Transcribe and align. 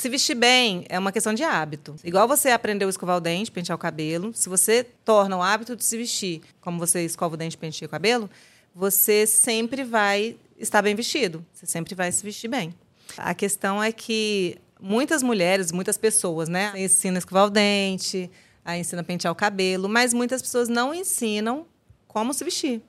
se 0.00 0.08
vestir 0.08 0.34
bem 0.34 0.84
é 0.88 0.98
uma 0.98 1.12
questão 1.12 1.34
de 1.34 1.42
hábito. 1.42 1.94
Igual 2.02 2.26
você 2.26 2.48
aprendeu 2.50 2.88
a 2.88 2.90
escovar 2.90 3.18
o 3.18 3.20
dente, 3.20 3.50
pentear 3.50 3.76
o 3.76 3.78
cabelo, 3.78 4.32
se 4.34 4.48
você 4.48 4.82
torna 5.04 5.36
o 5.36 5.42
hábito 5.42 5.76
de 5.76 5.84
se 5.84 5.96
vestir 5.96 6.40
como 6.60 6.78
você 6.78 7.04
escova 7.04 7.34
o 7.34 7.36
dente, 7.36 7.56
penteia 7.56 7.86
o 7.86 7.90
cabelo, 7.90 8.28
você 8.74 9.26
sempre 9.26 9.84
vai 9.84 10.36
estar 10.58 10.80
bem 10.80 10.94
vestido. 10.94 11.44
Você 11.52 11.66
sempre 11.66 11.94
vai 11.94 12.10
se 12.10 12.24
vestir 12.24 12.48
bem. 12.48 12.74
A 13.16 13.34
questão 13.34 13.82
é 13.82 13.92
que 13.92 14.56
muitas 14.80 15.22
mulheres, 15.22 15.70
muitas 15.70 15.98
pessoas, 15.98 16.48
né, 16.48 16.72
ensinam 16.76 17.16
a 17.16 17.18
escovar 17.18 17.46
o 17.46 17.50
dente, 17.50 18.30
a 18.64 18.78
ensinam 18.78 19.02
a 19.02 19.04
pentear 19.04 19.32
o 19.32 19.36
cabelo, 19.36 19.88
mas 19.88 20.14
muitas 20.14 20.40
pessoas 20.40 20.68
não 20.68 20.94
ensinam 20.94 21.66
como 22.08 22.32
se 22.32 22.42
vestir. 22.42 22.80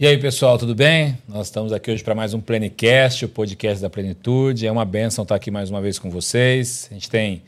E 0.00 0.06
aí, 0.06 0.16
pessoal, 0.16 0.56
tudo 0.56 0.74
bem? 0.74 1.18
Nós 1.28 1.48
estamos 1.48 1.74
aqui 1.74 1.90
hoje 1.90 2.02
para 2.02 2.14
mais 2.14 2.32
um 2.32 2.40
Plenicast, 2.40 3.26
o 3.26 3.28
podcast 3.28 3.82
da 3.82 3.90
Plenitude. 3.90 4.66
É 4.66 4.72
uma 4.72 4.86
benção 4.86 5.24
estar 5.24 5.34
aqui 5.34 5.50
mais 5.50 5.68
uma 5.68 5.78
vez 5.78 5.98
com 5.98 6.08
vocês. 6.08 6.88
A 6.90 6.94
gente 6.94 7.10
tem 7.10 7.42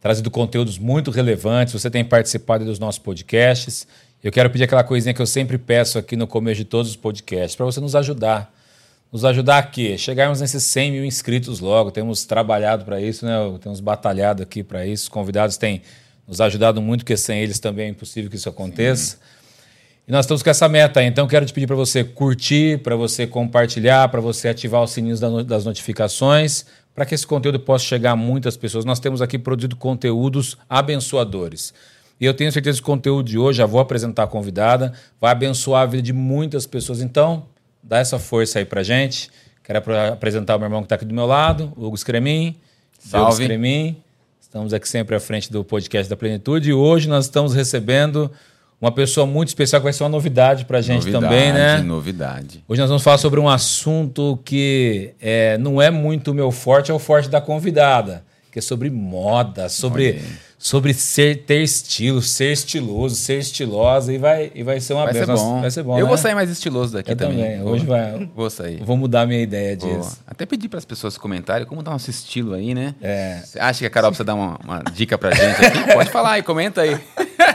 trazido 0.00 0.30
conteúdos 0.30 0.78
muito 0.78 1.10
relevantes, 1.10 1.74
você 1.74 1.90
tem 1.90 2.02
participado 2.02 2.64
dos 2.64 2.78
nossos 2.78 2.98
podcasts. 2.98 3.86
Eu 4.24 4.32
quero 4.32 4.48
pedir 4.48 4.64
aquela 4.64 4.82
coisinha 4.82 5.12
que 5.12 5.20
eu 5.20 5.26
sempre 5.26 5.58
peço 5.58 5.98
aqui 5.98 6.16
no 6.16 6.26
começo 6.26 6.56
de 6.56 6.64
todos 6.64 6.92
os 6.92 6.96
podcasts, 6.96 7.54
para 7.54 7.66
você 7.66 7.78
nos 7.78 7.94
ajudar. 7.94 8.50
Nos 9.12 9.22
ajudar 9.26 9.58
aqui, 9.58 9.98
chegarmos 9.98 10.40
nesses 10.40 10.62
100 10.62 10.92
mil 10.92 11.04
inscritos 11.04 11.60
logo. 11.60 11.90
Temos 11.90 12.24
trabalhado 12.24 12.86
para 12.86 13.02
isso, 13.02 13.26
né? 13.26 13.34
Temos 13.60 13.80
batalhado 13.80 14.42
aqui 14.42 14.62
para 14.62 14.86
isso. 14.86 15.02
Os 15.02 15.08
convidados 15.10 15.58
têm 15.58 15.82
nos 16.26 16.40
ajudado 16.40 16.80
muito, 16.80 17.02
porque 17.02 17.18
sem 17.18 17.42
eles 17.42 17.58
também 17.58 17.84
é 17.84 17.88
impossível 17.90 18.30
que 18.30 18.36
isso 18.36 18.48
aconteça. 18.48 19.18
Sim. 19.18 19.37
E 20.08 20.10
nós 20.10 20.24
estamos 20.24 20.42
com 20.42 20.48
essa 20.48 20.66
meta, 20.70 21.02
então 21.02 21.26
quero 21.26 21.44
te 21.44 21.52
pedir 21.52 21.66
para 21.66 21.76
você 21.76 22.02
curtir, 22.02 22.78
para 22.78 22.96
você 22.96 23.26
compartilhar, 23.26 24.08
para 24.08 24.22
você 24.22 24.48
ativar 24.48 24.82
os 24.82 24.90
sininhos 24.92 25.20
das 25.20 25.66
notificações, 25.66 26.64
para 26.94 27.04
que 27.04 27.14
esse 27.14 27.26
conteúdo 27.26 27.60
possa 27.60 27.84
chegar 27.84 28.12
a 28.12 28.16
muitas 28.16 28.56
pessoas. 28.56 28.86
Nós 28.86 28.98
temos 28.98 29.20
aqui 29.20 29.38
produzido 29.38 29.76
conteúdos 29.76 30.56
abençoadores. 30.66 31.74
E 32.18 32.24
eu 32.24 32.32
tenho 32.32 32.50
certeza 32.50 32.78
que 32.78 32.82
o 32.82 32.86
conteúdo 32.86 33.28
de 33.28 33.36
hoje, 33.36 33.58
já 33.58 33.66
vou 33.66 33.82
apresentar 33.82 34.22
a 34.22 34.26
convidada, 34.26 34.94
vai 35.20 35.30
abençoar 35.30 35.82
a 35.82 35.86
vida 35.86 36.02
de 36.02 36.14
muitas 36.14 36.64
pessoas. 36.64 37.02
Então, 37.02 37.44
dá 37.82 37.98
essa 37.98 38.18
força 38.18 38.60
aí 38.60 38.64
para 38.64 38.82
gente. 38.82 39.30
Quero 39.62 39.82
apresentar 40.10 40.56
o 40.56 40.58
meu 40.58 40.68
irmão 40.68 40.80
que 40.80 40.86
está 40.86 40.94
aqui 40.94 41.04
do 41.04 41.14
meu 41.14 41.26
lado, 41.26 41.70
Hugo 41.76 41.98
Scremin. 41.98 42.56
Salve. 42.98 43.26
Hugo 43.26 43.42
Scremin. 43.42 44.02
Estamos 44.40 44.72
aqui 44.72 44.88
sempre 44.88 45.14
à 45.14 45.20
frente 45.20 45.52
do 45.52 45.62
podcast 45.62 46.08
da 46.08 46.16
Plenitude. 46.16 46.70
E 46.70 46.72
hoje 46.72 47.10
nós 47.10 47.26
estamos 47.26 47.52
recebendo 47.54 48.32
uma 48.80 48.92
pessoa 48.92 49.26
muito 49.26 49.48
especial 49.48 49.80
que 49.80 49.84
vai 49.84 49.92
ser 49.92 50.04
uma 50.04 50.08
novidade 50.08 50.64
para 50.64 50.78
a 50.78 50.80
gente 50.80 51.10
novidade, 51.10 51.24
também, 51.24 51.52
né? 51.52 51.78
Novidade. 51.78 52.64
Hoje 52.68 52.80
nós 52.80 52.88
vamos 52.88 53.02
falar 53.02 53.18
sobre 53.18 53.40
um 53.40 53.48
assunto 53.48 54.38
que 54.44 55.14
é, 55.20 55.58
não 55.58 55.82
é 55.82 55.90
muito 55.90 56.30
o 56.30 56.34
meu 56.34 56.50
forte, 56.50 56.90
é 56.90 56.94
o 56.94 56.98
forte 56.98 57.28
da 57.28 57.40
convidada, 57.40 58.24
que 58.52 58.58
é 58.58 58.62
sobre 58.62 58.88
moda, 58.88 59.68
sobre 59.68 60.22
sobre 60.60 60.92
ser 60.92 61.44
ter 61.44 61.62
estilo, 61.62 62.20
ser 62.20 62.52
estiloso, 62.52 63.14
ser 63.14 63.38
estilosa 63.38 64.12
e 64.12 64.18
vai 64.18 64.50
e 64.54 64.64
vai 64.64 64.80
ser 64.80 64.94
uma 64.94 65.04
vai 65.04 65.14
Ser 65.14 65.26
bom. 65.26 65.60
Vai 65.60 65.70
ser 65.70 65.82
bom. 65.84 65.96
Eu 65.96 66.04
né? 66.04 66.08
vou 66.08 66.18
sair 66.18 66.34
mais 66.34 66.50
estiloso 66.50 66.92
daqui 66.92 67.12
Eu 67.12 67.16
também. 67.16 67.38
também. 67.38 67.62
Hoje 67.62 67.86
vai. 67.86 68.28
Vou 68.34 68.50
sair. 68.50 68.82
Vou 68.82 68.96
mudar 68.96 69.24
minha 69.26 69.40
ideia 69.40 69.76
disso. 69.76 69.94
Vou. 69.94 70.12
Até 70.26 70.44
pedir 70.44 70.68
para 70.68 70.78
as 70.78 70.84
pessoas 70.84 71.16
comentarem 71.16 71.64
como 71.64 71.82
tá 71.82 71.92
nosso 71.92 72.10
estilo 72.10 72.54
aí, 72.54 72.74
né? 72.74 72.94
É. 73.00 73.40
Você 73.44 73.58
acha 73.60 73.78
que 73.78 73.86
a 73.86 73.90
Carol 73.90 74.10
precisa 74.10 74.24
dar 74.24 74.34
uma, 74.34 74.58
uma 74.64 74.82
dica 74.92 75.16
pra 75.16 75.30
gente 75.30 75.64
aqui? 75.64 75.92
Pode 75.94 76.10
falar 76.10 76.32
aí, 76.32 76.42
comenta 76.42 76.80
aí. 76.80 76.98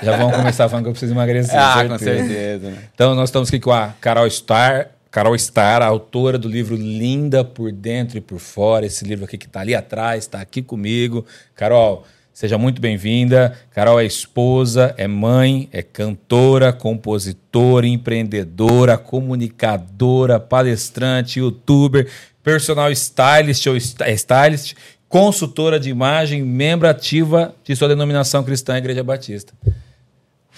Já 0.03 0.17
vamos 0.17 0.35
começar 0.35 0.67
falando 0.67 0.85
que 0.85 0.89
eu 0.89 0.93
preciso 0.93 1.13
emagrecer. 1.13 1.57
ah, 1.57 1.73
certeza. 1.73 1.89
com 1.89 1.99
certeza. 1.99 2.69
Né? 2.69 2.77
Então 2.93 3.15
nós 3.15 3.29
estamos 3.29 3.49
aqui 3.49 3.59
com 3.59 3.71
a 3.71 3.93
Carol 3.99 4.29
Star, 4.29 4.89
Carol 5.09 5.37
Star, 5.37 5.83
autora 5.83 6.37
do 6.37 6.49
livro 6.49 6.75
Linda 6.75 7.43
por 7.43 7.71
Dentro 7.71 8.17
e 8.17 8.21
por 8.21 8.39
Fora. 8.39 8.85
Esse 8.85 9.05
livro 9.05 9.25
aqui 9.25 9.37
que 9.37 9.45
está 9.45 9.61
ali 9.61 9.75
atrás, 9.75 10.23
está 10.23 10.41
aqui 10.41 10.61
comigo. 10.61 11.25
Carol, 11.55 12.03
seja 12.33 12.57
muito 12.57 12.81
bem-vinda. 12.81 13.55
Carol 13.71 13.99
é 13.99 14.05
esposa, 14.05 14.93
é 14.97 15.07
mãe, 15.07 15.69
é 15.71 15.83
cantora, 15.83 16.73
compositora, 16.73 17.85
empreendedora, 17.85 18.97
comunicadora, 18.97 20.39
palestrante, 20.39 21.39
youtuber, 21.39 22.09
personal 22.43 22.91
stylist 22.91 23.67
ou 23.67 23.77
stylist, 23.77 24.73
consultora 25.07 25.79
de 25.79 25.91
imagem, 25.91 26.41
membro 26.41 26.89
ativa 26.89 27.53
de 27.63 27.75
sua 27.75 27.87
denominação 27.87 28.43
cristã 28.43 28.77
Igreja 28.77 29.03
Batista. 29.03 29.53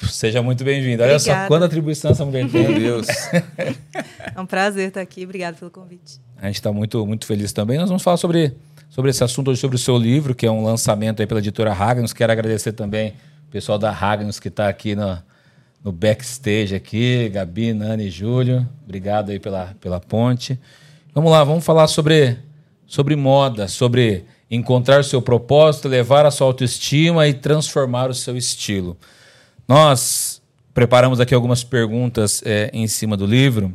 Seja 0.03 0.41
muito 0.41 0.63
bem-vindo. 0.63 1.01
Olha 1.03 1.15
Obrigada. 1.15 1.41
só 1.43 1.47
quanta 1.47 1.65
atribuição 1.65 2.11
essa 2.11 2.25
mulher 2.25 2.49
tem. 2.49 2.67
Meu 2.67 2.79
Deus. 2.79 3.07
É 4.35 4.41
um 4.41 4.45
prazer 4.45 4.89
estar 4.89 5.01
aqui. 5.01 5.23
Obrigada 5.23 5.55
pelo 5.57 5.71
convite. 5.71 6.19
A 6.37 6.47
gente 6.47 6.55
está 6.55 6.71
muito, 6.71 7.05
muito 7.05 7.25
feliz 7.25 7.53
também. 7.53 7.77
Nós 7.77 7.87
vamos 7.87 8.03
falar 8.03 8.17
sobre, 8.17 8.53
sobre 8.89 9.11
esse 9.11 9.23
assunto 9.23 9.51
hoje, 9.51 9.61
sobre 9.61 9.75
o 9.75 9.79
seu 9.79 9.97
livro, 9.97 10.35
que 10.35 10.45
é 10.45 10.51
um 10.51 10.63
lançamento 10.63 11.21
aí 11.21 11.27
pela 11.27 11.39
editora 11.39 11.71
Ragnos. 11.71 12.11
Quero 12.11 12.31
agradecer 12.31 12.73
também 12.73 13.13
o 13.47 13.51
pessoal 13.51 13.77
da 13.77 13.89
Ragnos 13.89 14.39
que 14.39 14.49
está 14.49 14.67
aqui 14.67 14.95
no, 14.95 15.17
no 15.81 15.91
backstage 15.91 16.75
aqui, 16.75 17.29
Gabi, 17.29 17.73
Nani 17.73 18.07
e 18.07 18.09
Júlio. 18.09 18.67
Obrigado 18.83 19.29
aí 19.29 19.39
pela, 19.39 19.73
pela 19.79 19.99
ponte. 19.99 20.59
Vamos 21.13 21.31
lá, 21.31 21.43
vamos 21.45 21.63
falar 21.63 21.87
sobre, 21.87 22.37
sobre 22.85 23.15
moda, 23.15 23.69
sobre 23.69 24.25
encontrar 24.51 24.99
o 24.99 25.03
seu 25.03 25.21
propósito, 25.21 25.87
levar 25.87 26.25
a 26.25 26.31
sua 26.31 26.47
autoestima 26.47 27.27
e 27.27 27.33
transformar 27.33 28.09
o 28.09 28.13
seu 28.13 28.35
estilo. 28.35 28.97
Nós 29.67 30.41
preparamos 30.73 31.19
aqui 31.19 31.33
algumas 31.33 31.63
perguntas 31.63 32.41
é, 32.45 32.69
em 32.73 32.87
cima 32.87 33.17
do 33.17 33.25
livro. 33.25 33.73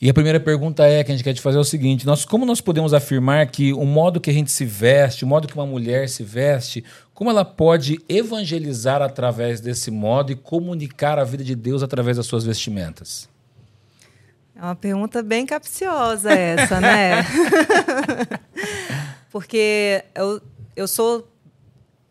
E 0.00 0.10
a 0.10 0.14
primeira 0.14 0.40
pergunta 0.40 0.84
é 0.84 1.02
que 1.02 1.12
a 1.12 1.14
gente 1.14 1.24
quer 1.24 1.32
te 1.32 1.40
fazer 1.40 1.58
é 1.58 1.60
o 1.60 1.64
seguinte: 1.64 2.04
nós, 2.04 2.24
como 2.24 2.44
nós 2.44 2.60
podemos 2.60 2.92
afirmar 2.92 3.46
que 3.46 3.72
o 3.72 3.84
modo 3.84 4.20
que 4.20 4.30
a 4.30 4.32
gente 4.32 4.50
se 4.50 4.64
veste, 4.64 5.24
o 5.24 5.28
modo 5.28 5.46
que 5.46 5.54
uma 5.54 5.66
mulher 5.66 6.08
se 6.08 6.22
veste, 6.22 6.84
como 7.14 7.30
ela 7.30 7.44
pode 7.44 8.00
evangelizar 8.08 9.00
através 9.00 9.60
desse 9.60 9.90
modo 9.90 10.32
e 10.32 10.36
comunicar 10.36 11.18
a 11.18 11.24
vida 11.24 11.44
de 11.44 11.54
Deus 11.54 11.82
através 11.82 12.16
das 12.16 12.26
suas 12.26 12.44
vestimentas? 12.44 13.28
É 14.56 14.62
uma 14.62 14.76
pergunta 14.76 15.22
bem 15.22 15.46
capciosa 15.46 16.32
essa, 16.32 16.80
né? 16.80 17.24
Porque 19.30 20.04
eu, 20.14 20.40
eu 20.76 20.86
sou 20.86 21.31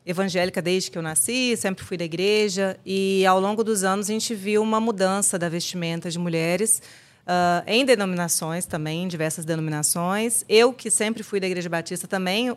evangélica 0.05 0.61
desde 0.61 0.89
que 0.89 0.97
eu 0.97 1.01
nasci, 1.01 1.55
sempre 1.55 1.83
fui 1.85 1.97
da 1.97 2.05
igreja, 2.05 2.77
e 2.85 3.25
ao 3.25 3.39
longo 3.39 3.63
dos 3.63 3.83
anos 3.83 4.09
a 4.09 4.13
gente 4.13 4.33
viu 4.33 4.61
uma 4.61 4.79
mudança 4.79 5.37
da 5.37 5.47
vestimenta 5.47 6.09
de 6.09 6.17
mulheres 6.17 6.81
uh, 7.21 7.63
em 7.67 7.85
denominações 7.85 8.65
também, 8.65 9.03
em 9.03 9.07
diversas 9.07 9.45
denominações. 9.45 10.43
Eu, 10.49 10.73
que 10.73 10.89
sempre 10.89 11.23
fui 11.23 11.39
da 11.39 11.47
Igreja 11.47 11.69
Batista, 11.69 12.07
também 12.07 12.55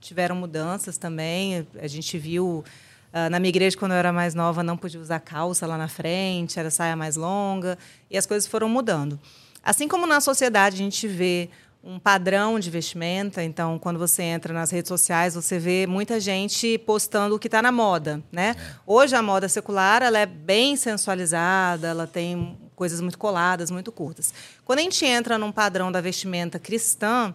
tiveram 0.00 0.36
mudanças 0.36 0.98
também. 0.98 1.66
A 1.78 1.86
gente 1.86 2.18
viu. 2.18 2.64
Uh, 3.12 3.30
na 3.30 3.38
minha 3.38 3.48
igreja, 3.48 3.76
quando 3.76 3.92
eu 3.92 3.98
era 3.98 4.12
mais 4.12 4.34
nova, 4.34 4.60
não 4.60 4.76
podia 4.76 5.00
usar 5.00 5.20
calça 5.20 5.68
lá 5.68 5.78
na 5.78 5.86
frente, 5.86 6.58
era 6.58 6.68
saia 6.68 6.96
mais 6.96 7.14
longa, 7.14 7.78
e 8.10 8.18
as 8.18 8.26
coisas 8.26 8.44
foram 8.44 8.68
mudando. 8.68 9.20
Assim 9.62 9.86
como 9.86 10.04
na 10.04 10.20
sociedade 10.20 10.74
a 10.74 10.78
gente 10.78 11.06
vê 11.06 11.48
um 11.84 11.98
padrão 11.98 12.58
de 12.58 12.70
vestimenta. 12.70 13.44
Então, 13.44 13.78
quando 13.78 13.98
você 13.98 14.22
entra 14.22 14.54
nas 14.54 14.70
redes 14.70 14.88
sociais, 14.88 15.34
você 15.34 15.58
vê 15.58 15.86
muita 15.86 16.18
gente 16.18 16.78
postando 16.78 17.34
o 17.34 17.38
que 17.38 17.46
está 17.46 17.60
na 17.60 17.70
moda, 17.70 18.22
né? 18.32 18.56
É. 18.58 18.74
Hoje 18.86 19.14
a 19.14 19.22
moda 19.22 19.48
secular 19.48 20.02
ela 20.02 20.18
é 20.18 20.26
bem 20.26 20.76
sensualizada, 20.76 21.88
ela 21.88 22.06
tem 22.06 22.56
coisas 22.74 23.00
muito 23.00 23.18
coladas, 23.18 23.70
muito 23.70 23.92
curtas. 23.92 24.32
Quando 24.64 24.78
a 24.78 24.82
gente 24.82 25.04
entra 25.04 25.36
num 25.38 25.52
padrão 25.52 25.92
da 25.92 26.00
vestimenta 26.00 26.58
cristã, 26.58 27.34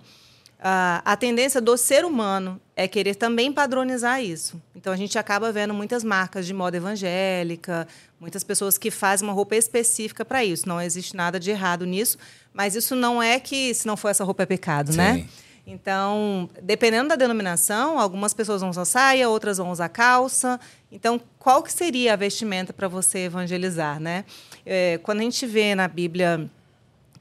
a 0.61 1.15
tendência 1.15 1.61
do 1.61 1.77
ser 1.77 2.03
humano 2.03 2.59
é 2.75 2.85
querer 2.87 3.15
também 3.15 3.51
padronizar 3.51 4.21
isso. 4.21 4.61
Então 4.75 4.91
a 4.91 4.97
gente 4.97 5.17
acaba 5.17 5.51
vendo 5.53 5.73
muitas 5.73 6.03
marcas 6.03 6.45
de 6.45 6.53
moda 6.53 6.75
evangélica, 6.75 7.87
muitas 8.19 8.43
pessoas 8.43 8.77
que 8.77 8.91
fazem 8.91 9.25
uma 9.25 9.33
roupa 9.33 9.55
específica 9.55 10.25
para 10.25 10.43
isso. 10.43 10.67
Não 10.67 10.81
existe 10.81 11.15
nada 11.15 11.39
de 11.39 11.49
errado 11.49 11.85
nisso, 11.85 12.17
mas 12.53 12.75
isso 12.75 12.95
não 12.95 13.21
é 13.21 13.39
que 13.39 13.73
se 13.73 13.87
não 13.87 13.97
for 13.97 14.09
essa 14.09 14.23
roupa 14.23 14.43
é 14.43 14.45
pecado, 14.45 14.95
né? 14.95 15.13
Sim. 15.13 15.21
né? 15.21 15.29
Então, 15.71 16.49
dependendo 16.63 17.09
da 17.09 17.15
denominação, 17.15 17.99
algumas 17.99 18.33
pessoas 18.33 18.61
vão 18.61 18.71
usar 18.71 18.85
saia, 18.85 19.29
outras 19.29 19.59
vão 19.59 19.69
usar 19.69 19.87
calça. 19.87 20.59
Então, 20.91 21.21
qual 21.37 21.61
que 21.61 21.71
seria 21.71 22.13
a 22.13 22.15
vestimenta 22.15 22.73
para 22.73 22.87
você 22.87 23.19
evangelizar, 23.19 23.99
né? 23.99 24.25
É, 24.65 24.99
quando 25.03 25.19
a 25.19 25.23
gente 25.23 25.45
vê 25.45 25.75
na 25.75 25.87
Bíblia 25.87 26.49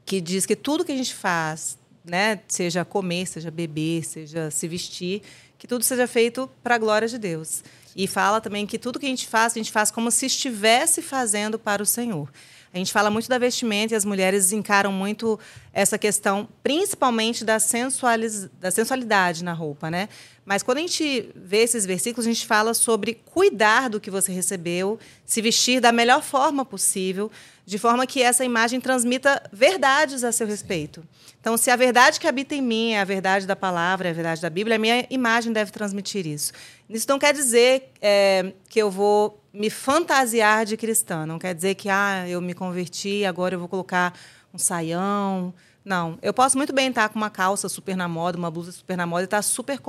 que 0.03 0.19
diz 0.19 0.47
que 0.47 0.55
tudo 0.55 0.83
que 0.83 0.91
a 0.91 0.97
gente 0.97 1.13
faz 1.13 1.77
né, 2.03 2.39
seja 2.47 2.83
comer, 2.83 3.27
seja 3.27 3.51
beber, 3.51 4.03
seja 4.03 4.49
se 4.49 4.67
vestir, 4.67 5.21
que 5.57 5.67
tudo 5.67 5.83
seja 5.83 6.07
feito 6.07 6.49
para 6.63 6.75
a 6.75 6.77
glória 6.79 7.07
de 7.07 7.19
Deus. 7.19 7.63
E 7.95 8.07
fala 8.07 8.41
também 8.41 8.65
que 8.65 8.79
tudo 8.79 8.99
que 8.99 9.05
a 9.05 9.09
gente 9.09 9.27
faz, 9.27 9.53
a 9.53 9.59
gente 9.59 9.71
faz 9.71 9.91
como 9.91 10.09
se 10.09 10.25
estivesse 10.25 11.01
fazendo 11.01 11.59
para 11.59 11.83
o 11.83 11.85
Senhor. 11.85 12.31
A 12.73 12.77
gente 12.77 12.93
fala 12.93 13.09
muito 13.09 13.27
da 13.27 13.39
vestimenta 13.39 13.93
e 13.93 13.97
as 13.97 14.05
mulheres 14.05 14.51
encaram 14.51 14.91
muito 14.91 15.39
essa 15.73 15.97
questão, 15.97 16.47
principalmente 16.61 17.43
da, 17.43 17.59
sensualiz... 17.59 18.47
da 18.59 18.69
sensualidade 18.69 19.43
na 19.43 19.53
roupa, 19.53 19.89
né? 19.89 20.07
Mas 20.45 20.63
quando 20.63 20.79
a 20.79 20.81
gente 20.81 21.29
vê 21.35 21.57
esses 21.57 21.85
versículos, 21.85 22.25
a 22.25 22.29
gente 22.31 22.45
fala 22.45 22.73
sobre 22.73 23.21
cuidar 23.25 23.89
do 23.89 23.99
que 23.99 24.09
você 24.09 24.31
recebeu, 24.31 24.99
se 25.25 25.41
vestir 25.41 25.79
da 25.79 25.91
melhor 25.91 26.23
forma 26.23 26.63
possível, 26.65 27.31
de 27.65 27.77
forma 27.77 28.07
que 28.07 28.21
essa 28.21 28.43
imagem 28.43 28.81
transmita 28.81 29.41
verdades 29.53 30.23
a 30.23 30.31
seu 30.31 30.47
respeito. 30.47 31.03
Então, 31.39 31.55
se 31.55 31.69
a 31.69 31.75
verdade 31.75 32.19
que 32.19 32.27
habita 32.27 32.55
em 32.55 32.61
mim 32.61 32.93
é 32.93 33.01
a 33.01 33.05
verdade 33.05 33.45
da 33.45 33.55
palavra, 33.55 34.07
é 34.07 34.11
a 34.11 34.13
verdade 34.13 34.41
da 34.41 34.49
Bíblia, 34.49 34.75
a 34.75 34.79
minha 34.79 35.05
imagem 35.11 35.53
deve 35.53 35.71
transmitir 35.71 36.25
isso. 36.25 36.51
Isso 36.89 37.05
não 37.07 37.19
quer 37.19 37.33
dizer 37.33 37.91
é, 38.01 38.53
que 38.67 38.79
eu 38.79 38.89
vou 38.89 39.43
me 39.53 39.69
fantasiar 39.69 40.65
de 40.65 40.75
cristã, 40.75 41.25
não 41.25 41.37
quer 41.37 41.53
dizer 41.53 41.75
que 41.75 41.89
ah, 41.89 42.27
eu 42.27 42.41
me 42.41 42.53
converti, 42.53 43.25
agora 43.25 43.55
eu 43.55 43.59
vou 43.59 43.67
colocar 43.67 44.13
um 44.53 44.57
saião. 44.57 45.53
Não, 45.83 46.19
eu 46.21 46.33
posso 46.33 46.57
muito 46.57 46.73
bem 46.73 46.89
estar 46.89 47.09
com 47.09 47.15
uma 47.15 47.29
calça 47.29 47.69
super 47.69 47.95
na 47.95 48.07
moda, 48.07 48.37
uma 48.37 48.51
blusa 48.51 48.71
super 48.71 48.97
na 48.97 49.07
moda 49.07 49.23
e 49.23 49.25
estar 49.25 49.41
super, 49.41 49.79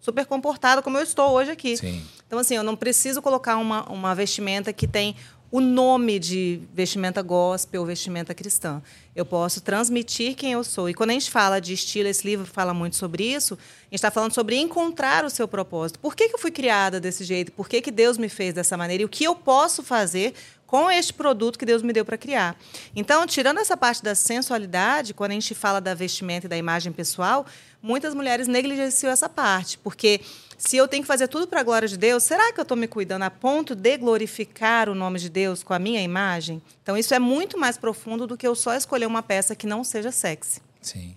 super 0.00 0.26
comportada 0.26 0.80
como 0.80 0.96
eu 0.96 1.02
estou 1.02 1.32
hoje 1.32 1.50
aqui. 1.50 1.76
Sim. 1.76 2.02
Então, 2.26 2.38
assim, 2.38 2.54
eu 2.54 2.62
não 2.62 2.76
preciso 2.76 3.20
colocar 3.20 3.56
uma, 3.56 3.84
uma 3.90 4.14
vestimenta 4.14 4.72
que 4.72 4.86
tem 4.86 5.16
o 5.54 5.60
nome 5.60 6.18
de 6.18 6.62
vestimenta 6.72 7.22
gospel 7.22 7.82
ou 7.82 7.86
vestimenta 7.86 8.34
cristã. 8.34 8.82
Eu 9.14 9.24
posso 9.24 9.60
transmitir 9.60 10.34
quem 10.34 10.50
eu 10.50 10.64
sou. 10.64 10.90
E 10.90 10.94
quando 10.94 11.10
a 11.10 11.12
gente 11.12 11.30
fala 11.30 11.60
de 11.60 11.74
estilo, 11.74 12.08
esse 12.08 12.26
livro 12.26 12.44
fala 12.44 12.74
muito 12.74 12.96
sobre 12.96 13.22
isso, 13.22 13.54
a 13.54 13.84
gente 13.84 13.94
está 13.94 14.10
falando 14.10 14.34
sobre 14.34 14.56
encontrar 14.56 15.24
o 15.24 15.30
seu 15.30 15.46
propósito. 15.46 16.00
Por 16.00 16.16
que, 16.16 16.28
que 16.28 16.34
eu 16.34 16.40
fui 16.40 16.50
criada 16.50 16.98
desse 16.98 17.22
jeito? 17.22 17.52
Por 17.52 17.68
que, 17.68 17.80
que 17.80 17.92
Deus 17.92 18.18
me 18.18 18.28
fez 18.28 18.52
dessa 18.52 18.76
maneira? 18.76 19.04
E 19.04 19.06
o 19.06 19.08
que 19.08 19.22
eu 19.22 19.36
posso 19.36 19.84
fazer 19.84 20.34
com 20.66 20.90
este 20.90 21.12
produto 21.12 21.56
que 21.56 21.64
Deus 21.64 21.82
me 21.82 21.92
deu 21.92 22.04
para 22.04 22.18
criar. 22.18 22.58
Então, 22.96 23.24
tirando 23.28 23.60
essa 23.60 23.76
parte 23.76 24.02
da 24.02 24.12
sensualidade, 24.12 25.14
quando 25.14 25.30
a 25.30 25.34
gente 25.34 25.54
fala 25.54 25.80
da 25.80 25.94
vestimenta 25.94 26.46
e 26.46 26.48
da 26.48 26.56
imagem 26.56 26.90
pessoal, 26.90 27.46
muitas 27.80 28.12
mulheres 28.12 28.48
negligenciam 28.48 29.12
essa 29.12 29.28
parte, 29.28 29.78
porque 29.78 30.20
se 30.66 30.76
eu 30.76 30.88
tenho 30.88 31.02
que 31.02 31.06
fazer 31.06 31.28
tudo 31.28 31.46
para 31.46 31.60
a 31.60 31.62
glória 31.62 31.86
de 31.86 31.98
Deus, 31.98 32.22
será 32.22 32.52
que 32.52 32.58
eu 32.58 32.62
estou 32.62 32.76
me 32.76 32.88
cuidando 32.88 33.22
a 33.22 33.30
ponto 33.30 33.74
de 33.74 33.98
glorificar 33.98 34.88
o 34.88 34.94
nome 34.94 35.18
de 35.18 35.28
Deus 35.28 35.62
com 35.62 35.74
a 35.74 35.78
minha 35.78 36.02
imagem? 36.02 36.62
Então, 36.82 36.96
isso 36.96 37.14
é 37.14 37.18
muito 37.18 37.58
mais 37.58 37.76
profundo 37.76 38.26
do 38.26 38.36
que 38.36 38.46
eu 38.46 38.54
só 38.54 38.74
escolher 38.74 39.06
uma 39.06 39.22
peça 39.22 39.54
que 39.54 39.66
não 39.66 39.84
seja 39.84 40.10
sexy. 40.10 40.60
Sim. 40.80 41.14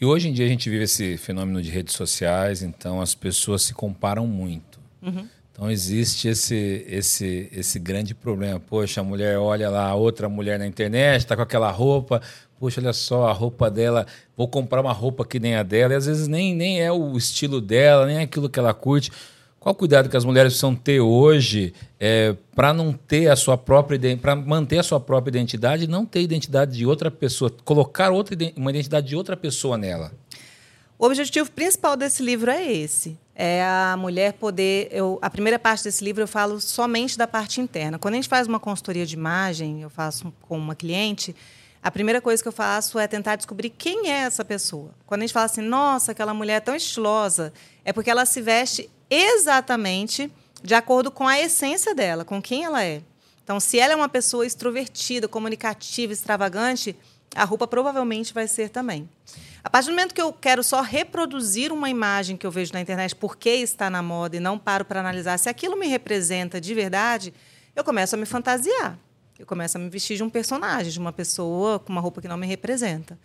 E 0.00 0.06
hoje 0.06 0.28
em 0.28 0.32
dia 0.32 0.46
a 0.46 0.48
gente 0.48 0.70
vive 0.70 0.84
esse 0.84 1.16
fenômeno 1.16 1.60
de 1.60 1.70
redes 1.70 1.94
sociais, 1.94 2.62
então 2.62 3.00
as 3.00 3.14
pessoas 3.14 3.62
se 3.62 3.74
comparam 3.74 4.26
muito. 4.26 4.78
Uhum. 5.02 5.28
Então 5.52 5.68
existe 5.68 6.28
esse, 6.28 6.86
esse, 6.88 7.48
esse 7.52 7.78
grande 7.80 8.14
problema. 8.14 8.60
Poxa, 8.60 9.00
a 9.00 9.04
mulher 9.04 9.38
olha 9.38 9.68
lá 9.68 9.92
outra 9.92 10.28
mulher 10.28 10.56
na 10.56 10.66
internet, 10.66 11.18
está 11.18 11.34
com 11.34 11.42
aquela 11.42 11.70
roupa. 11.70 12.22
Poxa, 12.58 12.80
olha 12.80 12.92
só, 12.92 13.26
a 13.26 13.32
roupa 13.32 13.70
dela, 13.70 14.06
vou 14.36 14.48
comprar 14.48 14.80
uma 14.80 14.92
roupa 14.92 15.24
que 15.24 15.38
nem 15.38 15.54
a 15.54 15.62
dela, 15.62 15.92
e 15.92 15.96
às 15.96 16.06
vezes 16.06 16.26
nem, 16.26 16.54
nem 16.54 16.80
é 16.80 16.90
o 16.90 17.16
estilo 17.16 17.60
dela, 17.60 18.06
nem 18.06 18.16
é 18.16 18.22
aquilo 18.22 18.48
que 18.48 18.58
ela 18.58 18.74
curte. 18.74 19.12
Qual 19.60 19.72
o 19.72 19.76
cuidado 19.76 20.08
que 20.08 20.16
as 20.16 20.24
mulheres 20.24 20.52
precisam 20.52 20.74
ter 20.74 21.00
hoje 21.00 21.74
é, 21.98 22.34
para 22.54 22.72
não 22.72 22.92
ter 22.92 23.28
a 23.28 23.36
sua 23.36 23.58
própria 23.58 24.16
para 24.16 24.36
manter 24.36 24.78
a 24.78 24.82
sua 24.82 25.00
própria 25.00 25.30
identidade 25.30 25.84
e 25.84 25.86
não 25.86 26.06
ter 26.06 26.22
identidade 26.22 26.76
de 26.76 26.86
outra 26.86 27.10
pessoa, 27.10 27.52
colocar 27.64 28.10
outra, 28.10 28.36
uma 28.56 28.70
identidade 28.70 29.08
de 29.08 29.16
outra 29.16 29.36
pessoa 29.36 29.76
nela? 29.76 30.12
O 30.98 31.06
objetivo 31.06 31.50
principal 31.52 31.96
desse 31.96 32.22
livro 32.22 32.50
é 32.50 32.72
esse. 32.72 33.16
É 33.34 33.62
a 33.62 33.96
mulher 33.96 34.32
poder. 34.32 34.88
Eu, 34.90 35.16
a 35.22 35.30
primeira 35.30 35.56
parte 35.58 35.84
desse 35.84 36.04
livro 36.04 36.22
eu 36.22 36.26
falo 36.26 36.60
somente 36.60 37.16
da 37.16 37.26
parte 37.26 37.60
interna. 37.60 37.98
Quando 37.98 38.14
a 38.14 38.16
gente 38.16 38.28
faz 38.28 38.48
uma 38.48 38.58
consultoria 38.58 39.06
de 39.06 39.14
imagem, 39.14 39.82
eu 39.82 39.88
faço 39.90 40.32
com 40.42 40.58
uma 40.58 40.74
cliente, 40.74 41.36
a 41.82 41.90
primeira 41.90 42.20
coisa 42.20 42.42
que 42.42 42.48
eu 42.48 42.52
faço 42.52 42.98
é 42.98 43.06
tentar 43.06 43.36
descobrir 43.36 43.70
quem 43.70 44.10
é 44.10 44.18
essa 44.18 44.44
pessoa. 44.44 44.90
Quando 45.06 45.22
a 45.22 45.24
gente 45.26 45.32
fala 45.32 45.46
assim, 45.46 45.62
nossa, 45.62 46.12
aquela 46.12 46.34
mulher 46.34 46.56
é 46.56 46.60
tão 46.60 46.74
estilosa, 46.74 47.52
é 47.84 47.92
porque 47.92 48.10
ela 48.10 48.26
se 48.26 48.42
veste 48.42 48.90
exatamente 49.08 50.30
de 50.62 50.74
acordo 50.74 51.10
com 51.10 51.26
a 51.26 51.38
essência 51.38 51.94
dela, 51.94 52.24
com 52.24 52.42
quem 52.42 52.64
ela 52.64 52.82
é. 52.82 53.02
Então, 53.44 53.60
se 53.60 53.78
ela 53.78 53.92
é 53.92 53.96
uma 53.96 54.08
pessoa 54.08 54.44
extrovertida, 54.44 55.28
comunicativa, 55.28 56.12
extravagante, 56.12 56.94
a 57.34 57.44
roupa 57.44 57.66
provavelmente 57.66 58.34
vai 58.34 58.48
ser 58.48 58.68
também. 58.68 59.08
A 59.62 59.70
partir 59.70 59.86
do 59.86 59.92
momento 59.92 60.14
que 60.14 60.20
eu 60.20 60.32
quero 60.32 60.62
só 60.62 60.80
reproduzir 60.80 61.72
uma 61.72 61.88
imagem 61.90 62.36
que 62.36 62.46
eu 62.46 62.50
vejo 62.50 62.72
na 62.72 62.80
internet 62.80 63.14
porque 63.14 63.50
está 63.50 63.88
na 63.88 64.02
moda 64.02 64.36
e 64.36 64.40
não 64.40 64.58
paro 64.58 64.84
para 64.84 65.00
analisar 65.00 65.38
se 65.38 65.48
aquilo 65.48 65.76
me 65.76 65.86
representa 65.86 66.60
de 66.60 66.74
verdade, 66.74 67.32
eu 67.74 67.84
começo 67.84 68.14
a 68.14 68.18
me 68.18 68.26
fantasiar. 68.26 68.98
Eu 69.38 69.46
começo 69.46 69.78
a 69.78 69.80
me 69.80 69.88
vestir 69.88 70.16
de 70.16 70.22
um 70.24 70.28
personagem, 70.28 70.90
de 70.90 70.98
uma 70.98 71.12
pessoa 71.12 71.78
com 71.78 71.92
uma 71.92 72.00
roupa 72.00 72.20
que 72.20 72.26
não 72.26 72.36
me 72.36 72.46
representa. 72.46 73.16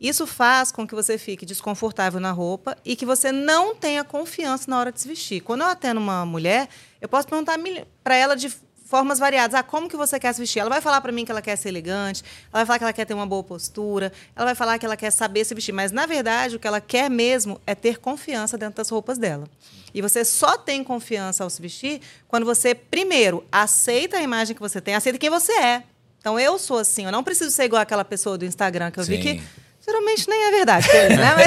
Isso 0.00 0.26
faz 0.26 0.72
com 0.72 0.86
que 0.86 0.94
você 0.94 1.16
fique 1.18 1.46
desconfortável 1.46 2.18
na 2.18 2.32
roupa 2.32 2.76
e 2.84 2.96
que 2.96 3.06
você 3.06 3.30
não 3.30 3.74
tenha 3.74 4.02
confiança 4.02 4.68
na 4.68 4.78
hora 4.78 4.90
de 4.90 5.00
se 5.00 5.06
vestir. 5.06 5.42
Quando 5.42 5.60
eu 5.60 5.68
atendo 5.68 6.00
uma 6.00 6.26
mulher, 6.26 6.68
eu 7.00 7.08
posso 7.08 7.28
perguntar 7.28 7.58
para 8.02 8.16
ela 8.16 8.34
de 8.34 8.50
formas 8.90 9.20
variadas. 9.20 9.54
Ah, 9.54 9.62
como 9.62 9.88
que 9.88 9.96
você 9.96 10.18
quer 10.18 10.32
se 10.34 10.40
vestir? 10.40 10.58
Ela 10.58 10.68
vai 10.68 10.80
falar 10.80 11.00
para 11.00 11.12
mim 11.12 11.24
que 11.24 11.30
ela 11.30 11.40
quer 11.40 11.54
ser 11.54 11.68
elegante, 11.68 12.24
ela 12.52 12.64
vai 12.64 12.66
falar 12.66 12.78
que 12.78 12.84
ela 12.84 12.92
quer 12.92 13.04
ter 13.04 13.14
uma 13.14 13.24
boa 13.24 13.44
postura, 13.44 14.12
ela 14.34 14.46
vai 14.46 14.54
falar 14.56 14.78
que 14.78 14.84
ela 14.84 14.96
quer 14.96 15.12
saber 15.12 15.44
se 15.44 15.54
vestir, 15.54 15.72
mas 15.72 15.92
na 15.92 16.06
verdade 16.06 16.56
o 16.56 16.58
que 16.58 16.66
ela 16.66 16.80
quer 16.80 17.08
mesmo 17.08 17.60
é 17.64 17.74
ter 17.74 17.98
confiança 17.98 18.58
dentro 18.58 18.74
das 18.78 18.88
roupas 18.90 19.16
dela. 19.16 19.48
E 19.94 20.02
você 20.02 20.24
só 20.24 20.58
tem 20.58 20.82
confiança 20.82 21.44
ao 21.44 21.50
se 21.50 21.62
vestir 21.62 22.00
quando 22.26 22.44
você 22.44 22.74
primeiro 22.74 23.44
aceita 23.50 24.16
a 24.16 24.22
imagem 24.22 24.56
que 24.56 24.60
você 24.60 24.80
tem, 24.80 24.96
aceita 24.96 25.18
quem 25.18 25.30
você 25.30 25.52
é. 25.52 25.84
Então 26.18 26.38
eu 26.38 26.58
sou 26.58 26.78
assim, 26.78 27.06
eu 27.06 27.12
não 27.12 27.22
preciso 27.22 27.50
ser 27.52 27.64
igual 27.64 27.80
aquela 27.80 28.04
pessoa 28.04 28.36
do 28.36 28.44
Instagram 28.44 28.90
que 28.90 28.98
eu 28.98 29.04
Sim. 29.04 29.12
vi 29.12 29.18
que 29.22 29.42
Geralmente 29.82 30.28
nem 30.28 30.44
é 30.44 30.50
verdade, 30.50 30.86
né? 30.92 31.34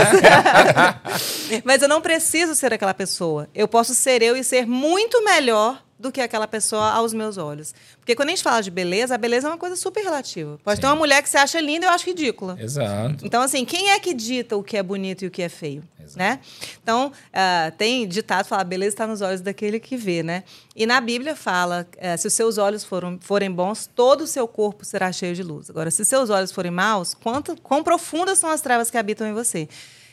Mas, 1.06 1.62
mas 1.64 1.82
eu 1.84 1.88
não 1.88 2.02
preciso 2.02 2.56
ser 2.56 2.74
aquela 2.74 2.94
pessoa. 2.94 3.48
Eu 3.54 3.68
posso 3.68 3.94
ser 3.94 4.24
eu 4.24 4.36
e 4.36 4.44
ser 4.44 4.66
muito 4.66 5.24
melhor 5.24 5.84
do 6.04 6.12
que 6.12 6.20
aquela 6.20 6.48
pessoa 6.48 6.92
aos 6.92 7.14
meus 7.14 7.38
olhos. 7.38 7.74
Porque 7.98 8.14
quando 8.14 8.28
a 8.28 8.32
gente 8.32 8.44
fala 8.44 8.62
de 8.62 8.70
beleza, 8.70 9.16
a 9.16 9.18
beleza 9.18 9.48
é 9.48 9.50
uma 9.52 9.58
coisa 9.58 9.78
super 9.78 10.04
relativa. 10.04 10.60
Pode 10.62 10.76
Sim. 10.76 10.82
ter 10.82 10.88
uma 10.88 10.98
mulher 10.98 11.24
que 11.24 11.30
você 11.30 11.38
acha 11.38 11.62
linda 11.62 11.86
e 11.86 11.88
eu 11.88 11.94
acho 11.94 12.06
ridícula. 12.06 12.58
Exato. 12.60 13.26
Então, 13.26 13.42
assim, 13.42 13.64
quem 13.64 13.90
é 13.92 14.00
que 14.00 14.14
dita 14.14 14.58
o 14.58 14.62
que 14.62 14.76
é 14.76 14.84
bonito 14.84 15.24
e 15.24 15.28
o 15.28 15.32
que 15.32 15.42
é 15.42 15.48
feio? 15.48 15.82
Exato. 15.98 16.20
Né? 16.20 16.42
Então, 16.84 17.08
uh, 17.08 17.72
tem 17.78 18.06
ditado 18.06 18.46
fala, 18.46 18.66
beleza 18.66 18.90
está 18.96 19.08
nos 19.08 19.22
olhos 19.22 19.40
daquele 19.40 19.80
que 19.80 19.96
vê, 19.96 20.22
né? 20.22 20.44
E 20.76 20.86
na 20.86 21.00
Bíblia 21.00 21.38
fala, 21.38 21.88
uh, 21.96 22.18
se 22.18 22.28
os 22.28 22.34
seus 22.34 22.58
olhos 22.58 22.84
foram, 22.84 23.18
forem 23.22 23.50
bons, 23.50 23.88
todo 23.88 24.22
o 24.22 24.28
seu 24.28 24.46
corpo 24.46 24.84
será 24.84 25.10
cheio 25.14 25.34
de 25.34 25.42
luz. 25.42 25.70
Agora, 25.70 25.90
se 25.90 26.04
seus 26.04 26.30
olhos 26.30 26.52
forem 26.52 26.72
maus, 26.72 27.14
quanto, 27.14 27.56
quão 27.62 27.82
profundas 27.82 28.40
são 28.40 28.50
as 28.50 28.60
trevas 28.60 28.92
que 28.92 28.98
habitam 28.98 29.26
em 29.26 29.34
você? 29.34 29.70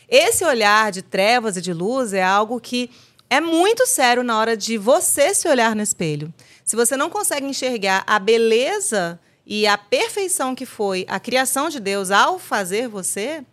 Esse 0.09 0.45
olhar 0.45 0.91
de 0.91 1.03
trevas 1.03 1.57
e 1.57 1.61
de 1.61 1.73
luz 1.73 2.13
é 2.13 2.23
algo 2.23 2.61
que 2.61 2.91
é 3.31 3.41
muito 3.41 3.87
sério 3.87 4.25
na 4.25 4.37
hora 4.37 4.57
de 4.57 4.77
você 4.77 5.33
se 5.33 5.49
olhar 5.49 5.77
no 5.77 5.83
espelho. 5.83 6.35
Se 6.65 6.75
você 6.75 6.97
não 6.97 7.09
consegue 7.09 7.47
enxergar 7.47 8.03
a 8.05 8.19
beleza 8.19 9.21
e 9.47 9.69
a 9.69 9.79
perfeição 9.79 10.53
que 10.53 10.67
foi 10.67 11.07
a 11.09 11.21
criação 11.21 11.69
de 11.69 11.79
Deus 11.79 12.11
ao 12.11 12.41
fazer 12.41 12.89
você, 12.89 13.45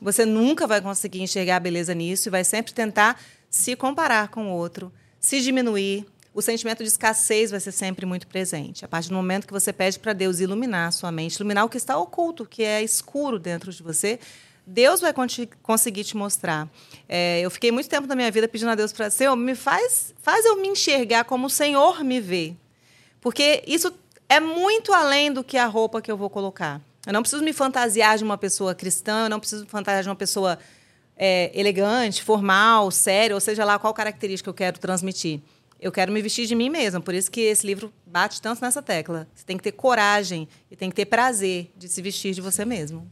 você 0.00 0.24
nunca 0.24 0.66
vai 0.66 0.80
conseguir 0.80 1.20
enxergar 1.20 1.56
a 1.56 1.60
beleza 1.60 1.94
nisso 1.94 2.28
e 2.28 2.30
vai 2.30 2.42
sempre 2.42 2.72
tentar 2.72 3.20
se 3.50 3.76
comparar 3.76 4.28
com 4.28 4.50
o 4.50 4.56
outro, 4.56 4.90
se 5.20 5.42
diminuir. 5.42 6.06
O 6.34 6.40
sentimento 6.40 6.82
de 6.82 6.88
escassez 6.88 7.50
vai 7.50 7.60
ser 7.60 7.72
sempre 7.72 8.06
muito 8.06 8.26
presente. 8.26 8.84
A 8.84 8.88
partir 8.88 9.08
do 9.08 9.14
momento 9.14 9.46
que 9.46 9.52
você 9.52 9.72
pede 9.72 9.98
para 9.98 10.12
Deus 10.12 10.40
iluminar 10.40 10.88
a 10.88 10.92
sua 10.92 11.10
mente, 11.10 11.34
iluminar 11.36 11.64
o 11.64 11.68
que 11.68 11.76
está 11.76 11.98
oculto, 11.98 12.46
que 12.46 12.62
é 12.62 12.82
escuro 12.82 13.38
dentro 13.38 13.72
de 13.72 13.82
você, 13.82 14.20
Deus 14.70 15.00
vai 15.00 15.14
conseguir 15.62 16.04
te 16.04 16.14
mostrar. 16.14 16.68
É, 17.08 17.40
eu 17.40 17.50
fiquei 17.50 17.72
muito 17.72 17.88
tempo 17.88 18.06
da 18.06 18.14
minha 18.14 18.30
vida 18.30 18.46
pedindo 18.46 18.70
a 18.70 18.74
Deus 18.74 18.92
para 18.92 19.08
Senhor, 19.08 19.34
me 19.34 19.54
faz, 19.54 20.14
faz 20.20 20.44
eu 20.44 20.56
me 20.60 20.68
enxergar 20.68 21.24
como 21.24 21.46
o 21.46 21.50
Senhor 21.50 22.04
me 22.04 22.20
vê. 22.20 22.54
Porque 23.18 23.64
isso 23.66 23.90
é 24.28 24.38
muito 24.38 24.92
além 24.92 25.32
do 25.32 25.42
que 25.42 25.56
a 25.56 25.64
roupa 25.64 26.02
que 26.02 26.12
eu 26.12 26.18
vou 26.18 26.28
colocar. 26.28 26.82
Eu 27.06 27.14
não 27.14 27.22
preciso 27.22 27.42
me 27.42 27.54
fantasiar 27.54 28.18
de 28.18 28.24
uma 28.24 28.36
pessoa 28.36 28.74
cristã, 28.74 29.24
eu 29.24 29.30
não 29.30 29.40
preciso 29.40 29.64
me 29.64 29.70
fantasiar 29.70 30.02
de 30.02 30.08
uma 30.10 30.16
pessoa 30.16 30.58
é, 31.16 31.50
elegante, 31.58 32.22
formal, 32.22 32.90
séria, 32.90 33.34
ou 33.34 33.40
seja 33.40 33.64
lá 33.64 33.78
qual 33.78 33.94
característica 33.94 34.50
eu 34.50 34.54
quero 34.54 34.78
transmitir. 34.78 35.40
Eu 35.80 35.90
quero 35.90 36.12
me 36.12 36.20
vestir 36.20 36.46
de 36.46 36.54
mim 36.54 36.68
mesma, 36.68 37.00
por 37.00 37.14
isso 37.14 37.30
que 37.30 37.40
esse 37.40 37.66
livro 37.66 37.90
bate 38.04 38.42
tanto 38.42 38.60
nessa 38.60 38.82
tecla. 38.82 39.26
Você 39.34 39.46
tem 39.46 39.56
que 39.56 39.62
ter 39.62 39.72
coragem 39.72 40.46
e 40.70 40.76
tem 40.76 40.90
que 40.90 40.96
ter 40.96 41.06
prazer 41.06 41.72
de 41.74 41.88
se 41.88 42.02
vestir 42.02 42.34
de 42.34 42.42
você 42.42 42.66
mesmo. 42.66 43.08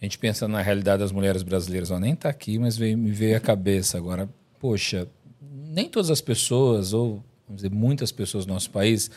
A 0.00 0.04
gente 0.04 0.18
pensa 0.18 0.46
na 0.46 0.62
realidade 0.62 1.00
das 1.02 1.10
mulheres 1.10 1.42
brasileiras, 1.42 1.90
ela 1.90 1.98
nem 1.98 2.12
está 2.12 2.28
aqui, 2.28 2.58
mas 2.58 2.76
veio, 2.76 2.96
me 2.96 3.10
veio 3.10 3.36
à 3.36 3.40
cabeça 3.40 3.98
agora. 3.98 4.28
Poxa, 4.60 5.08
nem 5.42 5.88
todas 5.88 6.10
as 6.10 6.20
pessoas, 6.20 6.92
ou 6.92 7.22
vamos 7.46 7.62
dizer, 7.62 7.70
muitas 7.70 8.12
pessoas 8.12 8.46
no 8.46 8.54
nosso 8.54 8.70
país, 8.70 9.10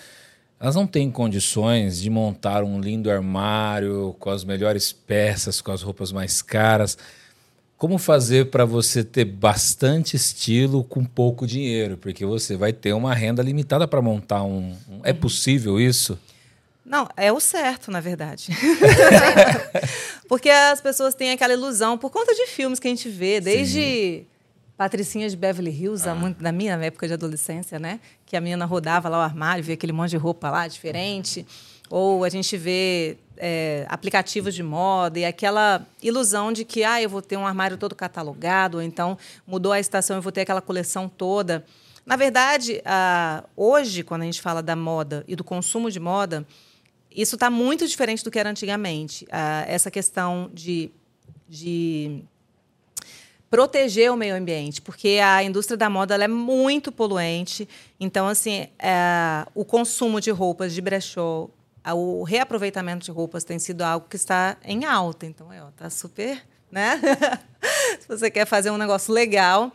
elas 0.60 0.76
não 0.76 0.88
têm 0.88 1.12
condições 1.12 2.02
de 2.02 2.10
montar 2.10 2.64
um 2.64 2.80
lindo 2.80 3.12
armário 3.12 4.16
com 4.20 4.30
as 4.30 4.44
melhores 4.44 4.92
peças, 4.92 5.62
com 5.62 5.72
as 5.72 5.82
roupas 5.82 6.12
mais 6.12 6.42
caras. 6.42 6.98
Como 7.78 7.98
fazer 7.98 8.52
para 8.52 8.64
você 8.64 9.04
ter 9.04 9.26
bastante 9.26 10.16
estilo 10.16 10.84
com 10.84 11.04
pouco 11.04 11.48
dinheiro? 11.48 11.98
Porque 11.98 12.26
você 12.26 12.56
vai 12.56 12.72
ter 12.72 12.94
uma 12.94 13.14
renda 13.14 13.42
limitada 13.42 13.88
para 13.88 14.02
montar 14.04 14.44
um. 14.44 14.76
É 15.04 15.14
possível 15.14 15.80
isso? 15.80 16.18
Não, 16.92 17.08
é 17.16 17.32
o 17.32 17.40
certo, 17.40 17.90
na 17.90 18.02
verdade. 18.02 18.50
Porque 20.28 20.50
as 20.50 20.82
pessoas 20.82 21.16
têm 21.16 21.32
aquela 21.32 21.54
ilusão, 21.54 21.98
por 21.98 22.10
conta 22.10 22.36
de 22.36 22.48
filmes 22.48 22.82
que 22.82 22.88
a 22.90 22.92
gente 22.92 23.08
vê, 23.08 23.40
desde 23.40 24.26
Patricinha 24.76 25.30
de 25.30 25.38
Beverly 25.38 25.72
Hills, 25.72 26.06
ah. 26.10 26.14
muito, 26.14 26.44
na 26.44 26.52
minha 26.52 26.74
época 26.74 27.08
de 27.08 27.14
adolescência, 27.14 27.80
né? 27.80 28.02
Que 28.26 28.36
a 28.36 28.42
menina 28.42 28.66
rodava 28.66 29.08
lá 29.08 29.20
o 29.20 29.22
armário, 29.22 29.64
via 29.64 29.76
aquele 29.76 29.94
monte 29.94 30.10
de 30.10 30.18
roupa 30.18 30.50
lá 30.50 30.68
diferente. 30.68 31.48
Ou 31.90 32.26
a 32.26 32.30
gente 32.30 32.58
vê 32.58 33.16
é, 33.38 33.86
aplicativos 33.88 34.54
de 34.54 34.62
moda 34.62 35.18
e 35.18 35.24
aquela 35.24 35.88
ilusão 36.04 36.52
de 36.52 36.66
que 36.66 36.84
ah, 36.84 37.02
eu 37.02 37.08
vou 37.08 37.22
ter 37.22 37.38
um 37.38 37.48
armário 37.48 37.78
todo 37.78 37.96
catalogado, 37.96 38.80
ou 38.80 38.84
então 38.84 39.18
mudou 39.48 39.72
a 39.72 39.80
estação 39.80 40.18
eu 40.18 40.22
vou 40.22 40.32
ter 40.34 40.42
aquela 40.42 40.62
coleção 40.62 41.08
toda. 41.08 41.66
Na 42.06 42.18
verdade, 42.18 42.82
ah, 42.84 43.46
hoje, 43.56 44.04
quando 44.04 44.24
a 44.24 44.26
gente 44.26 44.42
fala 44.42 44.62
da 44.62 44.76
moda 44.76 45.24
e 45.26 45.38
do 45.38 45.44
consumo 45.44 45.90
de 45.90 46.02
moda, 46.02 46.46
isso 47.16 47.36
está 47.36 47.50
muito 47.50 47.88
diferente 47.88 48.24
do 48.24 48.32
que 48.32 48.40
era 48.40 48.50
antigamente. 48.50 49.28
Ah, 49.32 49.66
essa 49.68 49.92
questão 49.92 50.50
de, 50.54 50.92
de 51.48 52.24
proteger 53.50 54.10
o 54.10 54.16
meio 54.16 54.34
ambiente, 54.36 54.82
porque 54.82 55.20
a 55.22 55.44
indústria 55.44 55.76
da 55.76 55.90
moda 55.90 56.16
é 56.16 56.28
muito 56.28 56.90
poluente. 56.92 57.68
Então, 58.00 58.28
assim, 58.28 58.68
é, 58.80 59.46
o 59.54 59.66
consumo 59.66 60.22
de 60.22 60.32
roupas 60.32 60.74
de 60.74 60.82
brechó, 60.82 61.50
o 61.94 62.24
reaproveitamento 62.24 63.04
de 63.04 63.12
roupas 63.12 63.44
tem 63.44 63.60
sido 63.60 63.82
algo 63.82 64.08
que 64.10 64.16
está 64.16 64.56
em 64.64 64.86
alta. 64.86 65.26
Então, 65.26 65.50
está 65.68 65.90
super, 65.90 66.42
né? 66.72 67.00
Se 68.00 68.08
você 68.08 68.32
quer 68.32 68.46
fazer 68.46 68.72
um 68.72 68.78
negócio 68.78 69.14
legal. 69.14 69.72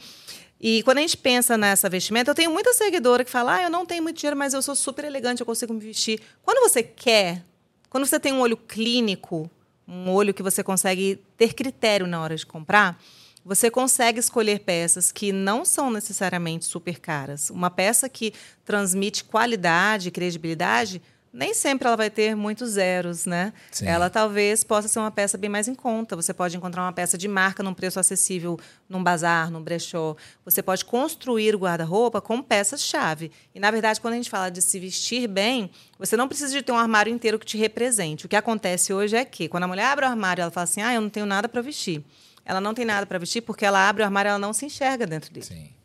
E 0.60 0.82
quando 0.82 0.98
a 0.98 1.00
gente 1.02 1.16
pensa 1.16 1.56
nessa 1.56 1.88
vestimenta, 1.88 2.30
eu 2.30 2.34
tenho 2.34 2.50
muita 2.50 2.72
seguidora 2.72 3.25
que 3.25 3.30
fala: 3.30 3.56
ah, 3.56 3.62
eu 3.62 3.70
não 3.70 3.84
tenho 3.84 4.02
muito 4.02 4.16
dinheiro, 4.16 4.36
mas 4.36 4.54
eu 4.54 4.62
sou 4.62 4.75
super 4.75 5.04
elegante, 5.04 5.40
eu 5.40 5.46
consigo 5.46 5.75
me 5.75 5.80
vestir. 5.80 6.20
Quando 6.42 6.68
você 6.68 6.82
quer, 6.82 7.42
quando 7.90 8.06
você 8.06 8.18
tem 8.18 8.32
um 8.32 8.40
olho 8.40 8.56
clínico, 8.56 9.50
um 9.86 10.10
olho 10.10 10.34
que 10.34 10.42
você 10.42 10.62
consegue 10.62 11.20
ter 11.36 11.54
critério 11.54 12.06
na 12.06 12.20
hora 12.20 12.36
de 12.36 12.46
comprar, 12.46 12.98
você 13.44 13.70
consegue 13.70 14.18
escolher 14.18 14.60
peças 14.60 15.12
que 15.12 15.30
não 15.30 15.64
são 15.64 15.90
necessariamente 15.90 16.64
super 16.64 16.98
caras. 16.98 17.48
Uma 17.48 17.70
peça 17.70 18.08
que 18.08 18.32
transmite 18.64 19.22
qualidade, 19.22 20.10
credibilidade, 20.10 21.00
nem 21.37 21.52
sempre 21.52 21.87
ela 21.87 21.97
vai 21.97 22.09
ter 22.09 22.35
muitos 22.35 22.71
zeros, 22.71 23.26
né? 23.26 23.52
Sim. 23.71 23.87
Ela 23.87 24.09
talvez 24.09 24.64
possa 24.64 24.88
ser 24.88 24.99
uma 24.99 25.11
peça 25.11 25.37
bem 25.37 25.50
mais 25.50 25.69
em 25.69 25.75
conta. 25.75 26.16
Você 26.16 26.33
pode 26.33 26.57
encontrar 26.57 26.83
uma 26.83 26.93
peça 26.93 27.19
de 27.19 27.28
marca 27.28 27.62
num 27.62 27.75
preço 27.75 28.00
acessível 28.00 28.59
num 28.88 29.05
bazar, 29.05 29.50
num 29.50 29.62
brechó. 29.62 30.16
Você 30.47 30.62
pode 30.62 30.87
construir 30.87 31.55
o 31.55 31.59
guarda-roupa 31.59 32.23
com 32.23 32.40
peças-chave. 32.43 33.31
E, 33.55 33.61
na 33.61 33.71
verdade, 33.71 34.00
quando 34.00 34.14
a 34.14 34.16
gente 34.16 34.31
fala 34.31 34.49
de 34.49 34.62
se 34.62 34.81
vestir 34.81 35.28
bem, 35.28 35.71
você 35.99 36.16
não 36.16 36.26
precisa 36.26 36.50
de 36.50 36.62
ter 36.62 36.73
um 36.73 36.78
armário 36.78 37.12
inteiro 37.12 37.38
que 37.38 37.45
te 37.45 37.59
represente. 37.59 38.25
O 38.25 38.28
que 38.31 38.37
acontece 38.37 38.95
hoje 38.95 39.14
é 39.14 39.25
que, 39.25 39.47
quando 39.47 39.64
a 39.64 39.69
mulher 39.69 39.85
abre 39.85 40.07
o 40.07 40.09
armário, 40.09 40.40
ela 40.40 40.50
fala 40.50 40.64
assim: 40.64 40.81
ah, 40.81 40.95
eu 40.95 41.02
não 41.02 41.11
tenho 41.11 41.26
nada 41.26 41.47
para 41.50 41.61
vestir. 41.61 42.02
Ela 42.47 42.62
não 42.62 42.73
tem 42.73 42.87
nada 42.87 43.05
para 43.05 43.19
vestir 43.19 43.43
porque 43.43 43.66
ela 43.66 43.87
abre 43.87 44.02
o 44.02 44.07
armário 44.07 44.28
e 44.28 44.31
ela 44.31 44.38
não 44.38 44.55
se 44.55 44.64
enxerga 44.64 45.07
dentro 45.07 45.31
dele. 45.31 45.45
Sim. 45.45 45.75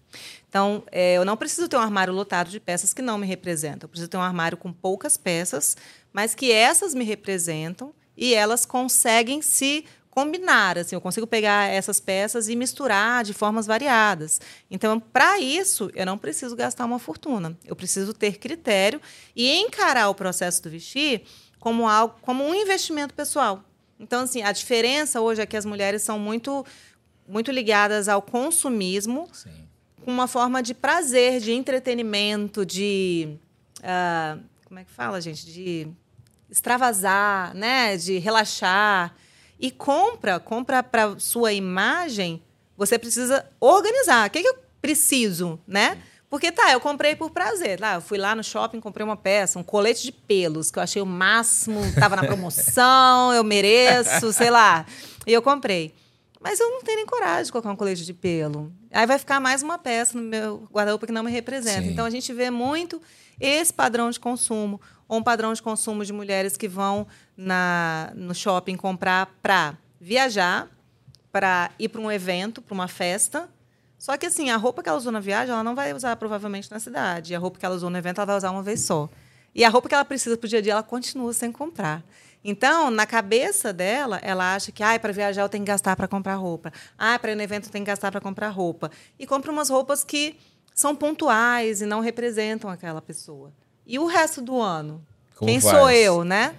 Então, 0.51 0.83
é, 0.91 1.13
eu 1.13 1.23
não 1.23 1.37
preciso 1.37 1.69
ter 1.69 1.77
um 1.77 1.79
armário 1.79 2.13
lotado 2.13 2.49
de 2.49 2.59
peças 2.59 2.93
que 2.93 3.01
não 3.01 3.17
me 3.17 3.25
representam. 3.25 3.85
Eu 3.85 3.89
preciso 3.89 4.09
ter 4.09 4.17
um 4.17 4.21
armário 4.21 4.57
com 4.57 4.73
poucas 4.73 5.15
peças, 5.15 5.77
mas 6.11 6.35
que 6.35 6.51
essas 6.51 6.93
me 6.93 7.05
representam 7.05 7.93
e 8.17 8.33
elas 8.33 8.65
conseguem 8.65 9.41
se 9.41 9.85
combinar. 10.09 10.77
Assim, 10.77 10.93
eu 10.93 10.99
consigo 10.99 11.25
pegar 11.25 11.69
essas 11.69 12.01
peças 12.01 12.49
e 12.49 12.55
misturar 12.57 13.23
de 13.23 13.33
formas 13.33 13.65
variadas. 13.65 14.41
Então, 14.69 14.99
para 14.99 15.39
isso, 15.39 15.89
eu 15.95 16.05
não 16.05 16.17
preciso 16.17 16.53
gastar 16.53 16.83
uma 16.83 16.99
fortuna. 16.99 17.57
Eu 17.63 17.73
preciso 17.73 18.13
ter 18.13 18.37
critério 18.37 18.99
e 19.33 19.55
encarar 19.55 20.09
o 20.09 20.15
processo 20.15 20.61
do 20.61 20.69
vestir 20.69 21.23
como 21.61 21.87
algo, 21.87 22.15
como 22.21 22.43
um 22.43 22.53
investimento 22.53 23.13
pessoal. 23.13 23.63
Então, 23.97 24.23
assim, 24.23 24.43
a 24.43 24.51
diferença 24.51 25.21
hoje 25.21 25.41
é 25.41 25.45
que 25.45 25.55
as 25.55 25.63
mulheres 25.63 26.01
são 26.01 26.19
muito, 26.19 26.65
muito 27.25 27.51
ligadas 27.51 28.09
ao 28.09 28.21
consumismo. 28.21 29.29
Sim 29.31 29.70
com 30.01 30.11
uma 30.11 30.27
forma 30.27 30.61
de 30.61 30.73
prazer, 30.73 31.39
de 31.39 31.51
entretenimento, 31.51 32.65
de. 32.65 33.37
Uh, 33.79 34.41
como 34.65 34.79
é 34.79 34.83
que 34.83 34.91
fala, 34.91 35.19
gente? 35.21 35.45
De 35.45 35.87
extravasar, 36.49 37.53
né? 37.55 37.95
de 37.97 38.17
relaxar. 38.17 39.15
E 39.59 39.69
compra, 39.69 40.39
compra 40.39 40.81
para 40.81 41.19
sua 41.19 41.53
imagem, 41.53 42.41
você 42.75 42.97
precisa 42.97 43.45
organizar. 43.59 44.27
O 44.27 44.31
que, 44.31 44.41
que 44.41 44.47
eu 44.47 44.55
preciso, 44.81 45.59
né? 45.67 45.99
Porque 46.31 46.51
tá, 46.51 46.71
eu 46.71 46.79
comprei 46.79 47.15
por 47.15 47.29
prazer. 47.29 47.79
Lá, 47.79 47.95
eu 47.95 48.01
fui 48.01 48.17
lá 48.17 48.33
no 48.33 48.43
shopping, 48.43 48.79
comprei 48.79 49.05
uma 49.05 49.17
peça, 49.17 49.59
um 49.59 49.63
colete 49.63 50.03
de 50.03 50.11
pelos, 50.11 50.71
que 50.71 50.79
eu 50.79 50.83
achei 50.83 51.01
o 51.01 51.05
máximo, 51.05 51.83
estava 51.85 52.15
na 52.15 52.23
promoção, 52.23 53.33
eu 53.33 53.43
mereço, 53.43 54.31
sei 54.33 54.49
lá. 54.49 54.85
E 55.27 55.33
eu 55.33 55.41
comprei. 55.41 55.93
Mas 56.41 56.59
eu 56.59 56.69
não 56.71 56.81
tenho 56.81 56.97
nem 56.97 57.05
coragem 57.05 57.45
de 57.45 57.51
colocar 57.51 57.71
um 57.71 57.75
colete 57.75 58.03
de 58.03 58.13
pelo. 58.13 58.73
Aí 58.91 59.05
vai 59.05 59.19
ficar 59.19 59.39
mais 59.39 59.61
uma 59.61 59.77
peça 59.77 60.17
no 60.17 60.23
meu 60.23 60.67
guarda-roupa 60.71 61.05
que 61.05 61.13
não 61.13 61.23
me 61.23 61.31
representa. 61.31 61.83
Sim. 61.83 61.91
Então 61.91 62.03
a 62.03 62.09
gente 62.09 62.33
vê 62.33 62.49
muito 62.49 62.99
esse 63.39 63.71
padrão 63.71 64.09
de 64.09 64.19
consumo, 64.19 64.81
ou 65.07 65.19
um 65.19 65.23
padrão 65.23 65.53
de 65.53 65.61
consumo 65.61 66.03
de 66.03 66.11
mulheres 66.11 66.57
que 66.57 66.67
vão 66.67 67.05
na, 67.37 68.11
no 68.15 68.33
shopping 68.33 68.75
comprar 68.75 69.27
para 69.41 69.77
viajar, 69.99 70.67
para 71.31 71.71
ir 71.77 71.89
para 71.89 72.01
um 72.01 72.11
evento, 72.11 72.61
para 72.61 72.73
uma 72.73 72.87
festa. 72.87 73.47
Só 73.97 74.17
que 74.17 74.25
assim, 74.25 74.49
a 74.49 74.57
roupa 74.57 74.81
que 74.81 74.89
ela 74.89 74.97
usou 74.97 75.11
na 75.11 75.19
viagem, 75.19 75.53
ela 75.53 75.63
não 75.63 75.75
vai 75.75 75.93
usar 75.93 76.15
provavelmente 76.15 76.71
na 76.71 76.79
cidade. 76.79 77.33
E 77.33 77.35
a 77.35 77.39
roupa 77.39 77.59
que 77.59 77.65
ela 77.65 77.75
usou 77.75 77.89
no 77.89 77.97
evento, 77.97 78.17
ela 78.17 78.25
vai 78.25 78.37
usar 78.37 78.49
uma 78.49 78.63
vez 78.63 78.81
só. 78.81 79.07
E 79.53 79.63
a 79.63 79.69
roupa 79.69 79.87
que 79.87 79.93
ela 79.93 80.05
precisa 80.05 80.35
para 80.35 80.45
o 80.47 80.49
dia 80.49 80.59
a 80.59 80.61
dia, 80.61 80.71
ela 80.71 80.83
continua 80.83 81.33
sem 81.33 81.51
comprar. 81.51 82.03
Então, 82.43 82.89
na 82.89 83.05
cabeça 83.05 83.71
dela, 83.71 84.19
ela 84.23 84.55
acha 84.55 84.71
que 84.71 84.81
ah, 84.81 84.97
para 84.99 85.13
viajar 85.13 85.43
eu 85.43 85.49
tenho 85.49 85.63
que 85.63 85.71
gastar 85.71 85.95
para 85.95 86.07
comprar 86.07 86.35
roupa. 86.35 86.73
Ah, 86.97 87.17
para 87.19 87.31
ir 87.31 87.35
no 87.35 87.41
evento 87.41 87.67
eu 87.67 87.71
tenho 87.71 87.85
que 87.85 87.91
gastar 87.91 88.11
para 88.11 88.19
comprar 88.19 88.49
roupa. 88.49 88.89
E 89.19 89.27
compra 89.27 89.51
umas 89.51 89.69
roupas 89.69 90.03
que 90.03 90.35
são 90.73 90.95
pontuais 90.95 91.81
e 91.81 91.85
não 91.85 91.99
representam 91.99 92.69
aquela 92.69 93.01
pessoa. 93.01 93.53
E 93.85 93.99
o 93.99 94.05
resto 94.05 94.41
do 94.41 94.59
ano? 94.59 95.05
Como 95.35 95.51
Quem 95.51 95.59
faz? 95.59 95.77
sou 95.77 95.89
eu, 95.91 96.23
né? 96.23 96.55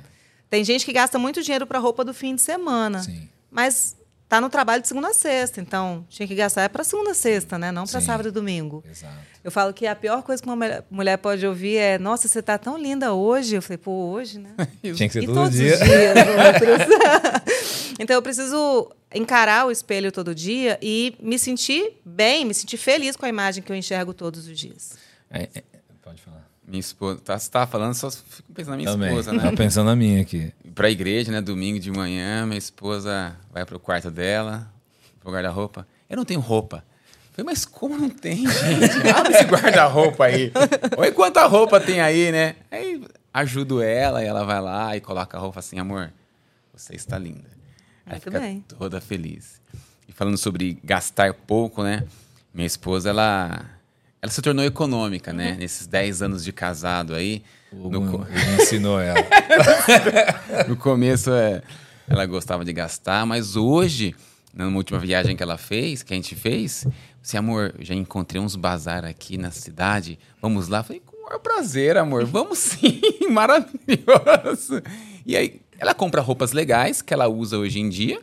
Tem 0.49 0.65
gente 0.65 0.85
que 0.85 0.93
gasta 0.93 1.19
muito 1.19 1.43
dinheiro 1.43 1.67
para 1.67 1.79
roupa 1.79 2.05
do 2.05 2.13
fim 2.13 2.35
de 2.35 2.43
semana. 2.43 3.03
Sim. 3.03 3.29
Mas 3.51 3.97
tá 4.33 4.41
no 4.41 4.49
trabalho 4.49 4.81
de 4.81 4.89
segunda 4.89 5.09
a 5.09 5.13
sexta. 5.13 5.61
Então, 5.61 6.07
tinha 6.09 6.27
que 6.27 6.35
gastar 6.35 6.63
é 6.63 6.69
para 6.69 6.83
segunda 6.83 7.11
a 7.11 7.15
sexta, 7.15 7.59
né? 7.59 7.71
Não 7.71 7.87
para 7.87 8.01
sábado 8.01 8.31
e 8.31 8.33
domingo. 8.33 8.83
Exato. 8.91 9.15
Eu 9.45 9.51
falo 9.51 9.75
que 9.75 9.87
a 9.87 9.95
pior 9.95 10.23
coisa 10.23 10.43
que 10.43 10.49
uma 10.49 10.85
mulher 10.91 11.19
pode 11.19 11.47
ouvir 11.47 11.77
é: 11.77 11.99
Nossa, 11.99 12.27
você 12.29 12.41
tá 12.41 12.57
tão 12.57 12.79
linda 12.79 13.13
hoje. 13.13 13.57
Eu 13.57 13.61
falei: 13.61 13.77
Pô, 13.77 13.93
hoje, 14.11 14.39
né? 14.39 14.55
tinha 14.81 14.95
que 14.95 15.11
ser 15.11 15.25
e 15.25 15.27
todo 15.27 15.35
todos 15.35 15.53
dia. 15.53 15.75
Os 15.75 15.81
dias, 15.81 16.15
então, 18.01 18.17
eu 18.17 18.23
preciso 18.23 18.91
encarar 19.15 19.67
o 19.67 19.71
espelho 19.71 20.11
todo 20.11 20.35
dia 20.35 20.79
e 20.81 21.15
me 21.21 21.39
sentir 21.39 22.01
bem, 22.03 22.47
me 22.47 22.55
sentir 22.55 22.79
feliz 22.79 23.17
com 23.17 23.27
a 23.27 23.29
imagem 23.29 23.63
que 23.63 23.71
eu 23.71 23.77
enxergo 23.77 24.15
todos 24.15 24.49
os 24.49 24.59
dias. 24.59 24.97
É, 25.31 25.43
é, 25.55 25.63
pode 26.01 26.23
falar. 26.23 26.42
Minha 26.67 26.81
esposa, 26.81 27.21
tá, 27.21 27.39
você 27.39 27.51
tá 27.51 27.67
falando, 27.67 27.95
só 27.95 28.11
fico 28.11 28.53
pensando 28.53 28.71
na 28.71 28.77
minha 28.77 28.91
Também. 28.91 29.09
esposa, 29.09 29.33
né? 29.33 29.43
Tá 29.43 29.53
pensando 29.53 29.87
na 29.87 29.97
minha 29.97 30.23
aqui. 30.23 30.53
Pra 30.75 30.89
igreja, 30.91 31.33
né? 31.33 31.41
Domingo 31.41 31.79
de 31.81 31.91
manhã, 31.91 32.47
minha 32.47 32.59
esposa 32.59 33.37
vai 33.53 33.65
pro 33.67 33.79
quarto 33.81 34.11
dela, 34.11 34.71
pro 35.21 35.33
guarda-roupa. 35.33 35.87
Eu 36.09 36.17
não 36.17 36.25
tenho 36.25 36.41
roupa. 36.41 36.85
Eu 37.31 37.33
falei, 37.37 37.47
mas 37.47 37.65
como 37.65 37.99
não 37.99 38.09
tem, 38.09 38.47
gente? 38.47 39.09
Abre 39.15 39.33
esse 39.35 39.45
guarda-roupa 39.45 40.25
aí. 40.27 40.53
Olha 40.97 41.13
quanta 41.13 41.45
roupa 41.47 41.81
tem 41.81 42.01
aí, 42.01 42.31
né? 42.31 42.57
Aí 42.71 43.05
ajudo 43.35 43.83
ela 43.83 44.23
e 44.23 44.27
ela 44.27 44.45
vai 44.45 44.61
lá 44.61 44.97
e 44.97 45.01
coloca 45.01 45.37
a 45.37 45.41
roupa 45.41 45.59
assim, 45.59 45.79
amor, 45.79 46.13
você 46.73 46.95
está 46.95 47.19
linda. 47.19 47.51
Aí 48.07 48.13
Muito 48.13 48.25
fica 48.25 48.39
bem. 48.41 48.65
toda 48.69 49.01
feliz. 49.01 49.61
E 50.09 50.13
falando 50.13 50.37
sobre 50.37 50.79
gastar 50.85 51.33
pouco, 51.35 51.83
né? 51.83 52.05
Minha 52.55 52.67
esposa, 52.67 53.11
ela 53.11 53.65
ela 54.23 54.31
se 54.31 54.41
tornou 54.41 54.65
econômica, 54.65 55.33
né? 55.33 55.51
Uhum. 55.53 55.59
Nesses 55.59 55.89
10 55.89 56.23
anos 56.23 56.45
de 56.45 56.53
casado 56.53 57.13
aí. 57.13 57.43
O 57.73 57.91
no... 57.91 58.25
ensinou 58.61 59.01
ela. 59.01 59.19
no 60.69 60.77
começo 60.77 61.33
é, 61.33 61.61
ela 62.09 62.25
gostava 62.25 62.65
de 62.65 62.73
gastar, 62.73 63.27
mas 63.27 63.57
hoje, 63.57 64.15
na 64.55 64.69
última 64.69 65.01
viagem 65.01 65.37
que 65.37 65.43
ela 65.43 65.59
fez, 65.59 66.05
que 66.05 66.13
a 66.13 66.17
gente 66.17 66.37
fez, 66.37 66.87
assim, 67.21 67.37
amor, 67.37 67.75
já 67.81 67.97
encontrei 67.97 68.41
uns 68.41 68.55
bazar 68.55 69.05
aqui 69.05 69.37
na 69.37 69.51
cidade, 69.51 70.17
vamos 70.41 70.69
lá? 70.69 70.85
falei, 70.85 71.03
com 71.05 71.17
o 71.17 71.25
maior 71.25 71.41
prazer, 71.41 71.97
amor, 71.97 72.25
vamos 72.25 72.59
sim, 72.59 73.01
maravilhoso. 73.29 74.81
E 75.27 75.37
aí, 75.37 75.61
ela 75.81 75.95
compra 75.95 76.21
roupas 76.21 76.53
legais 76.53 77.03
que 77.03 77.13
ela 77.13 77.27
usa 77.27 77.59
hoje 77.59 77.81
em 77.81 77.89
dia 77.89 78.23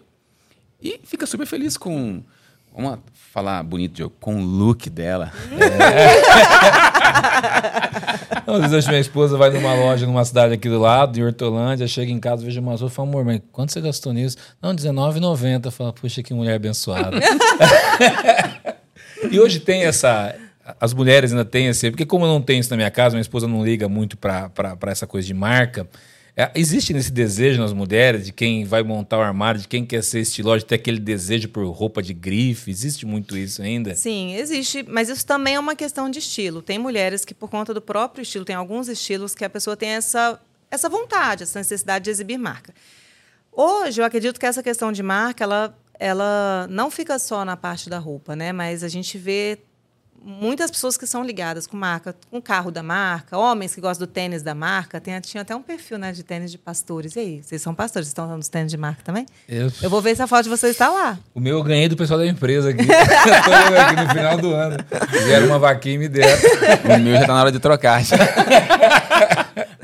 e 0.82 1.02
fica 1.04 1.26
super 1.26 1.46
feliz 1.46 1.76
com 1.76 2.24
Vamos 2.76 3.00
falar 3.14 3.64
bonito, 3.64 3.94
Diogo, 3.94 4.16
com 4.20 4.42
o 4.42 4.44
look 4.44 4.90
dela. 4.90 5.32
É. 5.52 6.90
Às 8.48 8.72
vezes 8.72 8.88
minha 8.88 9.00
esposa 9.00 9.38
vai 9.38 9.52
numa 9.52 9.76
loja 9.76 10.08
numa 10.08 10.26
cidade 10.26 10.54
aqui 10.54 10.68
do 10.68 10.80
lado, 10.80 11.14
de 11.14 11.24
Hortolândia, 11.24 11.88
chega 11.88 12.12
em 12.12 12.20
casa, 12.20 12.44
vejo 12.44 12.60
uma 12.60 12.72
roupas 12.72 12.92
e 12.92 12.96
fala, 12.96 13.08
amor, 13.08 13.24
mas 13.24 13.42
quanto 13.52 13.72
você 13.72 13.80
gastou 13.80 14.12
nisso? 14.12 14.38
Não, 14.62 14.72
R$19,90. 14.72 15.72
Fala, 15.72 15.94
puxa, 15.94 16.24
que 16.24 16.34
mulher 16.34 16.56
abençoada. 16.56 17.18
e 19.30 19.40
hoje 19.40 19.60
tem 19.60 19.84
essa... 19.84 20.36
As 20.80 20.94
mulheres 20.94 21.32
ainda 21.32 21.46
têm 21.46 21.68
esse... 21.68 21.92
Porque 21.92 22.06
como 22.06 22.26
eu 22.26 22.30
não 22.30 22.42
tenho 22.42 22.60
isso 22.60 22.72
na 22.72 22.78
minha 22.78 22.92
casa, 22.92 23.16
minha 23.16 23.22
esposa 23.22 23.48
não 23.48 23.64
liga 23.64 23.88
muito 23.88 24.18
para 24.18 24.52
essa 24.88 25.06
coisa 25.06 25.28
de 25.28 25.34
marca 25.34 25.88
É, 26.40 26.50
existe 26.56 26.94
nesse 26.94 27.12
desejo 27.12 27.60
nas 27.60 27.74
mulheres, 27.74 28.28
de 28.28 28.32
quem 28.32 28.64
vai 28.64 28.82
montar 28.82 29.18
o 29.18 29.22
armário, 29.22 29.60
de 29.60 29.68
quem 29.68 29.86
quer 29.86 30.02
ser 30.02 30.22
estiloso, 30.22 30.60
de 30.60 30.68
ter 30.68 30.76
aquele 30.76 30.98
desejo 30.98 31.50
por 31.50 31.68
roupa 31.68 32.02
de 32.02 32.14
grife? 32.14 32.72
Existe 32.72 33.06
muito 33.06 33.36
isso 33.36 33.62
ainda? 33.62 33.94
Sim, 33.94 34.36
existe, 34.36 34.82
mas 34.88 35.10
isso 35.10 35.26
também 35.26 35.56
é 35.56 35.60
uma 35.60 35.76
questão 35.76 36.10
de 36.10 36.20
estilo. 36.20 36.62
Tem 36.62 36.80
mulheres 36.80 37.26
que, 37.26 37.34
por 37.34 37.50
conta 37.50 37.74
do 37.74 37.82
próprio 37.82 38.22
estilo, 38.22 38.46
tem 38.46 38.56
alguns 38.56 38.88
estilos 38.88 39.36
que 39.36 39.44
a 39.44 39.50
pessoa 39.50 39.76
tem 39.76 39.90
essa, 39.90 40.40
essa 40.72 40.88
vontade, 40.88 41.44
essa 41.44 41.60
necessidade 41.60 42.06
de 42.06 42.12
exibir 42.12 42.38
marca. 42.38 42.74
Hoje, 43.52 44.00
eu 44.00 44.06
acredito 44.06 44.40
que 44.40 44.46
essa 44.46 44.64
questão 44.64 44.94
de 44.94 45.04
marca, 45.04 45.44
ela, 45.44 45.78
ela 46.00 46.68
não 46.70 46.90
fica 46.90 47.20
só 47.20 47.44
na 47.44 47.58
parte 47.58 47.90
da 47.90 48.00
roupa, 48.00 48.34
né? 48.34 48.54
Mas 48.54 48.82
a 48.82 48.88
gente 48.88 49.18
vê 49.18 49.60
muitas 50.24 50.70
pessoas 50.70 50.98
que 50.98 51.06
são 51.08 51.24
ligadas 51.24 51.66
com 51.68 51.78
marca, 51.78 52.16
com 52.30 52.38
o 52.38 52.42
carro 52.42 52.72
da 52.72 52.84
marca, 52.84 53.38
homens 53.38 53.74
que 53.74 53.82
gostam 53.82 54.06
do 54.06 54.12
tênis 54.12 54.42
da 54.42 54.54
marca. 54.54 55.00
Tem, 55.00 55.20
tinha 55.22 55.42
até 55.42 55.56
um 55.56 55.62
perfil 55.62 55.98
né, 55.98 56.12
de 56.12 56.24
tênis 56.24 56.52
de 56.52 56.58
pastores. 56.58 57.16
E 57.16 57.20
aí, 57.20 57.44
vocês 57.44 57.62
são 57.62 57.74
pastores? 57.74 58.08
Estão 58.08 58.26
usando 58.26 58.42
os 58.42 58.50
tênis 58.50 58.72
de 58.72 58.78
marca 58.78 59.02
também? 59.04 59.26
Eu, 59.48 59.72
Eu 59.82 59.90
vou 59.90 60.02
ver 60.02 60.16
se 60.16 60.22
a 60.22 60.28
foto 60.28 60.44
de 60.44 60.50
vocês 60.50 60.72
está 60.74 60.90
lá. 60.90 61.18
O 61.34 61.40
meu 61.40 61.58
eu 61.58 61.64
ganhei 61.64 61.88
do 61.88 61.96
pessoal 61.96 62.20
da 62.20 62.28
empresa 62.28 62.70
aqui. 62.70 62.88
Aqui 62.90 63.96
no 63.96 64.10
final 64.10 64.38
do 64.38 64.54
ano. 64.54 64.78
Fizeram 65.10 65.48
uma 65.48 65.60
vaquinha 65.60 65.96
e 65.96 65.98
me 65.98 66.08
deram. 66.08 66.40
O 66.96 67.00
meu 67.00 67.16
já 67.16 67.22
tá 67.22 67.34
na 67.34 67.42
hora 67.42 67.52
de 67.52 67.60
trocar. 67.60 68.02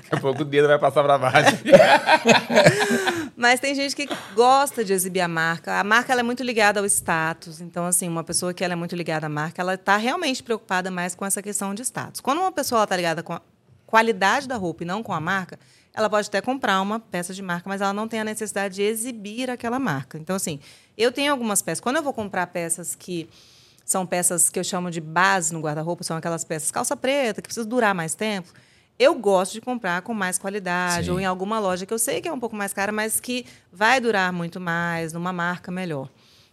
Daqui 0.06 0.16
a 0.16 0.20
pouco 0.20 0.44
o 0.44 0.46
dedo 0.46 0.68
vai 0.68 0.78
passar 0.78 1.04
pra 1.04 1.18
baixo. 1.18 1.58
Mas 3.36 3.60
tem 3.60 3.74
gente 3.74 3.96
que 3.96 4.08
gosta 4.36 4.86
de 4.86 4.94
exibir 4.94 5.22
a 5.22 5.28
marca. 5.28 5.80
A 5.80 5.84
marca 5.84 6.14
é 6.14 6.24
muito 6.24 6.44
ligada 6.44 6.80
ao 6.80 6.86
status. 6.86 7.60
Então, 7.60 7.86
assim, 7.86 8.08
uma 8.08 8.24
pessoa 8.24 8.54
que 8.54 8.64
é 8.64 8.76
muito 8.76 8.96
ligada 8.96 9.26
à 9.26 9.30
marca, 9.30 9.62
ela 9.62 9.74
está 9.74 9.98
realmente 9.98 10.44
preocupada 10.44 10.92
mais 10.92 11.16
com 11.16 11.26
essa 11.26 11.42
questão 11.42 11.74
de 11.74 11.82
status. 11.82 12.22
Quando 12.22 12.40
uma 12.40 12.52
pessoa 12.52 12.84
está 12.84 12.96
ligada 12.96 13.24
com 13.24 13.34
a 13.34 13.42
qualidade 13.86 14.48
da 14.48 14.56
roupa 14.56 14.84
e 14.84 14.86
não 14.86 15.02
com 15.02 15.12
a 15.12 15.20
marca, 15.20 15.60
ela 15.94 16.10
pode 16.10 16.28
até 16.28 16.40
comprar 16.40 16.82
uma 16.82 17.00
peça 17.00 17.34
de 17.34 17.42
marca, 17.42 17.68
mas 17.68 17.82
ela 17.82 17.94
não 17.94 18.08
tem 18.08 18.20
a 18.20 18.24
necessidade 18.24 18.76
de 18.76 18.84
exibir 18.84 19.50
aquela 19.50 19.80
marca. 19.80 20.18
Então, 20.18 20.36
assim, 20.36 20.60
eu 20.98 21.12
tenho 21.12 21.32
algumas 21.32 21.62
peças. 21.62 21.80
Quando 21.80 21.96
eu 21.96 22.04
vou 22.04 22.14
comprar 22.14 22.46
peças 22.48 22.94
que 22.94 23.28
são 23.86 24.06
peças 24.06 24.50
que 24.50 24.60
eu 24.60 24.64
chamo 24.64 24.92
de 24.92 25.00
base 25.00 25.54
no 25.54 25.62
guarda-roupa, 25.62 26.04
são 26.04 26.18
aquelas 26.18 26.44
peças 26.44 26.70
calça 26.70 26.96
preta, 26.96 27.42
que 27.42 27.48
precisam 27.48 27.68
durar 27.68 27.96
mais 27.96 28.14
tempo. 28.14 28.52
Eu 28.98 29.14
gosto 29.16 29.54
de 29.54 29.62
comprar 29.62 30.02
com 30.02 30.14
mais 30.14 30.38
qualidade, 30.38 31.08
Sim. 31.08 31.12
ou 31.12 31.20
em 31.20 31.26
alguma 31.26 31.60
loja 31.60 31.86
que 31.86 31.94
eu 31.94 32.00
sei 32.00 32.22
que 32.22 32.28
é 32.28 32.32
um 32.32 32.40
pouco 32.40 32.56
mais 32.56 32.72
cara, 32.72 32.92
mas 32.92 33.20
que 33.20 33.46
vai 33.72 34.00
durar 34.00 34.32
muito 34.32 34.60
mais, 34.60 35.12
numa 35.12 35.34
marca 35.34 35.70
melhor. 35.70 36.10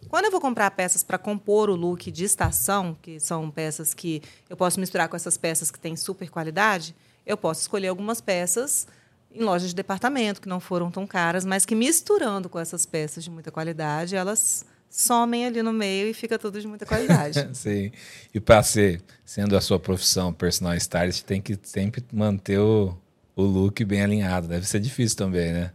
Quando 0.09 0.25
eu 0.25 0.31
vou 0.31 0.41
comprar 0.41 0.69
peças 0.71 1.03
para 1.03 1.17
compor 1.17 1.69
o 1.69 1.75
look 1.75 2.11
de 2.11 2.25
estação, 2.25 2.97
que 3.01 3.19
são 3.19 3.49
peças 3.49 3.93
que 3.93 4.21
eu 4.49 4.57
posso 4.57 4.79
misturar 4.79 5.07
com 5.07 5.15
essas 5.15 5.37
peças 5.37 5.71
que 5.71 5.79
têm 5.79 5.95
super 5.95 6.29
qualidade, 6.29 6.93
eu 7.25 7.37
posso 7.37 7.61
escolher 7.61 7.87
algumas 7.87 8.19
peças 8.19 8.87
em 9.33 9.41
lojas 9.41 9.69
de 9.69 9.75
departamento 9.75 10.41
que 10.41 10.49
não 10.49 10.59
foram 10.59 10.91
tão 10.91 11.07
caras, 11.07 11.45
mas 11.45 11.65
que 11.65 11.73
misturando 11.73 12.49
com 12.49 12.59
essas 12.59 12.85
peças 12.85 13.23
de 13.23 13.31
muita 13.31 13.51
qualidade, 13.51 14.15
elas 14.15 14.65
somem 14.93 15.47
ali 15.47 15.63
no 15.63 15.73
meio 15.73 16.07
e 16.07 16.13
fica 16.13 16.37
tudo 16.37 16.61
de 16.61 16.67
muita 16.67 16.85
qualidade. 16.85 17.49
Sim. 17.57 17.91
E 18.31 18.39
para 18.39 18.61
ser, 18.61 19.01
sendo 19.25 19.57
a 19.57 19.61
sua 19.61 19.79
profissão 19.79 20.31
personal 20.31 20.75
stylist, 20.75 21.23
tem 21.23 21.41
que 21.41 21.57
sempre 21.63 22.05
manter 22.13 22.59
o, 22.59 22.95
o 23.35 23.41
look 23.41 23.83
bem 23.83 24.03
alinhado. 24.03 24.47
Deve 24.47 24.67
ser 24.67 24.79
difícil 24.79 25.17
também, 25.17 25.51
né? 25.51 25.73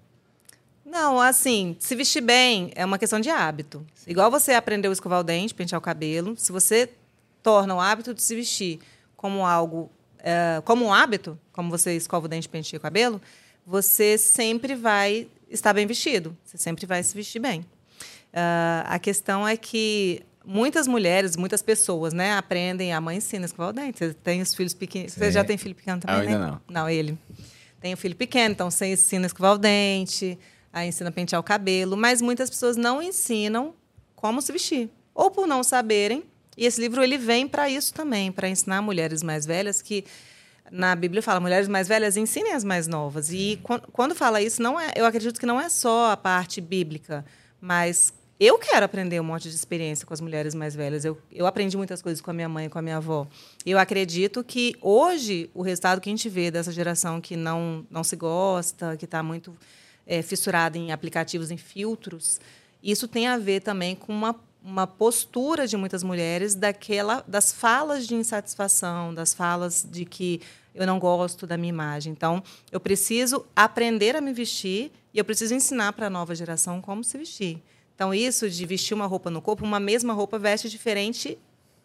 Não, 0.86 1.20
assim, 1.20 1.76
se 1.80 1.96
vestir 1.96 2.20
bem 2.20 2.70
é 2.76 2.84
uma 2.84 2.96
questão 2.96 3.18
de 3.18 3.28
hábito. 3.28 3.84
Igual 4.06 4.30
você 4.30 4.52
aprendeu 4.52 4.90
a 4.90 4.94
escovar 4.94 5.18
o 5.18 5.24
dente, 5.24 5.52
pentear 5.52 5.80
o 5.80 5.82
cabelo, 5.82 6.36
se 6.36 6.52
você 6.52 6.88
torna 7.42 7.74
o 7.74 7.80
hábito 7.80 8.14
de 8.14 8.22
se 8.22 8.36
vestir 8.36 8.78
como 9.16 9.44
algo, 9.44 9.90
é, 10.20 10.62
como 10.64 10.86
um 10.86 10.92
hábito, 10.92 11.36
como 11.52 11.70
você 11.70 11.96
escova 11.96 12.26
o 12.26 12.28
dente, 12.28 12.48
penteia 12.48 12.78
o 12.78 12.80
cabelo, 12.80 13.20
você 13.66 14.16
sempre 14.16 14.76
vai 14.76 15.26
estar 15.50 15.72
bem 15.72 15.88
vestido. 15.88 16.36
Você 16.44 16.56
sempre 16.56 16.86
vai 16.86 17.02
se 17.02 17.16
vestir 17.16 17.40
bem. 17.40 17.66
Ah, 18.32 18.84
a 18.86 18.98
questão 18.98 19.46
é 19.46 19.56
que 19.56 20.22
muitas 20.44 20.86
mulheres, 20.86 21.36
muitas 21.36 21.62
pessoas, 21.62 22.12
né, 22.12 22.32
aprendem, 22.34 22.92
a 22.92 23.00
mãe 23.00 23.18
ensina 23.18 23.44
a 23.44 23.46
escovar 23.46 23.70
o 23.70 23.72
dente. 23.72 23.98
Você 23.98 24.14
tem 24.14 24.40
os 24.40 24.54
filhos 24.54 24.74
pequenos. 24.74 25.12
Você 25.12 25.30
já 25.30 25.44
tem 25.44 25.56
filho 25.58 25.74
pequeno 25.74 26.00
também, 26.00 26.16
Ah, 26.16 26.24
eu 26.24 26.28
ainda 26.28 26.38
né? 26.38 26.46
não. 26.68 26.82
Não, 26.82 26.88
ele. 26.88 27.18
Tem 27.80 27.94
o 27.94 27.96
filho 27.96 28.16
pequeno, 28.16 28.52
então 28.52 28.70
você 28.70 28.86
ensina 28.92 29.26
a 29.26 29.28
escovar 29.28 29.54
o 29.54 29.58
dente, 29.58 30.38
aí 30.72 30.88
ensina 30.88 31.10
a 31.10 31.12
pentear 31.12 31.40
o 31.40 31.44
cabelo, 31.44 31.96
mas 31.96 32.20
muitas 32.22 32.50
pessoas 32.50 32.76
não 32.76 33.02
ensinam 33.02 33.74
como 34.16 34.42
se 34.42 34.50
vestir. 34.52 34.90
Ou 35.14 35.30
por 35.30 35.46
não 35.46 35.62
saberem. 35.62 36.24
E 36.56 36.66
esse 36.66 36.80
livro 36.80 37.02
ele 37.04 37.16
vem 37.16 37.46
para 37.46 37.68
isso 37.70 37.94
também, 37.94 38.32
para 38.32 38.48
ensinar 38.48 38.82
mulheres 38.82 39.22
mais 39.22 39.46
velhas 39.46 39.80
que 39.80 40.04
na 40.72 40.94
Bíblia 40.96 41.22
fala 41.22 41.38
mulheres 41.38 41.68
mais 41.68 41.86
velhas 41.86 42.16
ensinem 42.16 42.52
as 42.52 42.64
mais 42.64 42.88
novas. 42.88 43.30
E 43.32 43.60
quan- 43.62 43.80
quando 43.92 44.14
fala 44.14 44.42
isso, 44.42 44.60
não 44.60 44.78
é, 44.78 44.92
eu 44.96 45.06
acredito 45.06 45.38
que 45.38 45.46
não 45.46 45.60
é 45.60 45.68
só 45.68 46.10
a 46.10 46.16
parte 46.16 46.60
bíblica, 46.60 47.24
mas 47.60 48.12
eu 48.40 48.56
quero 48.58 48.84
aprender 48.84 49.20
um 49.20 49.24
monte 49.24 49.48
de 49.48 49.54
experiência 49.54 50.06
com 50.06 50.14
as 50.14 50.20
mulheres 50.20 50.54
mais 50.54 50.74
velhas. 50.74 51.04
Eu, 51.04 51.18
eu 51.32 51.46
aprendi 51.46 51.76
muitas 51.76 52.00
coisas 52.00 52.20
com 52.20 52.30
a 52.30 52.34
minha 52.34 52.48
mãe 52.48 52.68
com 52.68 52.78
a 52.78 52.82
minha 52.82 52.98
avó. 52.98 53.26
Eu 53.66 53.78
acredito 53.78 54.44
que 54.44 54.76
hoje 54.80 55.50
o 55.52 55.62
resultado 55.62 56.00
que 56.00 56.08
a 56.08 56.12
gente 56.12 56.28
vê 56.28 56.50
dessa 56.50 56.70
geração 56.70 57.20
que 57.20 57.36
não, 57.36 57.84
não 57.90 58.04
se 58.04 58.14
gosta, 58.14 58.96
que 58.96 59.06
está 59.06 59.22
muito 59.22 59.56
é, 60.06 60.22
fissurada 60.22 60.78
em 60.78 60.92
aplicativos, 60.92 61.50
em 61.50 61.56
filtros, 61.56 62.40
isso 62.82 63.08
tem 63.08 63.26
a 63.26 63.36
ver 63.36 63.60
também 63.60 63.96
com 63.96 64.12
uma, 64.12 64.36
uma 64.62 64.86
postura 64.86 65.66
de 65.66 65.76
muitas 65.76 66.04
mulheres 66.04 66.54
daquela 66.54 67.24
das 67.26 67.52
falas 67.52 68.06
de 68.06 68.14
insatisfação, 68.14 69.12
das 69.12 69.34
falas 69.34 69.86
de 69.90 70.04
que 70.04 70.40
eu 70.74 70.86
não 70.86 71.00
gosto 71.00 71.44
da 71.44 71.56
minha 71.56 71.70
imagem. 71.70 72.12
Então, 72.12 72.40
eu 72.70 72.78
preciso 72.78 73.44
aprender 73.56 74.14
a 74.14 74.20
me 74.20 74.32
vestir 74.32 74.92
e 75.12 75.18
eu 75.18 75.24
preciso 75.24 75.54
ensinar 75.54 75.92
para 75.92 76.06
a 76.06 76.10
nova 76.10 76.36
geração 76.36 76.80
como 76.80 77.02
se 77.02 77.18
vestir. 77.18 77.60
Então, 77.98 78.14
isso 78.14 78.48
de 78.48 78.64
vestir 78.64 78.94
uma 78.94 79.06
roupa 79.06 79.28
no 79.28 79.42
corpo, 79.42 79.64
uma 79.64 79.80
mesma 79.80 80.12
roupa 80.12 80.38
veste 80.38 80.70
diferente 80.70 81.36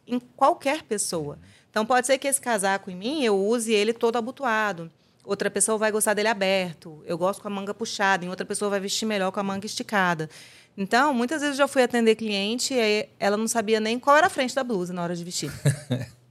em 0.05 0.19
qualquer 0.19 0.83
pessoa. 0.83 1.39
Então, 1.71 1.83
pode 1.87 2.05
ser 2.05 2.19
que 2.19 2.27
esse 2.27 2.39
casaco 2.39 2.91
em 2.91 2.95
mim 2.95 3.23
eu 3.23 3.35
use 3.35 3.73
ele 3.73 3.91
todo 3.93 4.15
abotoado. 4.15 4.91
Outra 5.23 5.49
pessoa 5.49 5.75
vai 5.75 5.91
gostar 5.91 6.13
dele 6.13 6.27
aberto. 6.27 7.01
Eu 7.07 7.17
gosto 7.17 7.41
com 7.41 7.47
a 7.47 7.51
manga 7.51 7.73
puxada. 7.73 8.23
Em 8.23 8.29
outra 8.29 8.45
pessoa 8.45 8.69
vai 8.69 8.79
vestir 8.79 9.07
melhor 9.07 9.31
com 9.31 9.39
a 9.39 9.43
manga 9.43 9.65
esticada. 9.65 10.29
Então, 10.77 11.15
muitas 11.15 11.41
vezes 11.41 11.57
eu 11.57 11.63
já 11.63 11.67
fui 11.67 11.81
atender 11.81 12.13
cliente 12.13 12.75
e 12.75 13.09
ela 13.19 13.35
não 13.35 13.47
sabia 13.47 13.79
nem 13.79 13.97
qual 13.97 14.15
era 14.15 14.27
a 14.27 14.29
frente 14.29 14.53
da 14.53 14.63
blusa 14.63 14.93
na 14.93 15.01
hora 15.01 15.15
de 15.15 15.23
vestir. 15.23 15.51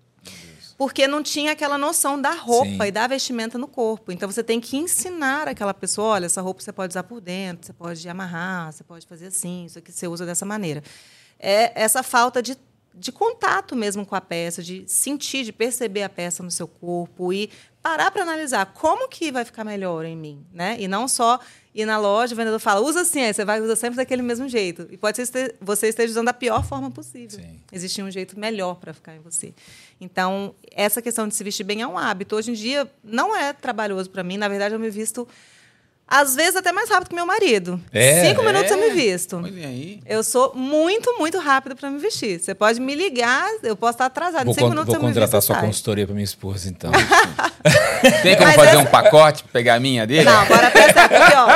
Porque 0.82 1.06
não 1.06 1.22
tinha 1.22 1.52
aquela 1.52 1.78
noção 1.78 2.20
da 2.20 2.32
roupa 2.32 2.66
Sim. 2.66 2.88
e 2.88 2.90
da 2.90 3.06
vestimenta 3.06 3.56
no 3.56 3.68
corpo. 3.68 4.10
Então 4.10 4.28
você 4.28 4.42
tem 4.42 4.60
que 4.60 4.76
ensinar 4.76 5.46
aquela 5.46 5.72
pessoa, 5.72 6.14
olha, 6.14 6.26
essa 6.26 6.42
roupa 6.42 6.60
você 6.60 6.72
pode 6.72 6.90
usar 6.90 7.04
por 7.04 7.20
dentro, 7.20 7.64
você 7.66 7.72
pode 7.72 8.08
amarrar, 8.08 8.72
você 8.72 8.82
pode 8.82 9.06
fazer 9.06 9.28
assim, 9.28 9.66
isso 9.66 9.78
aqui 9.78 9.92
você 9.92 10.08
usa 10.08 10.26
dessa 10.26 10.44
maneira. 10.44 10.82
É 11.38 11.70
essa 11.80 12.02
falta 12.02 12.42
de, 12.42 12.58
de 12.92 13.12
contato 13.12 13.76
mesmo 13.76 14.04
com 14.04 14.16
a 14.16 14.20
peça, 14.20 14.60
de 14.60 14.82
sentir, 14.88 15.44
de 15.44 15.52
perceber 15.52 16.02
a 16.02 16.08
peça 16.08 16.42
no 16.42 16.50
seu 16.50 16.66
corpo 16.66 17.32
e 17.32 17.48
parar 17.80 18.10
para 18.10 18.22
analisar 18.22 18.66
como 18.74 19.08
que 19.08 19.30
vai 19.30 19.44
ficar 19.44 19.62
melhor 19.62 20.04
em 20.04 20.16
mim, 20.16 20.44
né? 20.52 20.74
E 20.80 20.88
não 20.88 21.06
só 21.06 21.38
ir 21.74 21.86
na 21.86 21.98
loja, 21.98 22.34
o 22.34 22.36
vendedor 22.36 22.58
fala, 22.58 22.80
usa 22.80 23.00
assim, 23.00 23.22
aí 23.22 23.32
você 23.32 23.44
vai 23.44 23.60
usar 23.60 23.76
sempre 23.76 23.96
daquele 23.96 24.20
mesmo 24.20 24.48
jeito. 24.48 24.86
E 24.90 24.96
pode 24.96 25.16
ser 25.16 25.26
que 25.30 25.54
você 25.60 25.88
esteja 25.88 26.10
usando 26.10 26.26
da 26.26 26.34
pior 26.34 26.64
forma 26.64 26.90
possível. 26.90 27.40
Sim. 27.40 27.60
Existe 27.72 28.02
um 28.02 28.10
jeito 28.10 28.38
melhor 28.38 28.74
para 28.74 28.92
ficar 28.92 29.16
em 29.16 29.20
você. 29.20 29.54
Então, 30.00 30.54
essa 30.70 31.00
questão 31.00 31.26
de 31.26 31.34
se 31.34 31.42
vestir 31.42 31.64
bem 31.64 31.80
é 31.80 31.86
um 31.86 31.96
hábito. 31.96 32.36
Hoje 32.36 32.50
em 32.50 32.54
dia, 32.54 32.90
não 33.02 33.34
é 33.34 33.52
trabalhoso 33.52 34.10
para 34.10 34.22
mim. 34.22 34.36
Na 34.36 34.48
verdade, 34.48 34.74
eu 34.74 34.78
me 34.78 34.90
visto, 34.90 35.26
às 36.14 36.34
vezes, 36.36 36.56
até 36.56 36.70
mais 36.72 36.90
rápido 36.90 37.08
que 37.08 37.14
meu 37.14 37.24
marido. 37.24 37.80
É? 37.92 38.26
Cinco 38.28 38.42
minutos 38.42 38.70
eu 38.70 38.76
me 38.76 38.88
É? 38.88 38.90
visto. 38.90 39.36
Olha 39.38 39.66
aí. 39.66 40.00
Eu 40.06 40.22
sou 40.22 40.52
muito, 40.54 41.16
muito 41.18 41.38
rápido 41.38 41.74
para 41.74 41.88
me 41.90 41.98
vestir. 41.98 42.38
Você 42.38 42.54
pode 42.54 42.78
me 42.80 42.94
ligar, 42.94 43.48
eu 43.62 43.74
posso 43.74 43.92
estar 43.94 44.06
atrasada. 44.06 44.44
Vou, 44.44 44.52
Em 44.52 44.54
cinco 44.54 44.66
con- 44.66 44.70
minutos 44.70 44.86
vou 44.88 44.96
eu 44.96 45.00
me 45.08 45.14
contratar 45.14 45.40
sua 45.40 45.54
saio. 45.56 45.66
consultoria 45.66 46.04
para 46.06 46.14
minha 46.14 46.24
esposa, 46.24 46.68
então. 46.68 46.92
Tem 48.22 48.34
como 48.36 48.46
Mas 48.48 48.56
fazer 48.56 48.68
essa- 48.70 48.78
um 48.80 48.86
pacote, 48.86 49.44
pegar 49.52 49.74
a 49.76 49.80
minha 49.80 50.06
dele? 50.06 50.24
Não, 50.24 50.38
agora 50.40 50.70
presta 50.70 51.02
aqui, 51.04 51.14
ó. 51.36 51.46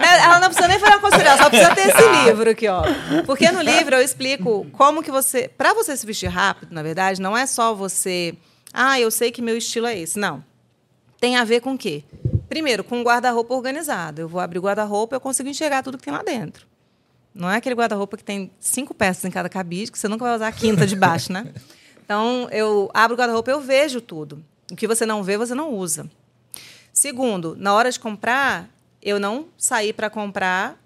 Né, 0.00 0.18
Ela 0.24 0.38
não 0.40 0.48
precisa 0.48 0.68
nem 0.68 0.78
fazer 0.78 0.92
uma 0.92 1.00
consultoria, 1.00 1.30
ela 1.32 1.42
só 1.42 1.48
precisa 1.50 1.74
ter 1.74 1.88
esse 1.88 2.08
livro 2.26 2.50
aqui, 2.50 2.68
ó. 2.68 2.82
Porque 3.24 3.50
no 3.50 3.62
livro 3.62 3.94
eu 3.94 4.02
explico 4.02 4.66
como 4.72 5.02
que 5.02 5.10
você. 5.10 5.48
Para 5.48 5.72
você 5.72 5.96
se 5.96 6.04
vestir 6.04 6.28
rápido, 6.28 6.72
na 6.72 6.82
verdade, 6.82 7.20
não 7.22 7.36
é 7.36 7.46
só 7.46 7.74
você. 7.74 8.34
Ah, 8.72 8.98
eu 9.00 9.10
sei 9.10 9.30
que 9.30 9.40
meu 9.40 9.56
estilo 9.56 9.86
é 9.86 9.98
esse. 9.98 10.18
Não. 10.18 10.42
Tem 11.20 11.36
a 11.36 11.44
ver 11.44 11.60
com 11.60 11.72
o 11.74 11.78
quê? 11.78 12.02
Primeiro, 12.48 12.84
com 12.84 12.98
um 12.98 13.02
guarda-roupa 13.02 13.54
organizado. 13.54 14.20
Eu 14.20 14.28
vou 14.28 14.40
abrir 14.40 14.58
o 14.58 14.62
guarda-roupa 14.62 15.14
e 15.14 15.16
eu 15.16 15.20
consigo 15.20 15.48
enxergar 15.48 15.82
tudo 15.82 15.98
que 15.98 16.04
tem 16.04 16.12
lá 16.12 16.22
dentro. 16.22 16.66
Não 17.34 17.50
é 17.50 17.56
aquele 17.56 17.74
guarda-roupa 17.74 18.16
que 18.16 18.24
tem 18.24 18.50
cinco 18.60 18.94
peças 18.94 19.24
em 19.24 19.30
cada 19.30 19.48
cabide, 19.48 19.90
que 19.90 19.98
você 19.98 20.06
nunca 20.06 20.24
vai 20.24 20.36
usar 20.36 20.48
a 20.48 20.52
quinta 20.52 20.86
de 20.86 20.94
baixo, 20.94 21.32
né? 21.32 21.52
Então, 22.04 22.46
eu 22.52 22.90
abro 22.92 23.14
o 23.14 23.18
guarda-roupa 23.18 23.50
e 23.50 23.54
eu 23.54 23.62
vejo 23.62 23.98
tudo. 23.98 24.44
O 24.70 24.76
que 24.76 24.86
você 24.86 25.06
não 25.06 25.22
vê, 25.22 25.38
você 25.38 25.54
não 25.54 25.72
usa. 25.72 26.06
Segundo, 26.92 27.56
na 27.58 27.72
hora 27.72 27.90
de 27.90 27.98
comprar, 27.98 28.68
eu 29.00 29.18
não 29.18 29.46
saí 29.56 29.90
para 29.90 30.10
comprar 30.10 30.78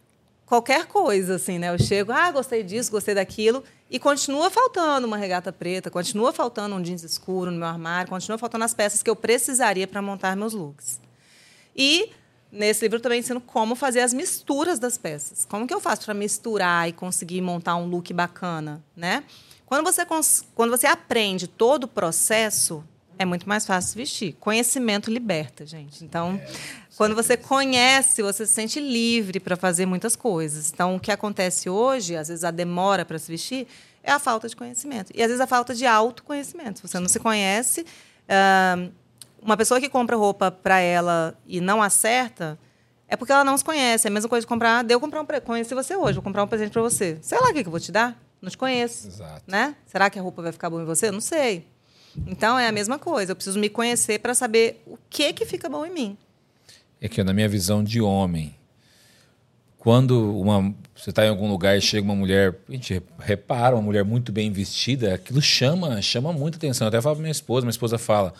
qualquer 0.47 0.87
coisa, 0.87 1.35
assim, 1.35 1.59
né? 1.59 1.71
Eu 1.71 1.79
chego, 1.79 2.12
ah, 2.12 2.31
gostei 2.31 2.62
disso, 2.62 2.92
gostei 2.92 3.16
daquilo, 3.16 3.64
e 3.90 3.99
continua 3.99 4.49
faltando 4.49 5.09
uma 5.09 5.16
regata 5.16 5.53
preta, 5.53 5.90
continua 5.90 6.33
faltando 6.33 6.77
um 6.77 6.81
jeans 6.83 7.03
escuro 7.03 7.51
no 7.51 7.59
meu 7.59 7.66
armário, 7.66 8.09
continua 8.09 8.38
faltando 8.38 8.64
as 8.64 8.73
peças 8.73 9.03
que 9.03 9.11
eu 9.11 9.16
precisaria 9.16 9.88
para 9.88 10.01
montar 10.01 10.37
meus 10.37 10.53
looks. 10.53 11.01
E 11.79 12.11
nesse 12.51 12.85
livro 12.85 12.97
eu 12.97 13.01
também 13.01 13.21
ensino 13.21 13.41
como 13.41 13.77
fazer 13.77 14.01
as 14.01 14.12
misturas 14.12 14.81
das 14.81 14.99
peças. 14.99 15.47
Como 15.47 15.67
que 15.67 15.73
eu 15.73 15.81
faço 15.81 16.05
para 16.05 16.14
misturar 16.14 16.88
e 16.88 16.93
conseguir 16.93 17.41
montar 17.41 17.77
um 17.77 17.87
look 17.87 18.12
bacana, 18.12 18.83
né? 18.97 19.23
Quando 19.64 19.85
você, 19.85 20.05
quando 20.55 20.71
você 20.71 20.87
aprende 20.87 21.47
todo 21.47 21.85
o 21.85 21.88
processo, 21.88 22.83
é 23.19 23.25
muito 23.25 23.47
mais 23.47 23.67
fácil 23.67 23.97
vestir. 23.97 24.35
Conhecimento 24.41 25.11
liberta, 25.11 25.67
gente. 25.67 26.03
Então, 26.05 26.41
é, 26.43 26.53
quando 26.97 27.14
você 27.14 27.37
conhece, 27.37 28.23
você 28.23 28.47
se 28.47 28.53
sente 28.53 28.81
livre 28.81 29.38
para 29.38 29.57
fazer 29.57 29.85
muitas 29.85 30.17
coisas. 30.17 30.73
Então, 30.73 30.97
o 30.97 31.01
que 31.01 31.12
acontece 31.12 31.69
hoje, 31.69 32.17
às 32.17 32.29
vezes 32.29 32.45
a 32.45 32.51
demora 32.51 33.05
para 33.05 33.19
se 33.19 33.31
vestir, 33.31 33.67
é 34.03 34.11
a 34.11 34.19
falta 34.19 34.49
de 34.49 34.57
conhecimento. 34.57 35.12
E 35.14 35.23
às 35.23 35.29
vezes 35.29 35.41
a 35.41 35.47
falta 35.47 35.75
de 35.75 35.85
autoconhecimento. 35.85 36.81
Você 36.87 36.99
não 36.99 37.09
se 37.09 37.19
conhece. 37.21 37.83
Uh, 37.83 38.91
uma 39.42 39.57
pessoa 39.57 39.81
que 39.81 39.88
compra 39.88 40.16
roupa 40.16 40.51
para 40.51 40.81
ela 40.81 41.38
e 41.46 41.61
não 41.61 41.83
acerta, 41.83 42.59
é 43.09 43.16
porque 43.16 43.33
ela 43.33 43.44
não 43.44 43.57
se 43.57 43.64
conhece. 43.64 44.07
É 44.07 44.11
a 44.11 44.12
mesma 44.12 44.29
coisa 44.29 44.42
de 44.42 44.46
comprar. 44.46 44.85
Deu 44.85 45.01
comprar 45.01 45.22
um 45.22 45.27
conheci 45.40 45.74
você 45.74 45.96
hoje, 45.96 46.14
vou 46.14 46.22
comprar 46.22 46.44
um 46.44 46.48
presente 46.48 46.70
para 46.70 46.83
você. 46.83 47.18
Sei 47.22 47.38
lá 47.38 47.48
o 47.48 47.53
que, 47.53 47.62
que 47.62 47.68
eu 47.68 47.70
vou 47.70 47.81
te 47.81 47.90
dar. 47.90 48.20
Não 48.40 48.51
te 48.51 48.59
conheço. 48.59 49.09
Exato. 49.09 49.42
Né? 49.46 49.74
Será 49.87 50.09
que 50.11 50.18
a 50.18 50.22
roupa 50.22 50.42
vai 50.42 50.53
ficar 50.53 50.70
boa 50.70 50.83
em 50.83 50.85
você? 50.85 51.11
Não 51.11 51.20
sei. 51.20 51.66
Então 52.27 52.59
é 52.59 52.68
a 52.68 52.72
mesma 52.72 52.98
coisa. 52.98 53.33
Eu 53.33 53.37
preciso 53.37 53.59
me 53.59 53.68
conhecer 53.68 54.20
para 54.20 54.35
saber 54.35 54.83
o 54.87 54.98
que 55.09 55.33
que 55.33 55.44
fica 55.44 55.68
bom 55.68 55.85
em 55.85 55.90
mim. 55.90 56.18
É 57.01 57.09
que 57.09 57.22
na 57.22 57.33
minha 57.33 57.48
visão 57.48 57.83
de 57.83 58.01
homem, 58.01 58.55
quando 59.79 60.38
uma, 60.40 60.74
você 60.94 61.11
está 61.11 61.24
em 61.24 61.29
algum 61.29 61.48
lugar 61.48 61.79
e 61.79 61.81
chega 61.81 62.05
uma 62.05 62.14
mulher, 62.14 62.57
a 62.68 62.72
gente 62.72 63.03
repara 63.18 63.77
uma 63.77 63.83
mulher 63.83 64.05
muito 64.05 64.33
bem 64.33 64.51
vestida, 64.51 65.14
aquilo 65.14 65.40
chama, 65.40 66.03
chama 66.03 66.33
muita 66.33 66.59
atenção. 66.59 66.87
Eu 66.87 66.88
até 66.88 67.01
falo 67.01 67.16
para 67.16 67.22
minha 67.22 67.33
esposa, 67.33 67.64
minha 67.64 67.70
esposa 67.70 67.98
fala: 67.98 68.35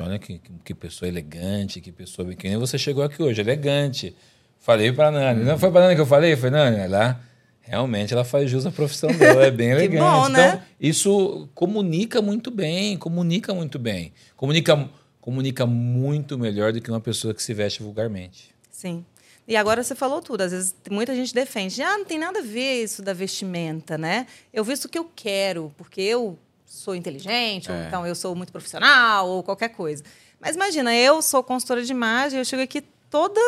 olha 0.00 0.18
que, 0.18 0.40
que, 0.64 0.74
pessoa 0.74 1.08
elegante, 1.08 1.80
que 1.80 1.90
pessoa. 1.90 2.32
Que 2.34 2.48
nem 2.48 2.56
você 2.56 2.78
chegou 2.78 3.02
aqui 3.02 3.20
hoje, 3.22 3.40
elegante. 3.40 4.14
Falei 4.60 4.92
para 4.92 5.10
Nani. 5.10 5.44
Não 5.44 5.58
foi 5.58 5.70
para 5.70 5.80
a 5.80 5.82
Nani 5.84 5.96
que 5.96 6.00
eu 6.02 6.06
falei? 6.06 6.36
Foi, 6.36 6.50
Nani, 6.50 6.86
lá. 6.86 7.20
Realmente 7.62 8.12
ela 8.12 8.24
faz 8.24 8.50
jus 8.50 8.66
à 8.66 8.70
profissão 8.70 9.10
dela, 9.10 9.44
é 9.44 9.50
bem 9.50 9.70
elegante. 9.72 10.00
bom, 10.00 10.28
né? 10.28 10.48
Então, 10.48 10.62
isso 10.80 11.48
comunica 11.54 12.20
muito 12.20 12.50
bem, 12.50 12.96
comunica 12.96 13.54
muito 13.54 13.78
bem. 13.78 14.12
Comunica, 14.36 14.88
comunica 15.20 15.66
muito 15.66 16.38
melhor 16.38 16.72
do 16.72 16.80
que 16.80 16.90
uma 16.90 17.00
pessoa 17.00 17.32
que 17.32 17.42
se 17.42 17.54
veste 17.54 17.82
vulgarmente. 17.82 18.54
Sim. 18.70 19.04
E 19.46 19.56
agora 19.56 19.82
você 19.82 19.94
falou 19.94 20.22
tudo. 20.22 20.42
Às 20.42 20.52
vezes 20.52 20.74
muita 20.90 21.14
gente 21.14 21.34
defende. 21.34 21.82
Ah, 21.82 21.98
não 21.98 22.04
tem 22.04 22.18
nada 22.18 22.38
a 22.38 22.42
ver 22.42 22.84
isso 22.84 23.02
da 23.02 23.12
vestimenta, 23.12 23.98
né? 23.98 24.26
Eu 24.52 24.62
visto 24.62 24.84
o 24.84 24.88
que 24.88 24.98
eu 24.98 25.10
quero, 25.14 25.72
porque 25.76 26.00
eu 26.00 26.38
sou 26.70 26.94
inteligente, 26.94 27.68
é. 27.68 27.74
ou 27.74 27.82
então 27.82 28.06
eu 28.06 28.14
sou 28.14 28.34
muito 28.36 28.52
profissional, 28.52 29.28
ou 29.28 29.42
qualquer 29.42 29.70
coisa. 29.70 30.04
Mas 30.38 30.54
imagina, 30.54 30.94
eu 30.94 31.20
sou 31.20 31.42
consultora 31.42 31.82
de 31.82 31.90
imagem, 31.90 32.38
eu 32.38 32.44
chego 32.44 32.62
aqui 32.62 32.80
toda 33.10 33.40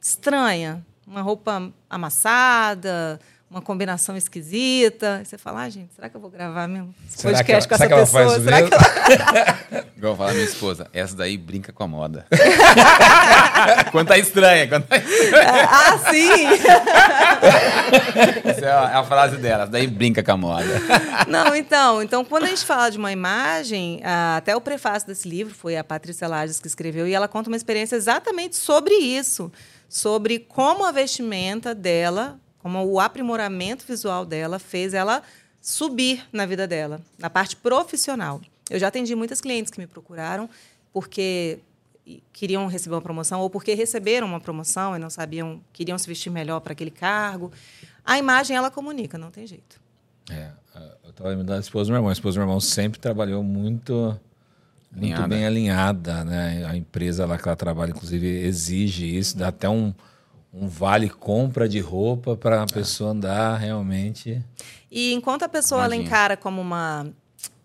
estranha. 0.00 0.86
Uma 1.04 1.22
roupa 1.22 1.72
amassada, 1.88 3.18
uma 3.50 3.60
combinação 3.60 4.16
esquisita. 4.16 5.22
você 5.24 5.36
fala, 5.36 5.62
ah, 5.62 5.68
gente, 5.68 5.92
será 5.92 6.08
que 6.08 6.16
eu 6.16 6.20
vou 6.20 6.30
gravar 6.30 6.68
mesmo 6.68 6.94
esse 7.08 7.20
podcast 7.20 7.68
com 7.68 7.74
essa 7.74 7.88
pessoa? 7.88 8.40
Será 8.40 8.62
que 8.62 8.72
ela... 8.72 9.84
Igual 9.96 10.16
falar 10.16 10.32
minha 10.32 10.44
esposa, 10.44 10.86
essa 10.94 11.16
daí 11.16 11.36
brinca 11.36 11.72
com 11.72 11.82
a 11.82 11.88
moda. 11.88 12.26
quando 13.90 14.06
tá 14.08 14.16
estranha. 14.16 14.68
Quando 14.68 14.84
tá 14.84 14.96
estranha. 14.96 15.68
Ah, 15.68 15.98
sim! 16.10 16.46
essa 18.48 18.64
é 18.64 18.72
a, 18.72 18.90
é 18.92 18.94
a, 18.94 19.04
frase 19.04 19.36
dela, 19.36 19.66
daí 19.66 19.86
brinca 19.86 20.22
com 20.22 20.32
a 20.32 20.36
moda. 20.36 20.80
Não, 21.26 21.54
então, 21.54 22.02
então, 22.02 22.24
quando 22.24 22.44
a 22.44 22.46
gente 22.46 22.64
fala 22.64 22.88
de 22.88 22.96
uma 22.96 23.12
imagem, 23.12 24.00
até 24.36 24.56
o 24.56 24.60
prefácio 24.60 25.08
desse 25.08 25.28
livro 25.28 25.52
foi 25.52 25.76
a 25.76 25.84
Patrícia 25.84 26.28
Lages 26.28 26.60
que 26.60 26.68
escreveu, 26.68 27.06
e 27.06 27.12
ela 27.12 27.28
conta 27.28 27.50
uma 27.50 27.56
experiência 27.56 27.96
exatamente 27.96 28.56
sobre 28.56 28.94
isso. 28.94 29.52
Sobre 29.86 30.38
como 30.38 30.86
a 30.86 30.92
vestimenta 30.92 31.74
dela 31.74 32.38
como 32.60 32.84
o 32.84 33.00
aprimoramento 33.00 33.84
visual 33.86 34.24
dela 34.24 34.58
fez 34.58 34.94
ela 34.94 35.22
subir 35.60 36.26
na 36.32 36.46
vida 36.46 36.66
dela, 36.66 37.00
na 37.18 37.28
parte 37.28 37.56
profissional. 37.56 38.40
Eu 38.68 38.78
já 38.78 38.88
atendi 38.88 39.14
muitas 39.14 39.40
clientes 39.40 39.70
que 39.70 39.80
me 39.80 39.86
procuraram 39.86 40.48
porque 40.92 41.58
queriam 42.32 42.66
receber 42.66 42.94
uma 42.94 43.02
promoção 43.02 43.40
ou 43.40 43.50
porque 43.50 43.74
receberam 43.74 44.26
uma 44.26 44.40
promoção 44.40 44.96
e 44.96 44.98
não 44.98 45.10
sabiam, 45.10 45.60
queriam 45.72 45.98
se 45.98 46.06
vestir 46.06 46.30
melhor 46.30 46.60
para 46.60 46.72
aquele 46.72 46.90
cargo. 46.90 47.52
A 48.04 48.18
imagem 48.18 48.56
ela 48.56 48.70
comunica, 48.70 49.18
não 49.18 49.30
tem 49.30 49.46
jeito. 49.46 49.80
É, 50.30 50.50
eu 51.04 51.10
estava 51.10 51.28
lembrando 51.28 51.48
da 51.48 51.58
esposa 51.58 51.86
do 51.86 51.92
meu 51.92 51.98
irmão. 51.98 52.10
A 52.10 52.12
esposa 52.12 52.34
do 52.34 52.38
meu 52.38 52.48
irmão 52.48 52.60
sempre 52.60 52.98
trabalhou 52.98 53.42
muito 53.42 54.18
muito 54.92 55.28
bem 55.28 55.46
alinhada, 55.46 56.24
né? 56.24 56.64
A 56.66 56.76
empresa 56.76 57.24
lá 57.24 57.38
que 57.38 57.46
ela 57.46 57.56
trabalha, 57.56 57.90
inclusive, 57.90 58.26
exige 58.26 59.16
isso, 59.16 59.38
dá 59.38 59.48
até 59.48 59.68
um, 59.68 59.94
um 60.52 60.68
vale 60.68 61.08
compra 61.08 61.68
de 61.68 61.80
roupa 61.80 62.36
para 62.36 62.62
a 62.62 62.66
pessoa 62.66 63.10
andar 63.10 63.56
realmente. 63.56 64.42
E 64.90 65.12
enquanto 65.12 65.44
a 65.44 65.48
pessoa 65.48 65.84
ela 65.84 65.94
encara 65.94 66.36
como 66.36 66.60
uma 66.60 67.06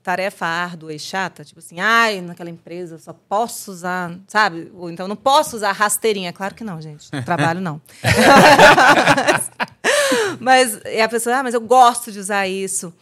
tarefa 0.04 0.46
árdua 0.46 0.94
e 0.94 1.00
chata, 1.00 1.44
tipo 1.44 1.60
assim, 1.60 1.80
ai, 1.80 2.22
naquela 2.22 2.50
empresa 2.50 3.00
só 3.00 3.12
posso 3.12 3.72
usar, 3.72 4.16
sabe? 4.28 4.72
Ou 4.76 4.92
então 4.92 5.08
não 5.08 5.16
posso 5.16 5.56
usar 5.56 5.72
rasteirinha. 5.72 6.32
Claro 6.32 6.54
que 6.54 6.64
não, 6.64 6.80
gente. 6.80 7.10
Trabalho 7.26 7.60
não. 7.60 7.82
mas, 10.40 10.80
e 10.86 11.02
a 11.02 11.10
pessoa, 11.10 11.38
ah, 11.38 11.44
mas 11.44 11.56
eu 11.56 11.62
gosto 11.62 12.12
de 12.12 12.20
usar 12.20 12.48
isso. 12.48 12.94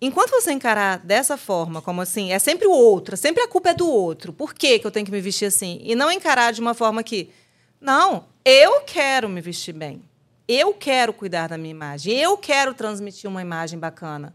Enquanto 0.00 0.30
você 0.30 0.50
encarar 0.50 1.00
dessa 1.00 1.36
forma, 1.36 1.82
como 1.82 2.00
assim, 2.00 2.32
é 2.32 2.38
sempre 2.38 2.66
o 2.66 2.72
outro, 2.72 3.18
sempre 3.18 3.42
a 3.42 3.48
culpa 3.48 3.68
é 3.68 3.74
do 3.74 3.86
outro. 3.86 4.32
Por 4.32 4.54
que, 4.54 4.78
que 4.78 4.86
eu 4.86 4.90
tenho 4.90 5.04
que 5.04 5.12
me 5.12 5.20
vestir 5.20 5.44
assim? 5.44 5.78
E 5.82 5.94
não 5.94 6.10
encarar 6.10 6.54
de 6.54 6.60
uma 6.62 6.72
forma 6.72 7.02
que, 7.02 7.28
não, 7.78 8.24
eu 8.44 8.80
quero 8.82 9.28
me 9.28 9.40
vestir 9.40 9.72
bem. 9.72 10.02
Eu 10.48 10.74
quero 10.74 11.12
cuidar 11.12 11.48
da 11.48 11.58
minha 11.58 11.70
imagem. 11.70 12.16
Eu 12.16 12.36
quero 12.36 12.74
transmitir 12.74 13.30
uma 13.30 13.40
imagem 13.40 13.78
bacana. 13.78 14.34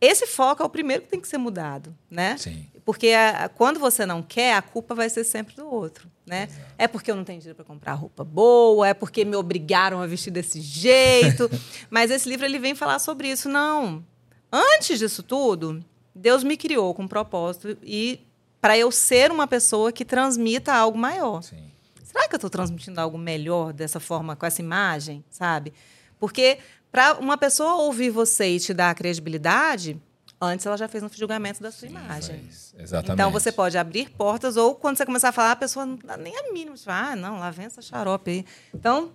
Esse 0.00 0.26
foco 0.26 0.62
é 0.62 0.66
o 0.66 0.68
primeiro 0.68 1.02
que 1.02 1.08
tem 1.08 1.20
que 1.20 1.28
ser 1.28 1.38
mudado, 1.38 1.94
né? 2.10 2.36
Sim. 2.38 2.66
Porque 2.84 3.08
a, 3.10 3.48
quando 3.48 3.80
você 3.80 4.06
não 4.06 4.22
quer, 4.22 4.54
a 4.54 4.62
culpa 4.62 4.94
vai 4.94 5.10
ser 5.10 5.24
sempre 5.24 5.56
do 5.56 5.68
outro, 5.68 6.08
né? 6.24 6.44
Exato. 6.44 6.74
É 6.78 6.88
porque 6.88 7.10
eu 7.10 7.16
não 7.16 7.24
tenho 7.24 7.40
dinheiro 7.40 7.56
para 7.56 7.64
comprar 7.64 7.94
roupa 7.94 8.24
boa, 8.24 8.88
é 8.88 8.94
porque 8.94 9.24
me 9.24 9.36
obrigaram 9.36 10.00
a 10.00 10.06
vestir 10.06 10.30
desse 10.30 10.60
jeito. 10.60 11.50
Mas 11.90 12.10
esse 12.10 12.28
livro 12.28 12.46
ele 12.46 12.58
vem 12.58 12.74
falar 12.74 13.00
sobre 13.00 13.28
isso. 13.28 13.48
Não. 13.48 14.04
Antes 14.52 14.98
disso 14.98 15.22
tudo, 15.22 15.84
Deus 16.14 16.44
me 16.44 16.56
criou 16.56 16.94
com 16.94 17.02
um 17.02 17.08
propósito 17.08 17.76
e 17.82 18.20
para 18.60 18.78
eu 18.78 18.90
ser 18.90 19.30
uma 19.30 19.46
pessoa 19.46 19.92
que 19.92 20.04
transmita 20.04 20.72
algo 20.72 20.96
maior. 20.96 21.42
Sim 21.42 21.77
será 22.18 22.28
que 22.28 22.34
eu 22.34 22.38
estou 22.38 22.50
transmitindo 22.50 23.00
algo 23.00 23.16
melhor 23.16 23.72
dessa 23.72 24.00
forma, 24.00 24.34
com 24.34 24.44
essa 24.44 24.60
imagem, 24.60 25.24
sabe? 25.30 25.72
Porque 26.18 26.58
para 26.90 27.14
uma 27.18 27.38
pessoa 27.38 27.74
ouvir 27.76 28.10
você 28.10 28.48
e 28.56 28.60
te 28.60 28.74
dar 28.74 28.90
a 28.90 28.94
credibilidade, 28.94 30.00
antes 30.40 30.66
ela 30.66 30.76
já 30.76 30.88
fez 30.88 31.02
um 31.04 31.08
julgamento 31.08 31.62
da 31.62 31.70
sua 31.70 31.88
Sim, 31.88 31.94
imagem. 31.94 32.48
Exatamente. 32.76 33.12
Então 33.12 33.30
você 33.30 33.52
pode 33.52 33.78
abrir 33.78 34.10
portas 34.10 34.56
ou 34.56 34.74
quando 34.74 34.96
você 34.96 35.06
começar 35.06 35.28
a 35.28 35.32
falar, 35.32 35.52
a 35.52 35.56
pessoa 35.56 35.86
não 35.86 35.96
dá 35.96 36.16
nem 36.16 36.36
a 36.36 36.52
mínima. 36.52 36.76
Tipo, 36.76 36.90
ah, 36.90 37.14
não, 37.14 37.38
lá 37.38 37.50
vem 37.50 37.66
essa 37.66 37.80
xarope 37.80 38.30
aí. 38.30 38.44
Então 38.74 39.12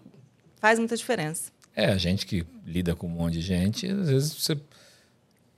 faz 0.59 0.79
muita 0.79 0.95
diferença. 0.95 1.51
É, 1.75 1.87
a 1.87 1.97
gente 1.97 2.25
que 2.25 2.45
lida 2.65 2.95
com 2.95 3.07
um 3.07 3.09
monte 3.09 3.33
de 3.33 3.41
gente, 3.41 3.87
às 3.89 4.09
vezes 4.09 4.33
você. 4.33 4.57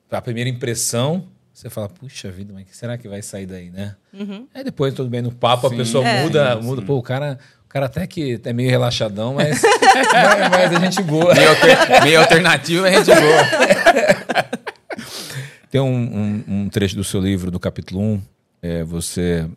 A 0.10 0.22
primeira 0.22 0.50
impressão 0.50 1.28
você 1.56 1.70
fala, 1.70 1.88
puxa 1.88 2.30
vida, 2.30 2.54
mas 2.54 2.66
que 2.66 2.76
será 2.76 2.98
que 2.98 3.08
vai 3.08 3.22
sair 3.22 3.46
daí, 3.46 3.70
né? 3.70 3.96
Uhum. 4.14 4.46
Aí 4.54 4.62
depois, 4.62 4.94
tudo 4.94 5.10
bem, 5.10 5.22
no 5.22 5.32
papo, 5.32 5.70
sim, 5.70 5.74
a 5.74 5.78
pessoa 5.78 6.06
é. 6.06 6.22
muda, 6.22 6.58
muda. 6.58 6.82
Pô, 6.82 6.98
o 6.98 7.02
cara, 7.02 7.40
o 7.64 7.70
cara 7.70 7.86
até 7.86 8.06
que 8.06 8.42
é 8.44 8.52
meio 8.52 8.70
relaxadão, 8.70 9.36
mas, 9.36 9.62
mas 10.52 10.74
é 10.74 10.80
gente 10.82 11.02
boa. 11.02 11.34
Meio, 11.34 11.50
alter, 11.50 12.04
meio 12.04 12.20
alternativo 12.20 12.86
é 12.86 13.02
gente 13.02 13.06
boa. 13.06 14.46
Tem 15.72 15.80
um, 15.80 15.88
um, 15.88 16.44
um, 16.46 16.70
trecho 16.70 16.98
do 16.98 17.06
seu 17.06 17.22
livro, 17.22 17.50
do 17.50 17.60
capítulo 17.60 18.02
1, 18.02 18.22
é, 18.62 18.84
você, 18.84 19.48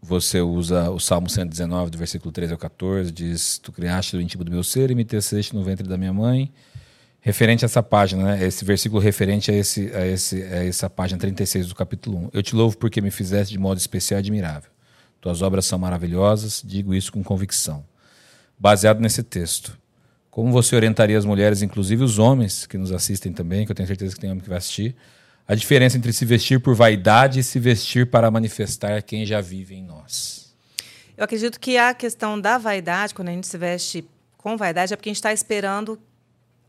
você 0.00 0.40
usa 0.40 0.90
o 0.90 1.00
Salmo 1.00 1.28
119, 1.28 1.90
do 1.90 1.98
versículo 1.98 2.30
13 2.30 2.52
ao 2.52 2.58
14, 2.58 3.10
diz, 3.10 3.58
tu 3.58 3.72
criaste 3.72 4.16
o 4.16 4.20
íntimo 4.20 4.44
do 4.44 4.50
meu 4.52 4.62
ser 4.62 4.92
e 4.92 4.94
me 4.94 5.04
teceste 5.04 5.56
no 5.56 5.64
ventre 5.64 5.88
da 5.88 5.98
minha 5.98 6.12
mãe 6.12 6.52
referente 7.22 7.64
a 7.64 7.66
essa 7.66 7.82
página, 7.82 8.24
né? 8.24 8.44
esse 8.44 8.64
versículo 8.64 9.00
referente 9.00 9.50
a, 9.50 9.54
esse, 9.54 9.94
a, 9.94 10.04
esse, 10.06 10.42
a 10.42 10.64
essa 10.66 10.90
página 10.90 11.18
36 11.18 11.68
do 11.68 11.74
capítulo 11.74 12.18
1. 12.26 12.30
Eu 12.32 12.42
te 12.42 12.54
louvo 12.54 12.76
porque 12.76 13.00
me 13.00 13.12
fizeste 13.12 13.52
de 13.52 13.58
modo 13.60 13.78
especial 13.78 14.18
e 14.18 14.20
admirável. 14.20 14.68
Tuas 15.20 15.40
obras 15.40 15.64
são 15.64 15.78
maravilhosas, 15.78 16.60
digo 16.64 16.92
isso 16.92 17.12
com 17.12 17.22
convicção. 17.22 17.84
Baseado 18.58 19.00
nesse 19.00 19.22
texto, 19.22 19.78
como 20.32 20.50
você 20.50 20.74
orientaria 20.74 21.16
as 21.16 21.24
mulheres, 21.24 21.62
inclusive 21.62 22.02
os 22.02 22.18
homens 22.18 22.66
que 22.66 22.76
nos 22.76 22.90
assistem 22.90 23.32
também, 23.32 23.64
que 23.64 23.70
eu 23.70 23.76
tenho 23.76 23.86
certeza 23.86 24.14
que 24.14 24.20
tem 24.20 24.28
homem 24.30 24.42
que 24.42 24.48
vai 24.48 24.58
assistir, 24.58 24.96
a 25.46 25.54
diferença 25.54 25.96
entre 25.96 26.12
se 26.12 26.24
vestir 26.24 26.58
por 26.58 26.74
vaidade 26.74 27.38
e 27.38 27.42
se 27.44 27.60
vestir 27.60 28.10
para 28.10 28.30
manifestar 28.32 29.00
quem 29.00 29.24
já 29.24 29.40
vive 29.40 29.76
em 29.76 29.84
nós? 29.84 30.52
Eu 31.16 31.24
acredito 31.24 31.60
que 31.60 31.76
a 31.76 31.94
questão 31.94 32.40
da 32.40 32.58
vaidade, 32.58 33.14
quando 33.14 33.28
a 33.28 33.32
gente 33.32 33.46
se 33.46 33.56
veste 33.56 34.04
com 34.36 34.56
vaidade, 34.56 34.92
é 34.92 34.96
porque 34.96 35.08
a 35.08 35.12
gente 35.12 35.18
está 35.18 35.32
esperando 35.32 36.00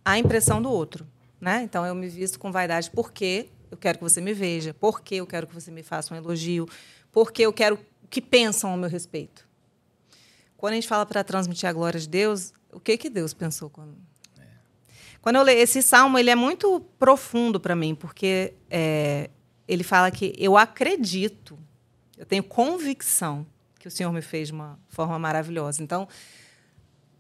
a 0.03 0.17
impressão 0.17 0.61
do 0.61 0.69
outro. 0.69 1.07
Né? 1.39 1.63
Então, 1.63 1.85
eu 1.85 1.93
me 1.93 2.07
visto 2.07 2.39
com 2.39 2.51
vaidade 2.51 2.89
porque 2.91 3.49
eu 3.69 3.77
quero 3.77 3.97
que 3.97 4.03
você 4.03 4.21
me 4.21 4.33
veja, 4.33 4.73
porque 4.73 5.15
eu 5.15 5.27
quero 5.27 5.47
que 5.47 5.53
você 5.53 5.71
me 5.71 5.83
faça 5.83 6.13
um 6.13 6.17
elogio, 6.17 6.67
porque 7.11 7.41
eu 7.41 7.51
quero 7.51 7.77
que 8.09 8.21
pensam 8.21 8.71
ao 8.71 8.77
meu 8.77 8.89
respeito. 8.89 9.47
quando 10.55 10.73
a 10.73 10.75
gente 10.75 10.87
fala 10.87 11.05
para 11.05 11.23
transmitir 11.23 11.67
a 11.67 11.73
glória 11.73 11.99
de 11.99 12.07
Deus, 12.07 12.53
o 12.71 12.79
que 12.79 12.97
que 12.97 13.09
Deus 13.09 13.33
pensou 13.33 13.69
quando 13.69 13.97
quando 15.23 15.37
eu 15.37 15.43
leio 15.43 15.61
esse 15.61 15.81
salmo, 15.81 16.19
ele 16.19 16.29
é 16.29 16.35
muito 16.35 16.81
profundo 16.99 17.57
para 17.57 17.73
mim, 17.77 17.95
porque 17.95 18.55
é, 18.69 19.29
ele 19.65 19.81
fala 19.81 20.11
que 20.11 20.33
eu 20.37 20.57
acredito, 20.57 21.57
eu 22.17 22.25
tenho 22.25 22.43
convicção 22.43 23.47
que 23.79 23.87
o 23.87 23.91
Senhor 23.91 24.11
me 24.11 24.21
fez 24.21 24.49
de 24.49 24.53
uma 24.53 24.77
forma 24.89 25.17
maravilhosa. 25.17 25.81
Então, 25.81 26.09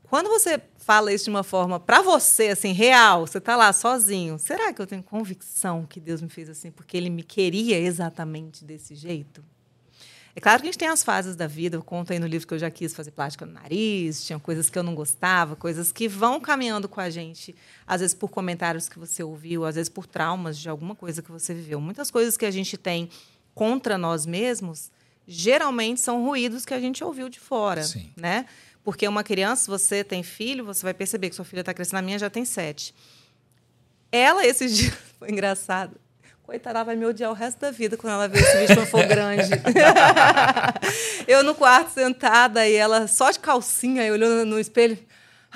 quando 0.09 0.29
você 0.29 0.61
fala 0.77 1.13
isso 1.13 1.25
de 1.25 1.29
uma 1.29 1.43
forma 1.43 1.79
para 1.79 2.01
você, 2.01 2.49
assim, 2.49 2.71
real, 2.71 3.25
você 3.25 3.37
está 3.37 3.55
lá 3.55 3.71
sozinho, 3.73 4.37
será 4.37 4.73
que 4.73 4.81
eu 4.81 4.87
tenho 4.87 5.01
convicção 5.01 5.85
que 5.85 5.99
Deus 5.99 6.21
me 6.21 6.29
fez 6.29 6.49
assim 6.49 6.71
porque 6.71 6.97
Ele 6.97 7.09
me 7.09 7.23
queria 7.23 7.79
exatamente 7.79 8.63
desse 8.63 8.95
jeito? 8.95 9.43
É 10.35 10.41
claro 10.41 10.61
que 10.61 10.67
a 10.67 10.71
gente 10.71 10.79
tem 10.79 10.87
as 10.87 11.03
fases 11.03 11.35
da 11.35 11.45
vida, 11.45 11.77
eu 11.77 11.83
conto 11.83 12.11
aí 12.11 12.17
no 12.17 12.25
livro 12.25 12.47
que 12.47 12.53
eu 12.55 12.59
já 12.59 12.71
quis 12.71 12.93
fazer 12.93 13.11
plástica 13.11 13.45
no 13.45 13.53
nariz, 13.53 14.25
tinha 14.25 14.39
coisas 14.39 14.67
que 14.67 14.77
eu 14.77 14.81
não 14.81 14.95
gostava, 14.95 15.55
coisas 15.55 15.91
que 15.91 16.07
vão 16.07 16.39
caminhando 16.39 16.89
com 16.89 16.99
a 16.99 17.09
gente, 17.09 17.55
às 17.85 18.01
vezes 18.01 18.15
por 18.15 18.29
comentários 18.29 18.89
que 18.89 18.97
você 18.97 19.23
ouviu, 19.23 19.63
às 19.63 19.75
vezes 19.75 19.89
por 19.89 20.07
traumas 20.07 20.57
de 20.57 20.67
alguma 20.67 20.95
coisa 20.95 21.21
que 21.21 21.31
você 21.31 21.53
viveu. 21.53 21.79
Muitas 21.79 22.09
coisas 22.09 22.35
que 22.35 22.47
a 22.47 22.51
gente 22.51 22.77
tem 22.77 23.09
contra 23.53 23.95
nós 23.95 24.25
mesmos, 24.25 24.91
geralmente 25.27 26.01
são 26.01 26.25
ruídos 26.25 26.65
que 26.65 26.73
a 26.73 26.79
gente 26.79 27.03
ouviu 27.03 27.29
de 27.29 27.39
fora, 27.39 27.83
Sim. 27.83 28.11
né? 28.17 28.47
Porque 28.83 29.07
uma 29.07 29.23
criança, 29.23 29.71
você 29.71 30.03
tem 30.03 30.21
filho, 30.23 30.65
você 30.65 30.83
vai 30.83 30.93
perceber 30.93 31.29
que 31.29 31.35
sua 31.35 31.45
filha 31.45 31.61
está 31.61 31.73
crescendo, 31.73 31.99
a 31.99 32.01
minha 32.01 32.19
já 32.19 32.29
tem 32.29 32.43
sete. 32.43 32.93
Ela, 34.11 34.45
esses 34.45 34.75
dias, 34.75 34.93
foi 35.17 35.31
engraçado. 35.31 35.95
Coitada, 36.43 36.83
vai 36.83 36.95
me 36.97 37.05
odiar 37.05 37.31
o 37.31 37.33
resto 37.33 37.59
da 37.59 37.71
vida 37.71 37.95
quando 37.95 38.13
ela 38.13 38.27
ver 38.27 38.41
esse 38.41 38.57
vídeo 38.57 38.75
quando 38.75 38.87
for 38.87 39.05
grande. 39.05 39.49
eu 41.25 41.41
no 41.41 41.55
quarto 41.55 41.93
sentada 41.93 42.67
e 42.67 42.75
ela 42.75 43.07
só 43.07 43.31
de 43.31 43.39
calcinha, 43.39 44.03
eu 44.03 44.13
olhando 44.15 44.45
no 44.45 44.59
espelho. 44.59 44.99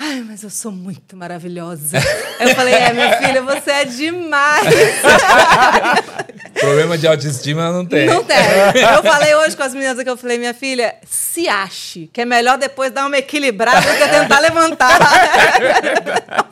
Ai, 0.00 0.22
mas 0.22 0.42
eu 0.42 0.50
sou 0.50 0.72
muito 0.72 1.14
maravilhosa. 1.14 1.98
eu 2.40 2.54
falei, 2.54 2.72
é, 2.72 2.92
minha 2.94 3.18
filha, 3.18 3.42
você 3.42 3.70
é 3.70 3.84
demais. 3.84 4.64
Problema 6.60 6.98
de 6.98 7.06
autoestima 7.06 7.72
não 7.72 7.84
tem. 7.84 8.06
Não 8.06 8.24
tem. 8.24 8.36
Eu 8.96 9.02
falei 9.02 9.34
hoje 9.34 9.56
com 9.56 9.62
as 9.62 9.74
meninas 9.74 10.02
que 10.02 10.08
eu 10.08 10.16
falei, 10.16 10.38
minha 10.38 10.54
filha, 10.54 10.96
se 11.06 11.48
ache, 11.48 12.08
que 12.12 12.20
é 12.20 12.24
melhor 12.24 12.58
depois 12.58 12.90
dar 12.90 13.06
uma 13.06 13.18
equilibrada 13.18 13.80
do 13.80 13.98
que 13.98 14.08
tentar 14.08 14.40
levantar. 14.40 14.98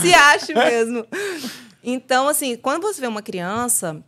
se 0.00 0.14
ache 0.14 0.54
mesmo. 0.54 1.06
Então, 1.82 2.28
assim, 2.28 2.56
quando 2.56 2.82
você 2.82 3.00
vê 3.00 3.06
uma 3.06 3.22
criança, 3.22 4.02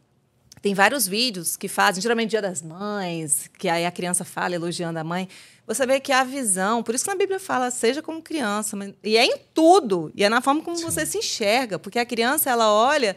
tem 0.63 0.75
vários 0.75 1.07
vídeos 1.07 1.57
que 1.57 1.69
fazem, 1.69 2.01
geralmente 2.01 2.31
Dia 2.31 2.41
das 2.41 2.63
Mães, 2.63 3.51
que 3.59 3.69
aí 3.69 3.85
a 3.85 3.91
criança 3.91 4.25
fala 4.25 4.55
elogiando 4.55 4.99
a 4.99 5.05
mãe. 5.05 5.29
Você 5.67 5.85
vê 5.87 5.99
que 5.99 6.13
a 6.13 6.25
visão, 6.25 6.83
por 6.83 6.95
isso 6.95 7.05
que 7.05 7.11
na 7.11 7.17
Bíblia 7.17 7.41
fala, 7.41 7.71
seja 7.71 8.01
como 8.01 8.23
criança, 8.23 8.77
mas, 8.77 8.93
e 9.03 9.17
é 9.17 9.25
em 9.25 9.37
tudo, 9.53 10.13
e 10.15 10.25
é 10.25 10.29
na 10.29 10.41
forma 10.41 10.63
como 10.63 10.77
Sim. 10.77 10.85
você 10.85 11.05
se 11.05 11.19
enxerga, 11.19 11.79
porque 11.79 11.99
a 11.99 12.07
criança, 12.07 12.51
ela 12.51 12.73
olha, 12.73 13.17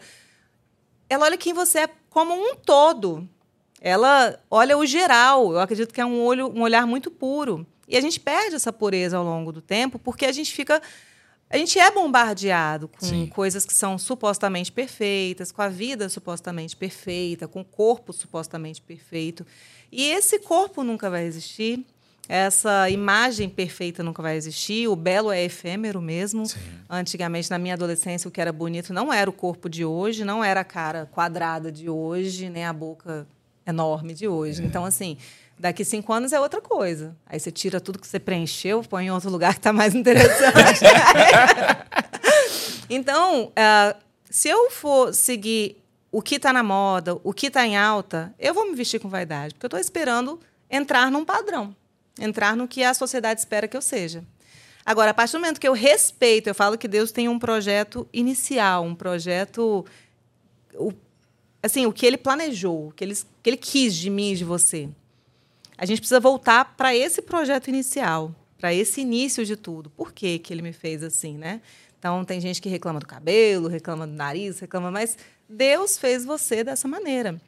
ela 1.10 1.26
olha 1.26 1.38
quem 1.38 1.54
você 1.54 1.80
é 1.80 1.89
como 2.10 2.34
um 2.34 2.56
todo. 2.56 3.28
Ela 3.80 4.39
olha 4.50 4.78
o 4.78 4.86
geral. 4.86 5.52
Eu 5.52 5.60
acredito 5.60 5.93
que 5.93 6.02
é 6.02 6.06
um 6.06 6.24
olho, 6.24 6.48
um 6.48 6.62
olhar 6.62 6.86
muito 6.88 7.12
puro. 7.12 7.65
E 7.88 7.96
a 7.96 8.02
gente 8.02 8.20
perde 8.20 8.56
essa 8.56 8.74
pureza 8.74 9.17
ao 9.17 9.24
longo 9.24 9.52
do 9.52 9.62
tempo, 9.62 9.98
porque 9.98 10.26
a 10.26 10.32
gente 10.32 10.52
fica 10.52 10.82
a 11.50 11.58
gente 11.58 11.80
é 11.80 11.89
bombardeado 11.89 12.89
com 12.89 13.06
Sim. 13.06 13.28
coisas 13.28 13.65
que 13.65 13.74
são 13.74 13.98
supostamente 13.98 14.70
perfeitas, 14.70 15.50
com 15.50 15.62
a 15.62 15.70
vida 15.70 16.10
supostamente 16.10 16.76
perfeita, 16.76 17.48
com 17.48 17.62
o 17.62 17.65
corpo 17.65 18.12
supostamente 18.12 18.82
perfeito. 18.82 19.46
E 19.89 20.10
esse 20.10 20.39
corpo 20.39 20.84
nunca 20.84 21.10
vai 21.10 21.24
existir, 21.24 21.86
essa 22.27 22.89
imagem 22.89 23.49
perfeita 23.49 24.03
nunca 24.03 24.21
vai 24.21 24.35
existir, 24.35 24.87
o 24.87 24.95
belo 24.95 25.31
é 25.31 25.43
efêmero 25.43 26.01
mesmo. 26.01 26.45
Sim. 26.45 26.59
Antigamente, 26.89 27.49
na 27.49 27.57
minha 27.57 27.73
adolescência, 27.73 28.27
o 28.27 28.31
que 28.31 28.41
era 28.41 28.51
bonito 28.51 28.93
não 28.93 29.13
era 29.13 29.29
o 29.29 29.33
corpo 29.33 29.69
de 29.69 29.85
hoje, 29.85 30.25
não 30.25 30.43
era 30.43 30.61
a 30.61 30.65
cara 30.65 31.05
quadrada 31.11 31.71
de 31.71 31.89
hoje, 31.89 32.49
nem 32.49 32.65
a 32.65 32.73
boca 32.73 33.27
enorme 33.65 34.13
de 34.13 34.27
hoje. 34.27 34.61
É. 34.61 34.65
Então, 34.65 34.85
assim, 34.85 35.17
Daqui 35.59 35.83
cinco 35.83 36.13
anos 36.13 36.33
é 36.33 36.39
outra 36.39 36.61
coisa. 36.61 37.15
Aí 37.25 37.39
você 37.39 37.51
tira 37.51 37.81
tudo 37.81 37.97
que 37.97 38.05
você 38.05 38.19
preencheu, 38.19 38.83
põe 38.83 39.07
em 39.07 39.11
outro 39.11 39.29
lugar 39.31 39.53
que 39.53 39.59
está 39.59 39.73
mais 39.73 39.95
interessante. 39.95 40.81
então, 42.87 43.45
uh, 43.45 43.97
se 44.29 44.49
eu 44.49 44.69
for 44.69 45.13
seguir 45.15 45.81
o 46.11 46.21
que 46.21 46.35
está 46.35 46.53
na 46.53 46.61
moda, 46.61 47.17
o 47.23 47.33
que 47.33 47.47
está 47.47 47.65
em 47.65 47.75
alta, 47.75 48.33
eu 48.37 48.53
vou 48.53 48.69
me 48.69 48.75
vestir 48.75 48.99
com 48.99 49.09
vaidade, 49.09 49.55
porque 49.55 49.65
eu 49.65 49.67
estou 49.67 49.79
esperando 49.79 50.39
entrar 50.69 51.09
num 51.09 51.25
padrão, 51.25 51.75
entrar 52.19 52.56
no 52.56 52.67
que 52.67 52.84
a 52.84 52.93
sociedade 52.93 53.39
espera 53.39 53.67
que 53.67 53.77
eu 53.77 53.82
seja. 53.82 54.23
Agora, 54.86 55.12
a 55.12 55.13
partir 55.13 55.34
do 55.34 55.39
momento 55.39 55.60
que 55.60 55.67
eu 55.67 55.73
respeito, 55.73 56.47
eu 56.47 56.56
falo 56.56 56.77
que 56.77 56.88
Deus 56.88 57.12
tem 57.12 57.27
um 57.27 57.38
projeto 57.38 58.08
inicial, 58.13 58.84
um 58.84 58.95
projeto. 58.95 59.86
O, 60.73 60.93
assim, 61.62 61.86
o 61.86 61.91
que 61.91 62.06
ele 62.06 62.17
planejou, 62.17 62.88
o 62.88 62.91
que 62.91 63.03
ele, 63.03 63.13
o 63.13 63.43
que 63.43 63.49
ele 63.49 63.58
quis 63.58 63.95
de 63.95 64.10
mim 64.10 64.32
e 64.32 64.38
de 64.38 64.45
você 64.45 64.89
a 65.77 65.86
gente 65.86 65.99
precisa 65.99 66.19
voltar 66.19 66.75
para 66.75 66.95
esse 66.95 67.21
projeto 67.21 67.67
inicial, 67.67 68.34
para 68.60 68.73
esse 68.73 69.01
início 69.01 69.45
de 69.45 69.56
tudo. 69.56 69.89
Por 69.91 70.12
que, 70.12 70.39
que 70.39 70.51
ele 70.51 70.63
me 70.63 70.73
fez 70.73 71.03
assim, 71.03 71.38
né? 71.38 71.62
Então, 71.99 72.25
tem 72.25 72.41
gente 72.41 72.62
que 72.62 72.67
reclama 72.67 72.99
do 72.99 73.06
cabelo, 73.06 73.67
reclama 73.67 74.08
do 74.08 74.13
nariz, 74.13 74.60
reclama, 74.60 74.89
mas 74.89 75.17
Deus 75.47 75.97
fez 75.97 76.25
você 76.25 76.63
dessa 76.63 76.88
maneira. 76.88 77.39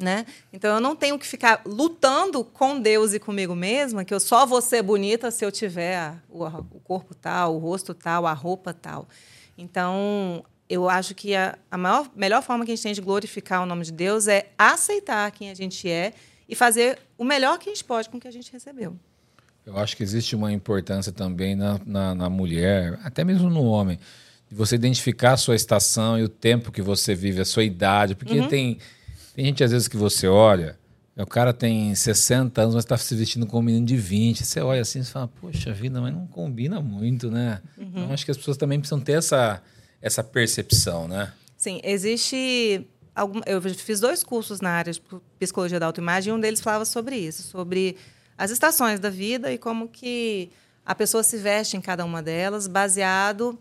Né? 0.00 0.24
Então 0.50 0.76
eu 0.76 0.80
não 0.80 0.96
tenho 0.96 1.18
que 1.18 1.26
ficar 1.26 1.60
lutando 1.66 2.42
com 2.42 2.80
Deus 2.80 3.12
e 3.12 3.20
comigo 3.20 3.54
mesma, 3.54 4.02
que 4.02 4.14
eu 4.14 4.18
só 4.18 4.46
vou 4.46 4.62
ser 4.62 4.82
bonita 4.82 5.30
se 5.30 5.44
eu 5.44 5.52
tiver 5.52 6.14
o, 6.30 6.48
corpo 6.82 7.14
tal, 7.14 7.56
o 7.56 7.58
rosto 7.58 7.92
tal, 7.92 8.26
a 8.26 8.32
roupa 8.32 8.72
tal. 8.72 9.06
Então 9.58 10.42
eu 10.70 10.88
acho 10.88 11.14
que 11.14 11.34
a, 11.34 11.58
a 11.70 11.76
maior, 11.76 12.10
melhor 12.16 12.42
forma 12.42 12.64
que 12.64 12.72
a 12.72 12.74
gente 12.74 12.82
tem 12.82 12.94
de 12.94 13.00
glorificar 13.02 13.62
o 13.62 13.66
nome 13.66 13.84
de 13.84 13.92
Deus 13.92 14.26
é 14.26 14.50
aceitar 14.56 15.30
quem 15.32 15.50
a 15.50 15.54
gente 15.54 15.86
é 15.86 16.14
e 16.48 16.54
fazer 16.54 16.98
o 17.18 17.24
melhor 17.24 17.58
que 17.58 17.68
a 17.68 17.72
gente 17.74 17.84
pode 17.84 18.08
com 18.08 18.16
o 18.16 18.20
que 18.20 18.28
a 18.28 18.32
gente 18.32 18.50
recebeu. 18.50 18.96
Eu 19.64 19.76
acho 19.76 19.96
que 19.96 20.02
existe 20.02 20.34
uma 20.34 20.52
importância 20.52 21.12
também 21.12 21.54
na, 21.54 21.80
na, 21.84 22.14
na 22.14 22.30
mulher, 22.30 22.98
até 23.04 23.22
mesmo 23.22 23.50
no 23.50 23.64
homem, 23.64 23.98
de 24.48 24.54
você 24.56 24.74
identificar 24.74 25.34
a 25.34 25.36
sua 25.36 25.54
estação 25.54 26.18
e 26.18 26.24
o 26.24 26.28
tempo 26.28 26.72
que 26.72 26.82
você 26.82 27.14
vive, 27.14 27.40
a 27.40 27.44
sua 27.44 27.62
idade. 27.62 28.14
Porque 28.16 28.40
uhum. 28.40 28.48
tem, 28.48 28.78
tem 29.40 29.46
gente, 29.46 29.64
às 29.64 29.72
vezes, 29.72 29.88
que 29.88 29.96
você 29.96 30.28
olha, 30.28 30.78
o 31.16 31.24
cara 31.24 31.54
tem 31.54 31.94
60 31.94 32.60
anos, 32.60 32.74
mas 32.74 32.84
está 32.84 32.98
se 32.98 33.14
vestindo 33.14 33.46
como 33.46 33.60
um 33.60 33.62
menino 33.62 33.86
de 33.86 33.96
20. 33.96 34.44
Você 34.44 34.60
olha 34.60 34.82
assim 34.82 35.00
e 35.00 35.04
fala, 35.04 35.28
poxa 35.40 35.72
vida, 35.72 35.98
mas 35.98 36.12
não 36.12 36.26
combina 36.26 36.78
muito, 36.78 37.30
né? 37.30 37.62
Uhum. 37.78 37.86
Então, 37.88 38.12
acho 38.12 38.26
que 38.26 38.30
as 38.30 38.36
pessoas 38.36 38.58
também 38.58 38.78
precisam 38.78 39.00
ter 39.00 39.12
essa, 39.12 39.62
essa 40.02 40.22
percepção, 40.22 41.08
né? 41.08 41.32
Sim, 41.56 41.80
existe 41.82 42.86
algum, 43.14 43.40
eu 43.46 43.62
fiz 43.62 43.98
dois 43.98 44.22
cursos 44.22 44.60
na 44.60 44.72
área 44.72 44.92
de 44.92 45.02
psicologia 45.38 45.80
da 45.80 45.86
autoimagem 45.86 46.34
e 46.34 46.36
um 46.36 46.40
deles 46.40 46.60
falava 46.60 46.84
sobre 46.84 47.16
isso, 47.16 47.42
sobre 47.42 47.96
as 48.36 48.50
estações 48.50 49.00
da 49.00 49.08
vida 49.08 49.50
e 49.50 49.56
como 49.56 49.88
que 49.88 50.50
a 50.84 50.94
pessoa 50.94 51.22
se 51.22 51.38
veste 51.38 51.78
em 51.78 51.80
cada 51.80 52.04
uma 52.04 52.22
delas, 52.22 52.66
baseado 52.66 53.58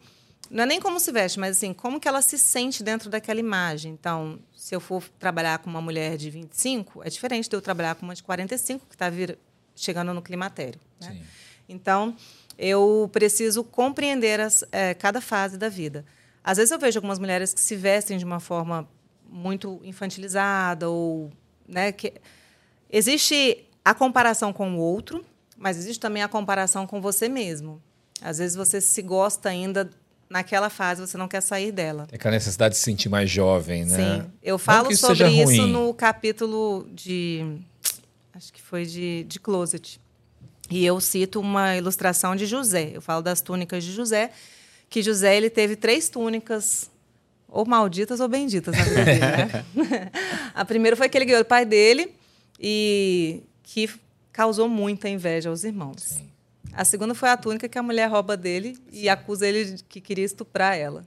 não 0.49 0.63
é 0.63 0.65
nem 0.65 0.79
como 0.79 0.99
se 0.99 1.11
veste, 1.11 1.39
mas 1.39 1.57
assim, 1.57 1.73
como 1.73 1.99
que 1.99 2.07
ela 2.07 2.21
se 2.21 2.37
sente 2.37 2.81
dentro 2.81 3.09
daquela 3.09 3.39
imagem. 3.39 3.91
Então, 3.91 4.39
se 4.69 4.75
eu 4.75 4.79
for 4.79 5.03
trabalhar 5.17 5.57
com 5.57 5.67
uma 5.67 5.81
mulher 5.81 6.15
de 6.15 6.29
25, 6.29 7.01
é 7.03 7.09
diferente 7.09 7.49
de 7.49 7.55
eu 7.55 7.59
trabalhar 7.59 7.95
com 7.95 8.05
uma 8.05 8.13
de 8.13 8.21
45 8.21 8.85
que 8.85 8.93
está 8.93 9.07
chegando 9.75 10.13
no 10.13 10.21
climatério. 10.21 10.79
Né? 11.01 11.23
Então, 11.67 12.15
eu 12.55 13.09
preciso 13.11 13.63
compreender 13.63 14.39
as, 14.39 14.63
é, 14.71 14.93
cada 14.93 15.19
fase 15.21 15.57
da 15.57 15.69
vida. 15.69 16.05
Às 16.43 16.57
vezes 16.57 16.69
eu 16.71 16.77
vejo 16.77 16.99
algumas 16.99 17.17
mulheres 17.17 17.51
que 17.51 17.59
se 17.59 17.75
vestem 17.75 18.19
de 18.19 18.23
uma 18.23 18.39
forma 18.39 18.87
muito 19.27 19.81
infantilizada 19.83 20.87
ou 20.87 21.31
né, 21.67 21.91
que 21.91 22.13
existe 22.91 23.65
a 23.83 23.95
comparação 23.95 24.53
com 24.53 24.75
o 24.75 24.77
outro, 24.77 25.25
mas 25.57 25.77
existe 25.77 25.99
também 25.99 26.21
a 26.21 26.27
comparação 26.27 26.85
com 26.85 27.01
você 27.01 27.27
mesmo. 27.27 27.81
Às 28.21 28.37
vezes 28.37 28.55
você 28.55 28.79
se 28.79 29.01
gosta 29.01 29.49
ainda 29.49 29.89
naquela 30.29 30.69
fase, 30.69 31.01
você 31.01 31.17
não 31.17 31.27
quer 31.27 31.41
sair 31.41 31.71
dela. 31.71 32.07
É 32.11 32.15
aquela 32.15 32.35
necessidade 32.35 32.73
de 32.73 32.77
se 32.77 32.83
sentir 32.83 33.09
mais 33.09 33.29
jovem, 33.29 33.85
né? 33.85 34.21
Sim. 34.21 34.31
Eu 34.43 34.57
falo 34.59 34.91
isso 34.91 35.05
sobre 35.07 35.27
isso 35.29 35.65
no 35.67 35.93
capítulo 35.93 36.87
de. 36.93 37.57
Acho 38.33 38.53
que 38.53 38.61
foi 38.61 38.85
de, 38.85 39.25
de 39.27 39.39
Closet. 39.39 39.99
E 40.69 40.85
eu 40.85 40.99
cito 41.01 41.39
uma 41.39 41.75
ilustração 41.75 42.35
de 42.35 42.45
José. 42.45 42.91
Eu 42.93 43.01
falo 43.01 43.23
das 43.23 43.41
túnicas 43.41 43.83
de 43.83 43.91
José, 43.91 44.31
que 44.87 45.01
José 45.01 45.35
ele 45.35 45.49
teve 45.49 45.75
três 45.75 46.09
túnicas 46.09 46.91
ou 47.47 47.65
malditas 47.65 48.19
ou 48.19 48.27
benditas 48.27 48.77
na 48.77 48.83
vida 48.83 49.05
dele, 49.05 49.19
né? 49.19 50.11
a 50.53 50.63
primeira 50.63 50.95
foi 50.95 51.09
que 51.09 51.17
ele 51.17 51.25
ganhou 51.25 51.41
o 51.41 51.45
pai 51.45 51.65
dele 51.65 52.13
e 52.59 53.41
que 53.63 53.89
causou 54.31 54.69
muita 54.69 55.09
inveja 55.09 55.49
aos 55.49 55.63
irmãos. 55.63 56.03
Sim. 56.03 56.29
A 56.79 56.85
segunda 56.85 57.13
foi 57.13 57.27
a 57.27 57.35
túnica 57.35 57.67
que 57.67 57.77
a 57.77 57.83
mulher 57.83 58.09
rouba 58.09 58.37
dele 58.37 58.81
e 58.89 59.09
acusa 59.09 59.45
ele 59.45 59.65
de 59.65 59.83
que 59.83 59.99
queria 59.99 60.23
estuprar 60.23 60.77
ela. 60.77 61.05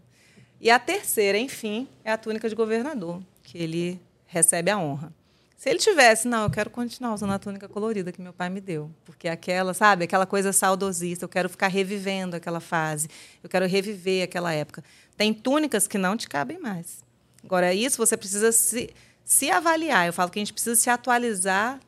E 0.61 0.71
a 0.71 0.79
terceira, 0.79 1.39
enfim, 1.39 1.89
é 2.05 2.13
a 2.13 2.19
túnica 2.19 2.47
de 2.47 2.55
governador, 2.55 3.23
que 3.43 3.57
ele 3.57 3.99
recebe 4.27 4.71
a 4.71 4.77
honra. 4.77 5.11
Se 5.57 5.71
ele 5.71 5.79
tivesse, 5.79 6.29
não, 6.29 6.43
eu 6.43 6.51
quero 6.51 6.69
continuar 6.69 7.15
usando 7.15 7.33
a 7.33 7.39
túnica 7.39 7.71
colorida 7.71 8.13
que 8.13 8.21
meu 8.21 8.35
pai 8.35 8.51
me 8.51 8.61
deu. 8.61 8.91
Porque 9.03 9.27
aquela, 9.27 9.73
sabe, 9.73 10.05
aquela 10.05 10.27
coisa 10.27 10.53
saudosista, 10.53 11.25
eu 11.25 11.29
quero 11.31 11.49
ficar 11.49 11.69
revivendo 11.69 12.37
aquela 12.37 12.61
fase, 12.61 13.09
eu 13.43 13.49
quero 13.49 13.67
reviver 13.67 14.25
aquela 14.25 14.53
época. 14.53 14.85
Tem 15.17 15.33
túnicas 15.33 15.89
que 15.89 15.97
não 15.97 16.19
te 16.19 16.29
cabem 16.29 16.59
mais. 16.59 17.03
Agora, 17.43 17.73
isso 17.73 17.97
você 17.97 18.15
precisa 18.15 18.53
se, 18.53 18.93
se 19.25 19.51
avaliar. 19.51 20.07
Eu 20.07 20.13
falo 20.13 20.31
que 20.31 20.39
a 20.39 20.43
gente 20.43 20.53
precisa 20.53 20.77
se 20.77 20.91
atualizar 20.91 21.81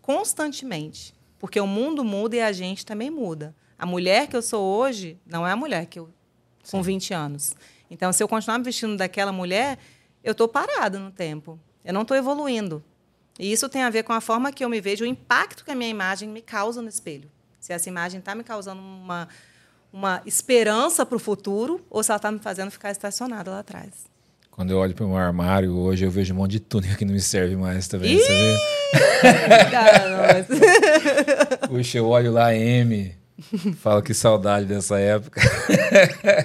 constantemente. 0.00 1.14
Porque 1.42 1.58
o 1.58 1.66
mundo 1.66 2.04
muda 2.04 2.36
e 2.36 2.40
a 2.40 2.52
gente 2.52 2.86
também 2.86 3.10
muda. 3.10 3.52
A 3.76 3.84
mulher 3.84 4.28
que 4.28 4.36
eu 4.36 4.40
sou 4.40 4.62
hoje 4.62 5.18
não 5.26 5.44
é 5.44 5.50
a 5.50 5.56
mulher 5.56 5.86
que 5.86 5.98
eu 5.98 6.08
com 6.70 6.80
20 6.80 7.12
anos. 7.12 7.56
Então, 7.90 8.12
se 8.12 8.22
eu 8.22 8.28
continuar 8.28 8.58
me 8.58 8.64
vestindo 8.64 8.96
daquela 8.96 9.32
mulher, 9.32 9.76
eu 10.22 10.30
estou 10.30 10.46
parada 10.46 11.00
no 11.00 11.10
tempo. 11.10 11.58
Eu 11.84 11.92
não 11.92 12.02
estou 12.02 12.16
evoluindo. 12.16 12.80
E 13.40 13.50
isso 13.50 13.68
tem 13.68 13.82
a 13.82 13.90
ver 13.90 14.04
com 14.04 14.12
a 14.12 14.20
forma 14.20 14.52
que 14.52 14.64
eu 14.64 14.68
me 14.68 14.80
vejo, 14.80 15.02
o 15.02 15.06
impacto 15.06 15.64
que 15.64 15.72
a 15.72 15.74
minha 15.74 15.90
imagem 15.90 16.28
me 16.28 16.40
causa 16.40 16.80
no 16.80 16.88
espelho. 16.88 17.28
Se 17.58 17.72
essa 17.72 17.88
imagem 17.88 18.20
está 18.20 18.36
me 18.36 18.44
causando 18.44 18.80
uma, 18.80 19.26
uma 19.92 20.22
esperança 20.24 21.04
para 21.04 21.16
o 21.16 21.18
futuro 21.18 21.84
ou 21.90 22.04
se 22.04 22.12
ela 22.12 22.18
está 22.18 22.30
me 22.30 22.38
fazendo 22.38 22.70
ficar 22.70 22.92
estacionada 22.92 23.50
lá 23.50 23.58
atrás. 23.58 24.11
Quando 24.52 24.70
eu 24.70 24.78
olho 24.78 24.94
para 24.94 25.06
o 25.06 25.08
meu 25.08 25.16
armário 25.16 25.74
hoje, 25.74 26.04
eu 26.04 26.10
vejo 26.10 26.34
um 26.34 26.36
monte 26.36 26.52
de 26.52 26.60
túnica 26.60 26.94
que 26.94 27.06
não 27.06 27.14
me 27.14 27.20
serve 27.20 27.56
mais 27.56 27.88
também. 27.88 28.18
Tá 28.18 28.24
Puxa, 31.68 31.96
eu 31.96 32.06
olho 32.06 32.30
lá 32.30 32.54
M, 32.54 33.16
falo 33.76 34.02
que 34.02 34.14
saudade 34.14 34.66
dessa 34.66 34.98
época. 34.98 35.40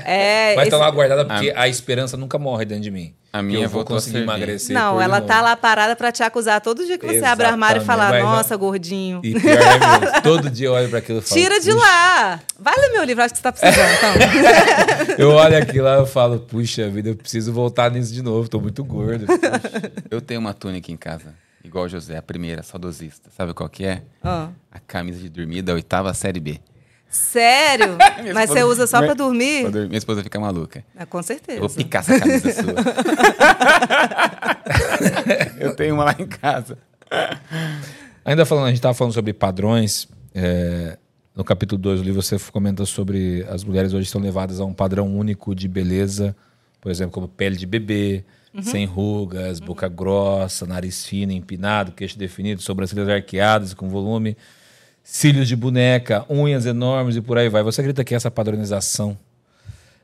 É, 0.10 0.56
Mas 0.56 0.68
esse... 0.68 0.76
lá 0.76 0.90
guardada 0.90 1.26
porque 1.26 1.52
a... 1.52 1.62
a 1.62 1.68
esperança 1.68 2.18
nunca 2.18 2.38
morre 2.38 2.66
dentro 2.66 2.84
de 2.84 2.92
mim. 2.92 3.14
A 3.32 3.42
minha 3.42 3.66
eu 3.66 3.70
vou 3.70 3.84
conseguir 3.84 4.20
emagrecer. 4.20 4.74
Não, 4.74 5.00
ela 5.00 5.22
tá 5.22 5.42
lá 5.42 5.56
parada 5.56 5.96
para 5.96 6.12
te 6.12 6.24
acusar 6.24 6.62
todo 6.62 6.86
dia 6.86 6.98
que 6.98 7.06
você 7.06 7.18
Exatamente. 7.18 7.34
abre 7.34 7.46
o 7.46 7.50
armário 7.50 7.82
e 7.82 7.86
fala, 7.86 8.20
nossa, 8.20 8.54
não. 8.54 8.60
gordinho. 8.60 9.22
E 9.24 9.40
pior 9.40 9.58
é 9.58 10.00
mesmo. 10.00 10.22
Todo 10.24 10.50
dia 10.50 10.68
eu 10.68 10.74
olho 10.74 10.90
para 10.90 11.00
aquilo 11.00 11.20
e 11.20 11.22
falo. 11.22 11.42
Tira 11.42 11.60
de 11.60 11.72
lá! 11.72 12.40
Vai 12.60 12.76
ler 12.78 12.90
meu 12.94 13.04
livro, 13.04 13.24
acho 13.24 13.34
que 13.34 13.40
você 13.40 13.44
tá 13.44 13.52
precisando. 13.52 13.90
Então. 13.98 15.16
eu 15.20 15.32
olho 15.32 15.58
aquilo 15.58 15.86
lá 15.86 16.02
e 16.02 16.06
falo, 16.06 16.40
puxa 16.40 16.90
vida, 16.90 17.10
eu 17.10 17.16
preciso 17.16 17.52
voltar 17.54 17.92
nisso 17.92 18.14
de 18.14 18.22
novo, 18.22 18.50
tô 18.50 18.60
muito 18.60 18.84
gordo. 18.84 19.26
eu 20.10 20.22
tenho 20.22 20.40
uma 20.40 20.54
túnica 20.54 20.92
em 20.92 20.98
casa, 20.98 21.34
igual 21.64 21.86
o 21.86 21.90
José, 21.90 22.18
a 22.18 22.22
primeira, 22.22 22.64
saudosista. 22.64 23.30
Sabe 23.36 23.54
qual 23.54 23.70
que 23.70 23.86
é? 23.86 24.04
Ah. 24.24 24.50
A 24.72 24.80
camisa 24.80 25.20
de 25.20 25.30
dormir 25.30 25.62
da 25.62 25.74
oitava 25.74 26.14
série 26.14 26.40
B. 26.40 26.60
Sério? 27.10 27.98
Mas 28.34 28.50
você 28.50 28.64
usa 28.64 28.86
só 28.86 29.00
para 29.00 29.14
dormir? 29.14 29.62
Pra 29.62 29.72
dormir? 29.72 29.88
Minha 29.88 29.98
esposa 29.98 30.24
fica 30.24 30.40
maluca. 30.40 30.84
Ah, 30.96 31.06
com 31.06 31.22
certeza. 31.24 31.60
Eu 31.60 31.68
vou 31.68 31.70
picar 31.70 32.02
essa 32.02 32.20
camisa 32.20 32.52
sua. 32.54 32.74
eu 35.60 35.76
tenho 35.76 35.96
uma 35.96 36.06
lá 36.06 36.16
em 36.18 36.28
casa. 36.28 36.78
Ainda 38.26 38.46
falando, 38.46 38.66
a 38.66 38.70
gente 38.70 38.78
estava 38.78 38.94
falando 38.94 39.14
sobre 39.14 39.34
padrões. 39.34 40.08
É, 40.36 40.98
no 41.36 41.44
capítulo 41.44 41.82
2 41.82 42.02
do 42.02 42.06
livro 42.06 42.22
você 42.22 42.38
comenta 42.52 42.86
sobre 42.86 43.46
as 43.50 43.64
mulheres 43.64 43.94
hoje 43.94 44.06
estão 44.06 44.20
levadas 44.20 44.60
a 44.60 44.66
um 44.66 44.74
padrão 44.74 45.08
único 45.08 45.56
de 45.56 45.68
beleza, 45.68 46.36
por 46.82 46.92
exemplo, 46.92 47.12
como 47.14 47.28
pele 47.28 47.56
de 47.56 47.66
bebê, 47.66 48.26
uhum. 48.54 48.62
sem 48.62 48.86
rugas, 48.86 49.60
uhum. 49.60 49.68
boca 49.68 49.88
grossa, 49.88 50.66
nariz 50.66 51.06
fino, 51.06 51.32
empinado, 51.32 51.92
queixo 51.92 52.18
definido, 52.18 52.62
sobrancelhas 52.62 53.08
arqueadas 53.08 53.74
com 53.74 53.88
volume 53.88 54.36
cílios 55.10 55.48
de 55.48 55.56
boneca, 55.56 56.26
unhas 56.30 56.66
enormes 56.66 57.16
e 57.16 57.22
por 57.22 57.38
aí 57.38 57.48
vai. 57.48 57.64
Você 57.64 57.80
acredita 57.80 58.04
que 58.04 58.14
essa 58.14 58.30
padronização 58.30 59.18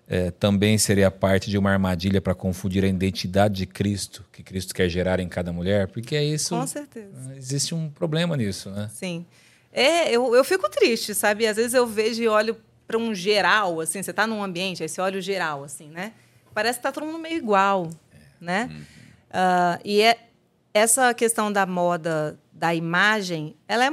é, 0.07 0.31
também 0.31 0.77
seria 0.77 1.11
parte 1.11 1.49
de 1.49 1.57
uma 1.57 1.71
armadilha 1.71 2.21
para 2.21 2.33
confundir 2.33 2.85
a 2.85 2.87
identidade 2.87 3.55
de 3.55 3.65
Cristo, 3.65 4.23
que 4.31 4.41
Cristo 4.41 4.73
quer 4.73 4.87
gerar 4.87 5.19
em 5.19 5.27
cada 5.27 5.51
mulher? 5.51 5.89
Porque 5.89 6.15
é 6.15 6.23
isso. 6.23 6.55
Com 6.55 6.65
certeza. 6.65 7.35
Existe 7.35 7.75
um 7.75 7.89
problema 7.89 8.37
nisso, 8.37 8.69
né? 8.69 8.89
Sim. 8.93 9.25
É, 9.73 10.09
eu, 10.09 10.33
eu 10.33 10.43
fico 10.45 10.69
triste, 10.69 11.13
sabe? 11.13 11.45
Às 11.45 11.57
vezes 11.57 11.73
eu 11.73 11.85
vejo 11.85 12.23
e 12.23 12.27
olho 12.29 12.55
para 12.87 12.97
um 12.97 13.13
geral, 13.13 13.81
assim, 13.81 14.01
você 14.01 14.11
está 14.11 14.25
num 14.25 14.41
ambiente, 14.41 14.83
aí 14.83 14.89
você 14.89 15.01
olha 15.01 15.19
o 15.19 15.21
geral, 15.21 15.65
assim, 15.65 15.89
né? 15.89 16.13
Parece 16.53 16.79
que 16.79 16.87
está 16.87 16.93
todo 16.93 17.05
mundo 17.05 17.19
meio 17.19 17.35
igual, 17.35 17.89
é. 18.13 18.17
né? 18.39 18.71
Uh, 19.29 19.81
e 19.83 20.01
é, 20.01 20.17
essa 20.73 21.13
questão 21.13 21.51
da 21.51 21.65
moda, 21.65 22.39
da 22.53 22.73
imagem, 22.73 23.55
ela 23.67 23.85
é 23.85 23.91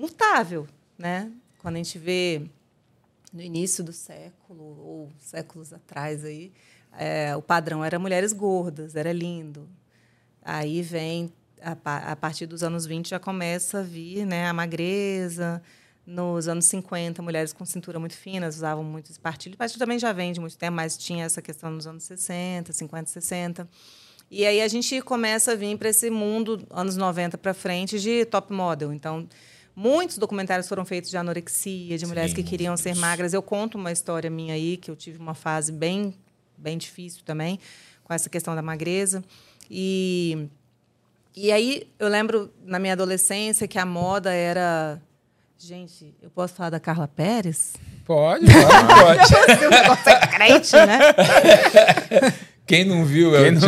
mutável, 0.00 0.66
né? 0.98 1.30
Quando 1.58 1.74
a 1.74 1.78
gente 1.78 1.98
vê 1.98 2.42
no 3.32 3.42
início 3.42 3.84
do 3.84 3.92
século 3.92 4.64
ou 4.64 5.12
séculos 5.20 5.72
atrás 5.72 6.24
aí, 6.24 6.52
é, 6.98 7.36
o 7.36 7.42
padrão 7.42 7.84
era 7.84 7.98
mulheres 7.98 8.32
gordas, 8.32 8.96
era 8.96 9.12
lindo. 9.12 9.68
Aí 10.42 10.82
vem 10.82 11.32
a, 11.62 11.76
a, 12.12 12.16
partir 12.16 12.46
dos 12.46 12.62
anos 12.62 12.86
20 12.86 13.10
já 13.10 13.18
começa 13.18 13.80
a 13.80 13.82
vir, 13.82 14.24
né, 14.24 14.48
a 14.48 14.52
magreza. 14.52 15.62
Nos 16.06 16.48
anos 16.48 16.64
50, 16.64 17.22
mulheres 17.22 17.52
com 17.52 17.64
cintura 17.64 18.00
muito 18.00 18.16
fina 18.16 18.48
usavam 18.48 18.82
muito 18.82 19.10
espartilho. 19.10 19.54
Mas 19.58 19.72
também 19.74 19.98
já 19.98 20.12
vem 20.12 20.32
de 20.32 20.40
muito 20.40 20.56
tempo, 20.56 20.72
mas 20.72 20.96
tinha 20.96 21.24
essa 21.24 21.42
questão 21.42 21.70
nos 21.70 21.86
anos 21.86 22.02
60, 22.04 22.72
50, 22.72 23.10
60. 23.10 23.68
E 24.30 24.46
aí 24.46 24.60
a 24.60 24.66
gente 24.66 25.00
começa 25.02 25.52
a 25.52 25.54
vir 25.54 25.76
para 25.76 25.90
esse 25.90 26.08
mundo, 26.08 26.66
anos 26.70 26.96
90 26.96 27.36
para 27.38 27.52
frente, 27.52 28.00
de 28.00 28.24
top 28.24 28.52
model. 28.52 28.92
Então, 28.92 29.28
Muitos 29.82 30.18
documentários 30.18 30.68
foram 30.68 30.84
feitos 30.84 31.08
de 31.08 31.16
anorexia, 31.16 31.96
de 31.96 32.04
mulheres 32.04 32.32
Sim, 32.32 32.36
que 32.36 32.42
queriam 32.42 32.76
ser 32.76 32.94
magras. 32.94 33.32
Eu 33.32 33.40
conto 33.40 33.78
uma 33.78 33.90
história 33.90 34.28
minha 34.28 34.52
aí, 34.52 34.76
que 34.76 34.90
eu 34.90 34.94
tive 34.94 35.16
uma 35.16 35.32
fase 35.32 35.72
bem, 35.72 36.14
bem 36.54 36.76
difícil 36.76 37.22
também, 37.24 37.58
com 38.04 38.12
essa 38.12 38.28
questão 38.28 38.54
da 38.54 38.60
magreza. 38.60 39.24
E, 39.70 40.48
e 41.34 41.50
aí 41.50 41.88
eu 41.98 42.08
lembro, 42.08 42.52
na 42.62 42.78
minha 42.78 42.92
adolescência, 42.92 43.66
que 43.66 43.78
a 43.78 43.86
moda 43.86 44.34
era... 44.34 45.00
Gente, 45.58 46.14
eu 46.20 46.28
posso 46.28 46.52
falar 46.52 46.68
da 46.68 46.78
Carla 46.78 47.08
Pérez? 47.08 47.72
Pode, 48.04 48.44
pode. 48.52 49.86
pode. 49.86 50.10
é 50.10 50.26
crente, 50.26 50.76
né? 50.76 50.98
Quem 52.66 52.84
não 52.84 53.02
viu, 53.06 53.30
Quem 53.30 53.40
eu 53.40 53.52
não... 53.52 53.60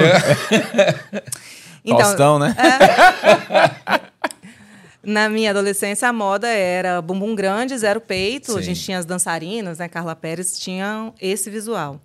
então, 1.82 2.00
Faustão, 2.00 2.38
né? 2.38 2.54
É, 2.58 4.01
na 5.04 5.28
minha 5.28 5.50
adolescência, 5.50 6.08
a 6.08 6.12
moda 6.12 6.46
era 6.46 7.02
bumbum 7.02 7.34
grande, 7.34 7.76
zero 7.76 8.00
peito. 8.00 8.52
Sim. 8.52 8.58
A 8.58 8.62
gente 8.62 8.80
tinha 8.80 8.98
as 8.98 9.04
dançarinas, 9.04 9.78
né? 9.78 9.88
Carla 9.88 10.14
Pérez 10.14 10.58
tinha 10.58 11.12
esse 11.20 11.50
visual. 11.50 12.00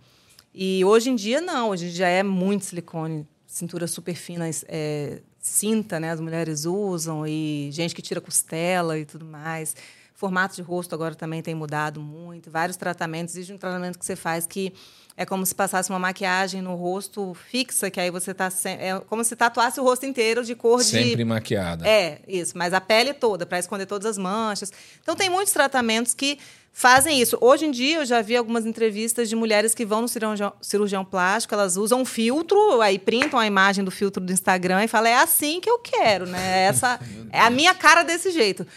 E 0.54 0.84
hoje 0.84 1.12
em 1.12 1.16
dia, 1.16 1.40
não. 1.40 1.70
Hoje 1.70 1.90
já 1.90 2.08
é 2.08 2.24
muito 2.24 2.66
silicone, 2.66 3.28
cintura 3.46 3.86
super 3.86 4.16
fina, 4.16 4.50
é, 4.68 5.22
cinta, 5.40 6.00
né? 6.00 6.12
As 6.12 6.20
mulheres 6.20 6.66
usam, 6.66 7.26
e 7.28 7.70
gente 7.72 7.94
que 7.94 8.02
tira 8.02 8.20
costela 8.20 8.98
e 8.98 9.06
tudo 9.06 9.26
mais. 9.26 9.76
Formato 10.16 10.56
de 10.56 10.64
rosto 10.64 10.96
agora 10.96 11.14
também 11.14 11.44
tem 11.44 11.54
mudado 11.54 12.02
muito. 12.02 12.50
Vários 12.50 12.76
tratamentos. 12.76 13.36
Existe 13.36 13.54
um 13.54 13.58
tratamento 13.58 14.00
que 14.00 14.06
você 14.06 14.16
faz 14.16 14.48
que 14.48 14.74
é 15.18 15.26
como 15.26 15.44
se 15.44 15.56
passasse 15.56 15.90
uma 15.90 15.98
maquiagem 15.98 16.62
no 16.62 16.76
rosto 16.76 17.36
fixa, 17.50 17.90
que 17.90 18.00
aí 18.00 18.12
você 18.12 18.36
tá 18.36 18.50
é 18.66 19.00
como 19.08 19.24
se 19.24 19.36
tatuasse 19.36 19.80
o 19.80 19.84
rosto 19.84 20.06
inteiro 20.06 20.46
de 20.46 20.54
cor 20.54 20.84
Sempre 20.84 21.04
de 21.04 21.10
sempre 21.10 21.26
maquiada. 21.26 21.88
É, 21.88 22.20
isso, 22.28 22.56
mas 22.56 22.72
a 22.72 22.80
pele 22.80 23.16
toda 23.16 23.44
para 23.44 23.58
esconder 23.58 23.88
todas 23.88 24.06
as 24.06 24.18
manchas. 24.20 24.72
Então 25.02 25.16
tem 25.16 25.28
muitos 25.28 25.52
tratamentos 25.52 26.14
que 26.14 26.38
fazem 26.72 27.20
isso. 27.20 27.36
Hoje 27.42 27.66
em 27.66 27.72
dia 27.72 27.98
eu 27.98 28.06
já 28.06 28.22
vi 28.22 28.38
algumas 28.38 28.68
entrevistas 28.68 29.28
de 29.28 29.36
mulheres 29.36 29.74
que 29.74 29.84
vão 29.84 30.04
no 30.04 30.08
cirurgião, 30.08 30.54
cirurgião 30.62 31.04
plástico, 31.04 31.56
elas 31.56 31.78
usam 31.78 32.02
um 32.02 32.06
filtro, 32.06 32.80
aí 32.80 33.00
printam 33.00 33.40
a 33.40 33.48
imagem 33.48 33.84
do 33.84 33.90
filtro 33.90 34.24
do 34.24 34.32
Instagram 34.32 34.84
e 34.84 34.88
falam 34.88 35.12
é 35.12 35.16
assim 35.16 35.60
que 35.60 35.70
eu 35.70 35.80
quero, 35.80 36.28
né? 36.28 36.66
Essa 36.66 37.00
é 37.34 37.42
a 37.42 37.50
minha 37.50 37.74
cara 37.74 38.04
desse 38.04 38.30
jeito. 38.30 38.68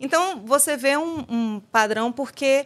Então 0.00 0.42
você 0.46 0.78
vê 0.78 0.96
um, 0.96 1.26
um 1.28 1.60
padrão 1.70 2.10
porque 2.10 2.64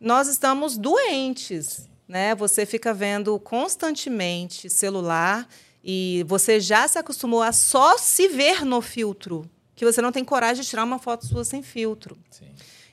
nós 0.00 0.26
estamos 0.26 0.76
doentes 0.76 1.86
né? 2.08 2.34
Você 2.34 2.64
fica 2.64 2.94
vendo 2.94 3.38
constantemente 3.40 4.70
celular 4.70 5.48
e 5.82 6.24
você 6.26 6.60
já 6.60 6.86
se 6.88 6.98
acostumou 6.98 7.42
a 7.42 7.52
só 7.52 7.96
se 7.98 8.28
ver 8.28 8.64
no 8.64 8.80
filtro, 8.80 9.48
que 9.74 9.84
você 9.84 10.00
não 10.00 10.12
tem 10.12 10.24
coragem 10.24 10.62
de 10.62 10.68
tirar 10.68 10.84
uma 10.84 10.98
foto 10.98 11.26
sua 11.26 11.44
sem 11.44 11.62
filtro. 11.62 12.16
Sim. 12.30 12.46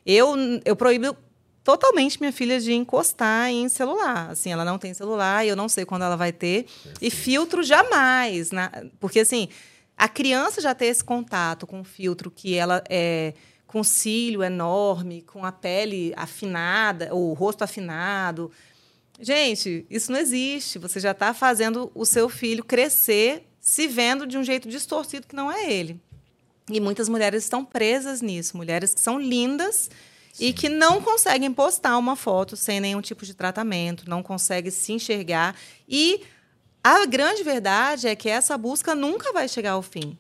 Eu, 0.06 0.36
eu 0.66 0.76
proíbo 0.76 1.16
totalmente 1.64 2.20
minha 2.20 2.32
filha 2.32 2.60
de 2.60 2.74
encostar 2.74 3.50
em 3.50 3.70
celular. 3.70 4.32
Assim, 4.32 4.52
ela 4.52 4.66
não 4.66 4.78
tem 4.78 4.94
celular 4.94 5.46
e 5.46 5.50
eu 5.50 5.56
não 5.56 5.70
sei 5.70 5.86
quando 5.86 6.04
ela 6.04 6.18
vai 6.18 6.32
ter. 6.32 6.64
Perfeito. 6.64 7.00
E 7.02 7.10
filtro 7.10 7.64
jamais, 7.64 8.52
né? 8.52 8.70
Porque 9.00 9.22
assim, 9.22 9.48
a 9.98 10.10
criança 10.10 10.60
já 10.60 10.76
ter 10.76 10.88
esse 10.88 11.04
contato 11.04 11.66
com 11.66 11.82
o 11.82 11.84
filtro 11.84 12.30
que 12.30 12.56
ela 12.56 12.84
é 12.90 13.34
com 13.66 13.84
cílio 13.84 14.44
enorme, 14.44 15.24
com 15.24 15.44
a 15.44 15.52
pele 15.52 16.14
afinada, 16.16 17.12
o 17.16 17.34
rosto 17.34 17.64
afinado, 17.64 18.52
Gente, 19.24 19.86
isso 19.90 20.12
não 20.12 20.20
existe. 20.20 20.78
Você 20.78 21.00
já 21.00 21.12
está 21.12 21.34
fazendo 21.34 21.90
o 21.96 22.06
seu 22.06 22.28
filho 22.28 22.62
crescer 22.62 23.48
se 23.62 23.88
vendo 23.88 24.28
de 24.28 24.38
um 24.38 24.44
jeito 24.44 24.68
distorcido 24.68 25.26
que 25.26 25.36
não 25.36 25.50
é 25.50 25.72
ele. 25.72 25.98
E 26.70 26.82
muitas 26.82 27.08
mulheres 27.08 27.44
estão 27.44 27.64
presas 27.64 28.22
nisso. 28.22 28.58
Mulheres 28.58 28.94
que 28.94 29.00
são 29.00 29.18
lindas 29.18 29.90
Sim. 30.34 30.48
e 30.48 30.54
que 30.54 30.68
não 30.68 31.02
conseguem 31.02 31.54
postar 31.54 31.98
uma 31.98 32.18
foto 32.18 32.58
sem 32.58 32.82
nenhum 32.82 33.00
tipo 33.00 33.26
de 33.26 33.34
tratamento, 33.34 34.10
não 34.10 34.22
conseguem 34.22 34.70
se 34.70 34.92
enxergar. 34.92 35.56
E 35.88 36.22
a 36.84 37.06
grande 37.06 37.44
verdade 37.44 38.10
é 38.10 38.18
que 38.18 38.28
essa 38.28 38.58
busca 38.58 38.94
nunca 38.94 39.32
vai 39.32 39.48
chegar 39.48 39.72
ao 39.72 39.82
fim. 39.82 40.18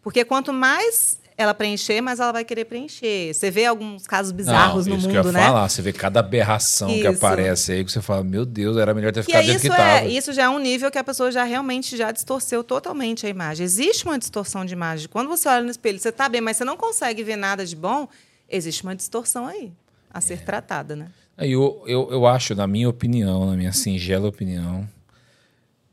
Porque 0.00 0.24
quanto 0.24 0.50
mais 0.50 1.20
ela 1.40 1.54
preencher, 1.54 2.02
mais 2.02 2.20
ela 2.20 2.32
vai 2.32 2.44
querer 2.44 2.66
preencher. 2.66 3.32
Você 3.32 3.50
vê 3.50 3.64
alguns 3.64 4.06
casos 4.06 4.30
bizarros 4.30 4.86
Não, 4.86 4.92
no 4.92 4.98
isso 4.98 5.08
mundo, 5.08 5.20
que 5.22 5.26
eu 5.26 5.32
ia 5.32 5.32
né? 5.32 5.46
falar, 5.46 5.68
você 5.68 5.80
vê 5.80 5.90
cada 5.92 6.20
aberração 6.20 6.88
que 6.90 7.08
Isso. 7.08 7.08
aparece 7.24 7.72
aí, 7.72 7.82
que 7.84 7.90
você 7.90 8.02
fala, 8.02 8.22
meu 8.22 8.44
Deus, 8.44 8.76
era 8.76 8.92
melhor 8.92 9.10
ter 9.10 9.20
Que 9.24 9.26
ficado 9.32 9.42
é 9.44 9.46
dentro 9.46 9.66
isso, 9.66 9.74
que 9.74 9.80
é, 9.80 10.06
isso 10.08 10.32
já 10.34 10.42
é 10.42 10.48
um 10.50 10.58
nível 10.58 10.90
que 10.90 10.98
a 10.98 11.04
pessoa 11.04 11.32
já 11.32 11.42
realmente 11.44 11.96
já 11.96 12.10
distorceu 12.12 12.62
totalmente 12.62 13.24
a 13.26 13.28
imagem. 13.30 13.64
Existe 13.64 14.04
uma 14.04 14.18
distorção 14.18 14.66
de 14.66 14.74
imagem. 14.74 15.08
Quando 15.08 15.28
você 15.28 15.48
olha 15.48 15.62
no 15.64 15.70
espelho, 15.70 15.98
você 15.98 16.10
está 16.10 16.28
bem, 16.28 16.42
mas 16.42 16.58
você 16.58 16.64
não 16.64 16.76
consegue 16.76 17.22
ver 17.22 17.36
nada 17.36 17.64
de 17.64 17.74
bom, 17.74 18.06
existe 18.48 18.82
uma 18.82 18.94
distorção 18.94 19.46
aí 19.46 19.72
a 20.12 20.18
É. 20.18 20.20
ser 20.20 20.42
tratada, 20.44 20.94
né? 20.94 21.06
Aí 21.38 21.52
Eu, 21.52 21.82
eu, 21.86 22.08
eu 22.10 22.26
acho, 22.26 22.54
na 22.54 22.66
minha 22.66 22.88
opinião, 22.88 23.46
na 23.46 23.56
minha 23.56 23.72
singela 23.72 24.28
opinião, 24.28 24.86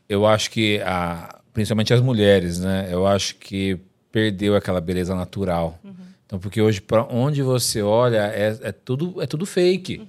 eu 0.10 0.26
acho 0.26 0.52
que, 0.52 0.82
a, 0.86 1.40
principalmente 1.54 1.94
as 1.94 2.02
mulheres, 2.02 2.60
né? 2.60 2.90
Eu 2.92 3.08
acho 3.08 3.36
que 3.36 3.80
perdeu 4.18 4.56
aquela 4.56 4.82
beleza 4.82 5.14
natural. 5.14 5.80
Então, 6.26 6.40
porque 6.40 6.60
hoje, 6.62 6.82
para 6.82 7.04
onde 7.06 7.42
você 7.44 7.82
olha, 7.84 8.28
é, 8.34 8.58
é, 8.62 8.72
tudo, 8.72 9.22
é 9.22 9.28
tudo 9.28 9.46
fake. 9.46 10.02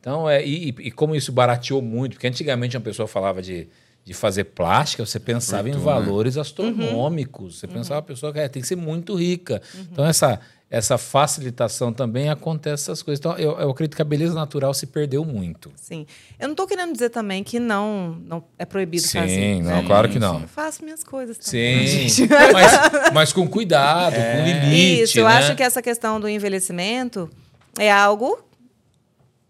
Então, 0.00 0.28
é, 0.28 0.44
e, 0.46 0.68
e- 0.68 0.90
como 0.90 1.16
isso 1.16 1.32
barateou 1.32 1.80
muito, 1.80 2.12
porque 2.12 2.26
antigamente 2.26 2.76
uma 2.76 2.82
pessoa 2.82 3.08
falava 3.08 3.40
de, 3.40 3.66
de 4.04 4.12
fazer 4.12 4.44
plástica, 4.44 5.04
você 5.06 5.18
pensava 5.18 5.66
em 5.68 5.72
Fortuna. 5.72 5.92
valores 5.94 6.36
astronômicos. 6.36 7.58
Você 7.58 7.66
pensava 7.66 8.00
a 8.00 8.02
pessoa 8.02 8.32
que 8.32 8.38
é, 8.38 8.48
tem 8.48 8.60
que 8.60 8.68
ser 8.68 8.76
muito 8.76 9.14
rica. 9.14 9.62
Então, 9.90 10.04
essa, 10.04 10.38
essa 10.70 10.98
facilitação 10.98 11.92
também 11.92 12.28
acontece 12.30 12.84
essas 12.84 13.02
coisas. 13.02 13.20
Então, 13.20 13.36
eu, 13.36 13.58
eu 13.58 13.70
acredito 13.70 13.94
que 13.94 14.02
a 14.02 14.04
beleza 14.04 14.34
natural 14.34 14.74
se 14.74 14.86
perdeu 14.86 15.24
muito. 15.24 15.72
Sim. 15.76 16.06
Eu 16.38 16.48
não 16.48 16.52
estou 16.52 16.66
querendo 16.66 16.92
dizer 16.92 17.10
também 17.10 17.44
que 17.44 17.60
não, 17.60 18.18
não 18.24 18.44
é 18.58 18.64
proibido 18.64 19.06
Sim, 19.06 19.18
fazer. 19.20 19.62
não, 19.62 19.80
Sim, 19.80 19.86
claro 19.86 20.08
que 20.08 20.18
não. 20.18 20.40
Eu 20.40 20.48
faço 20.48 20.82
minhas 20.82 21.04
coisas 21.04 21.38
também. 21.38 21.86
Sim, 21.86 22.08
gente. 22.26 22.32
mas, 22.52 23.12
mas 23.12 23.32
com 23.32 23.46
cuidado, 23.48 24.16
com 24.16 24.44
limite. 24.44 25.02
Isso, 25.02 25.18
eu 25.18 25.26
né? 25.26 25.34
acho 25.34 25.54
que 25.54 25.62
essa 25.62 25.80
questão 25.80 26.18
do 26.18 26.28
envelhecimento 26.28 27.30
é 27.78 27.92
algo 27.92 28.42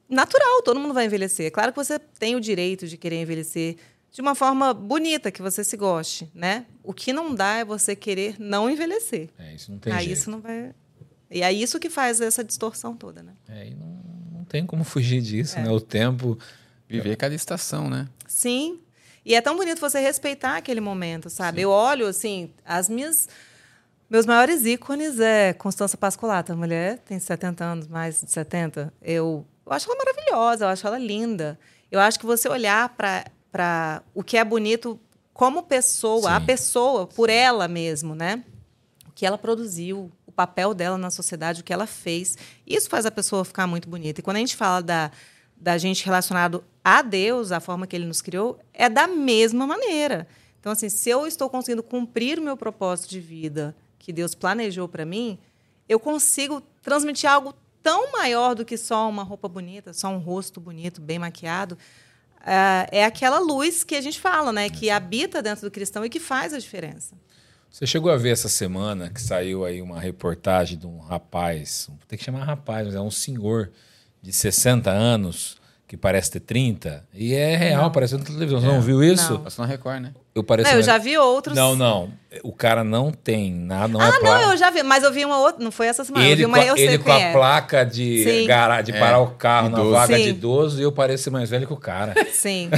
natural, 0.08 0.62
todo 0.62 0.78
mundo 0.78 0.92
vai 0.92 1.06
envelhecer. 1.06 1.50
Claro 1.50 1.72
que 1.72 1.76
você 1.76 1.98
tem 1.98 2.36
o 2.36 2.40
direito 2.40 2.86
de 2.86 2.96
querer 2.96 3.20
envelhecer 3.20 3.76
de 4.12 4.20
uma 4.20 4.34
forma 4.34 4.72
bonita, 4.72 5.30
que 5.32 5.42
você 5.42 5.64
se 5.64 5.76
goste, 5.76 6.30
né? 6.32 6.66
O 6.84 6.94
que 6.94 7.12
não 7.12 7.34
dá 7.34 7.56
é 7.56 7.64
você 7.64 7.96
querer 7.96 8.36
não 8.38 8.70
envelhecer. 8.70 9.28
É, 9.38 9.54
isso 9.54 9.72
não 9.72 9.78
tem 9.78 9.92
Aí 9.92 10.04
jeito. 10.04 10.18
isso 10.18 10.30
não 10.30 10.40
vai. 10.40 10.72
E 11.34 11.42
é 11.42 11.52
isso 11.52 11.80
que 11.80 11.90
faz 11.90 12.20
essa 12.20 12.44
distorção 12.44 12.96
toda, 12.96 13.20
né? 13.22 13.32
É, 13.48 13.66
e 13.66 13.74
não, 13.74 13.88
não 14.38 14.44
tem 14.44 14.64
como 14.64 14.84
fugir 14.84 15.20
disso, 15.20 15.58
É. 15.58 15.62
né? 15.64 15.70
O 15.70 15.80
tempo. 15.80 16.38
Viver 16.88 17.16
cada 17.16 17.34
estação, 17.34 17.90
né? 17.90 18.06
Sim. 18.28 18.78
E 19.24 19.34
é 19.34 19.40
tão 19.40 19.56
bonito 19.56 19.80
você 19.80 19.98
respeitar 19.98 20.56
aquele 20.58 20.80
momento, 20.80 21.28
sabe? 21.28 21.62
Eu 21.62 21.70
olho, 21.70 22.06
assim, 22.06 22.52
as 22.64 22.88
minhas. 22.88 23.28
Meus 24.08 24.26
maiores 24.26 24.64
ícones 24.64 25.18
é 25.18 25.52
Constança 25.54 25.96
Pascolato. 25.96 26.52
A 26.52 26.56
mulher 26.56 26.98
tem 26.98 27.18
70 27.18 27.64
anos, 27.64 27.88
mais 27.88 28.20
de 28.20 28.30
70. 28.30 28.92
Eu, 29.02 29.44
eu 29.66 29.72
acho 29.72 29.90
ela 29.90 29.98
maravilhosa, 29.98 30.66
eu 30.66 30.68
acho 30.68 30.86
ela 30.86 30.98
linda. 30.98 31.58
Eu 31.90 31.98
acho 31.98 32.20
que 32.20 32.26
você 32.26 32.48
olhar 32.48 32.90
para 32.90 34.02
o 34.14 34.22
que 34.22 34.36
é 34.36 34.44
bonito 34.44 35.00
como 35.32 35.62
pessoa, 35.64 36.36
a 36.36 36.40
Sim. 36.40 36.46
pessoa, 36.46 37.06
por 37.08 37.28
ela 37.30 37.66
mesmo, 37.66 38.14
né? 38.14 38.44
O 39.08 39.12
que 39.12 39.24
ela 39.26 39.38
produziu, 39.38 40.12
papel 40.34 40.74
dela 40.74 40.98
na 40.98 41.10
sociedade, 41.10 41.60
o 41.60 41.64
que 41.64 41.72
ela 41.72 41.86
fez. 41.86 42.36
Isso 42.66 42.88
faz 42.88 43.06
a 43.06 43.10
pessoa 43.10 43.44
ficar 43.44 43.66
muito 43.66 43.88
bonita. 43.88 44.20
E 44.20 44.22
quando 44.22 44.36
a 44.36 44.40
gente 44.40 44.56
fala 44.56 44.82
da, 44.82 45.10
da 45.56 45.78
gente 45.78 46.04
relacionado 46.04 46.64
a 46.84 47.02
Deus, 47.02 47.52
a 47.52 47.60
forma 47.60 47.86
que 47.86 47.96
ele 47.96 48.06
nos 48.06 48.20
criou, 48.20 48.58
é 48.72 48.88
da 48.88 49.06
mesma 49.06 49.66
maneira. 49.66 50.26
Então, 50.60 50.72
assim, 50.72 50.88
se 50.88 51.10
eu 51.10 51.26
estou 51.26 51.48
conseguindo 51.48 51.82
cumprir 51.82 52.38
o 52.38 52.42
meu 52.42 52.56
propósito 52.56 53.10
de 53.10 53.20
vida 53.20 53.76
que 53.98 54.12
Deus 54.12 54.34
planejou 54.34 54.88
para 54.88 55.04
mim, 55.04 55.38
eu 55.88 56.00
consigo 56.00 56.60
transmitir 56.82 57.30
algo 57.30 57.54
tão 57.82 58.12
maior 58.12 58.54
do 58.54 58.64
que 58.64 58.76
só 58.76 59.08
uma 59.08 59.22
roupa 59.22 59.46
bonita, 59.46 59.92
só 59.92 60.08
um 60.08 60.18
rosto 60.18 60.60
bonito, 60.60 61.00
bem 61.00 61.18
maquiado. 61.18 61.76
Ah, 62.40 62.86
é 62.90 63.04
aquela 63.04 63.38
luz 63.38 63.84
que 63.84 63.94
a 63.94 64.00
gente 64.00 64.20
fala, 64.20 64.52
né? 64.52 64.68
Que 64.68 64.90
habita 64.90 65.42
dentro 65.42 65.66
do 65.66 65.70
cristão 65.70 66.04
e 66.04 66.10
que 66.10 66.20
faz 66.20 66.52
a 66.52 66.58
diferença. 66.58 67.14
Você 67.74 67.88
chegou 67.88 68.12
a 68.12 68.16
ver 68.16 68.30
essa 68.30 68.48
semana 68.48 69.10
que 69.10 69.20
saiu 69.20 69.64
aí 69.64 69.82
uma 69.82 69.98
reportagem 69.98 70.78
de 70.78 70.86
um 70.86 70.98
rapaz, 71.00 71.90
tem 72.06 72.16
que 72.16 72.24
chamar 72.24 72.44
rapaz, 72.44 72.86
mas 72.86 72.94
é 72.94 73.00
um 73.00 73.10
senhor 73.10 73.72
de 74.22 74.32
60 74.32 74.88
anos 74.92 75.56
que 75.86 75.96
parece 75.98 76.30
ter 76.30 76.40
30 76.40 77.04
e 77.12 77.34
é 77.34 77.56
real, 77.56 77.84
apareceu 77.84 78.18
na 78.18 78.24
televisão. 78.24 78.58
Você 78.60 78.66
não 78.66 78.80
viu 78.80 79.04
isso? 79.04 79.34
Não. 79.34 79.40
Passou 79.42 79.64
na 79.66 79.70
Record, 79.70 80.00
né? 80.00 80.12
Eu 80.34 80.42
pareço 80.42 80.70
Não, 80.70 80.78
eu 80.78 80.82
já 80.82 80.96
vi 80.98 81.16
outros. 81.18 81.54
Não, 81.54 81.76
não. 81.76 82.08
O 82.42 82.52
cara 82.52 82.82
não 82.82 83.12
tem 83.12 83.52
nada, 83.52 83.86
não 83.92 84.00
ah, 84.00 84.08
é 84.08 84.10
não, 84.12 84.20
placa. 84.20 84.42
eu 84.46 84.56
já 84.56 84.70
vi, 84.70 84.82
mas 84.82 85.04
eu 85.04 85.12
vi 85.12 85.24
uma 85.24 85.38
outra, 85.38 85.62
não 85.62 85.70
foi 85.70 85.86
essa 85.86 86.02
semana, 86.02 86.24
eu 86.24 86.30
Ele, 86.32 86.36
vi 86.36 86.44
uma, 86.46 86.56
com, 86.58 86.64
a- 86.64 86.66
eu 86.66 86.76
sei 86.76 86.86
ele 86.88 86.98
com 86.98 87.04
quem 87.04 87.12
a 87.12 87.18
é. 87.28 87.32
placa 87.32 87.84
de, 87.84 88.24
Sim. 88.24 88.46
gara- 88.46 88.80
de 88.82 88.90
É, 88.92 88.98
parar 88.98 89.20
o 89.20 89.28
carro 89.32 89.68
na 89.68 89.78
idoso. 89.78 89.90
vaga 89.92 90.16
de 90.16 90.22
Sim. 90.24 90.28
idoso 90.30 90.80
e 90.80 90.82
eu 90.82 90.90
pareço 90.90 91.30
mais 91.30 91.50
velho 91.50 91.66
que 91.66 91.72
o 91.72 91.76
cara. 91.76 92.14
Sim. 92.32 92.70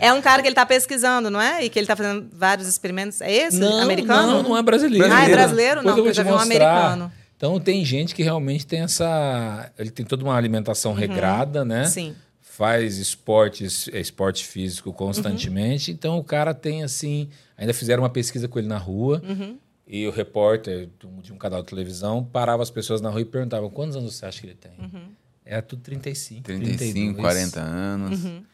é 0.00 0.12
um 0.12 0.20
cara 0.22 0.42
que 0.42 0.48
ele 0.48 0.52
está 0.52 0.66
pesquisando, 0.66 1.30
não 1.30 1.40
é? 1.40 1.62
E 1.64 1.68
que 1.70 1.78
ele 1.78 1.84
está 1.84 1.94
fazendo 1.94 2.26
vários 2.32 2.66
experimentos. 2.66 3.20
É 3.20 3.30
esse? 3.30 3.62
americano? 3.62 4.42
Não, 4.42 4.42
não 4.50 4.56
é 4.56 4.62
brasileiro. 4.62 5.12
Ah, 5.12 5.26
é 5.26 5.28
brasileiro? 5.28 5.76
Depois 5.82 5.96
Não, 5.96 6.02
eu 6.04 6.08
eu 6.08 6.14
já 6.14 6.22
vi 6.22 6.32
um 6.32 6.38
americano. 6.38 7.12
Então 7.40 7.58
tem 7.58 7.82
gente 7.86 8.14
que 8.14 8.22
realmente 8.22 8.66
tem 8.66 8.80
essa. 8.80 9.72
Ele 9.78 9.90
tem 9.90 10.04
toda 10.04 10.22
uma 10.22 10.36
alimentação 10.36 10.92
regrada, 10.92 11.64
né? 11.64 11.84
Uhum. 11.84 11.88
Sim. 11.88 12.16
Faz 12.38 12.98
esportes, 12.98 13.88
é, 13.90 13.98
esporte 13.98 14.44
físico 14.44 14.92
constantemente. 14.92 15.90
Uhum. 15.90 15.94
Então 15.94 16.18
o 16.18 16.22
cara 16.22 16.52
tem 16.52 16.82
assim. 16.82 17.30
Ainda 17.56 17.72
fizeram 17.72 18.02
uma 18.02 18.10
pesquisa 18.10 18.46
com 18.46 18.58
ele 18.58 18.68
na 18.68 18.76
rua. 18.76 19.22
Uhum. 19.26 19.56
E 19.88 20.06
o 20.06 20.10
repórter 20.10 20.90
de 21.22 21.32
um- 21.32 21.38
canal 21.38 21.62
de 21.62 21.68
televisão 21.68 22.22
parava 22.22 22.62
as 22.62 22.68
pessoas 22.70 23.00
na 23.00 23.08
rua 23.08 23.22
e 23.22 23.24
perguntava 23.24 23.70
quantos 23.70 23.96
anos 23.96 24.16
você 24.16 24.26
acha 24.26 24.38
que 24.42 24.46
ele 24.48 24.54
tem? 24.56 24.72
Uhum. 24.78 25.08
Era 25.42 25.62
tudo 25.62 25.80
35. 25.80 26.42
35, 26.42 26.76
32. 26.76 27.16
40 27.16 27.60
anos. 27.60 28.22
Uhum. 28.22 28.44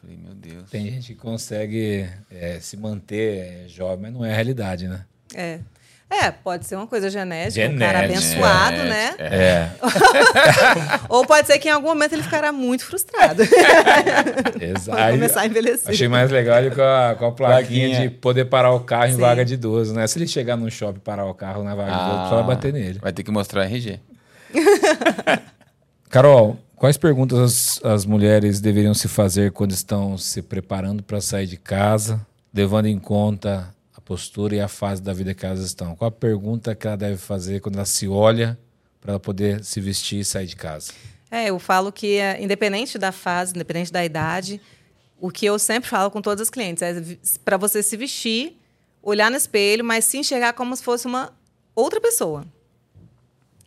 Falei, 0.00 0.16
meu 0.16 0.34
Deus. 0.34 0.68
Tem 0.68 0.84
gente 0.90 1.14
que 1.14 1.20
consegue 1.20 2.08
é, 2.28 2.58
se 2.58 2.76
manter 2.76 3.38
é, 3.38 3.68
jovem, 3.68 4.00
mas 4.10 4.12
não 4.12 4.24
é 4.24 4.32
a 4.32 4.34
realidade, 4.34 4.88
né? 4.88 5.06
É. 5.32 5.60
É, 6.12 6.30
pode 6.30 6.66
ser 6.66 6.76
uma 6.76 6.86
coisa 6.86 7.08
genética, 7.08 7.66
um 7.70 7.78
cara 7.78 8.06
Genética, 8.06 8.36
abençoado, 8.36 8.76
é, 8.76 8.84
né? 8.84 9.14
É, 9.18 9.70
Ou 11.08 11.24
pode 11.24 11.46
ser 11.46 11.58
que 11.58 11.68
em 11.68 11.72
algum 11.72 11.88
momento 11.88 12.12
ele 12.12 12.22
ficará 12.22 12.52
muito 12.52 12.84
frustrado. 12.84 13.42
exato. 14.60 14.98
Vai 14.98 15.12
começar 15.12 15.40
a 15.40 15.46
envelhecer. 15.46 15.90
Achei 15.90 16.08
mais 16.08 16.30
legal 16.30 16.58
ele 16.58 16.70
com 16.70 16.82
a, 16.82 17.14
com 17.18 17.26
a 17.26 17.32
plaquinha, 17.32 17.88
Plaquinha. 17.88 18.10
de 18.10 18.14
poder 18.14 18.44
parar 18.44 18.72
o 18.72 18.80
carro 18.80 19.06
em 19.06 19.14
Sim. 19.14 19.20
vaga 19.20 19.42
de 19.42 19.54
idoso, 19.54 19.94
né? 19.94 20.06
Se 20.06 20.18
ele 20.18 20.26
chegar 20.26 20.54
num 20.54 20.68
shopping 20.68 20.98
e 20.98 21.00
parar 21.00 21.24
o 21.24 21.32
carro 21.32 21.64
na 21.64 21.74
vaga 21.74 21.92
de 21.92 21.96
idoso, 21.96 22.28
só 22.28 22.34
vai 22.36 22.44
bater 22.44 22.74
nele. 22.74 22.98
Vai 23.00 23.12
ter 23.12 23.22
que 23.22 23.30
mostrar 23.30 23.64
RG. 23.64 23.98
Carol, 26.10 26.58
quais 26.76 26.98
perguntas 26.98 27.38
as, 27.82 27.84
as 27.84 28.04
mulheres 28.04 28.60
deveriam 28.60 28.92
se 28.92 29.08
fazer 29.08 29.50
quando 29.50 29.70
estão 29.70 30.18
se 30.18 30.42
preparando 30.42 31.02
para 31.02 31.22
sair 31.22 31.46
de 31.46 31.56
casa, 31.56 32.20
levando 32.52 32.84
em 32.84 32.98
conta 32.98 33.60
a 33.60 33.81
postura 34.04 34.56
e 34.56 34.60
a 34.60 34.68
fase 34.68 35.02
da 35.02 35.12
vida 35.12 35.34
que 35.34 35.44
elas 35.44 35.60
estão? 35.60 35.94
Qual 35.96 36.08
a 36.08 36.12
pergunta 36.12 36.74
que 36.74 36.86
ela 36.86 36.96
deve 36.96 37.16
fazer 37.16 37.60
quando 37.60 37.76
ela 37.76 37.84
se 37.84 38.06
olha 38.08 38.58
para 39.00 39.12
ela 39.12 39.20
poder 39.20 39.64
se 39.64 39.80
vestir 39.80 40.20
e 40.20 40.24
sair 40.24 40.46
de 40.46 40.56
casa? 40.56 40.92
É, 41.30 41.48
eu 41.48 41.58
falo 41.58 41.90
que, 41.90 42.18
é, 42.18 42.42
independente 42.42 42.98
da 42.98 43.10
fase, 43.10 43.54
independente 43.54 43.90
da 43.90 44.04
idade, 44.04 44.60
o 45.18 45.30
que 45.30 45.46
eu 45.46 45.58
sempre 45.58 45.88
falo 45.88 46.10
com 46.10 46.20
todas 46.20 46.40
as 46.42 46.50
clientes 46.50 46.82
é 46.82 46.94
para 47.44 47.56
você 47.56 47.82
se 47.82 47.96
vestir, 47.96 48.58
olhar 49.02 49.30
no 49.30 49.36
espelho, 49.36 49.84
mas 49.84 50.04
se 50.04 50.18
enxergar 50.18 50.52
como 50.52 50.76
se 50.76 50.82
fosse 50.82 51.06
uma 51.06 51.32
outra 51.74 52.00
pessoa. 52.00 52.44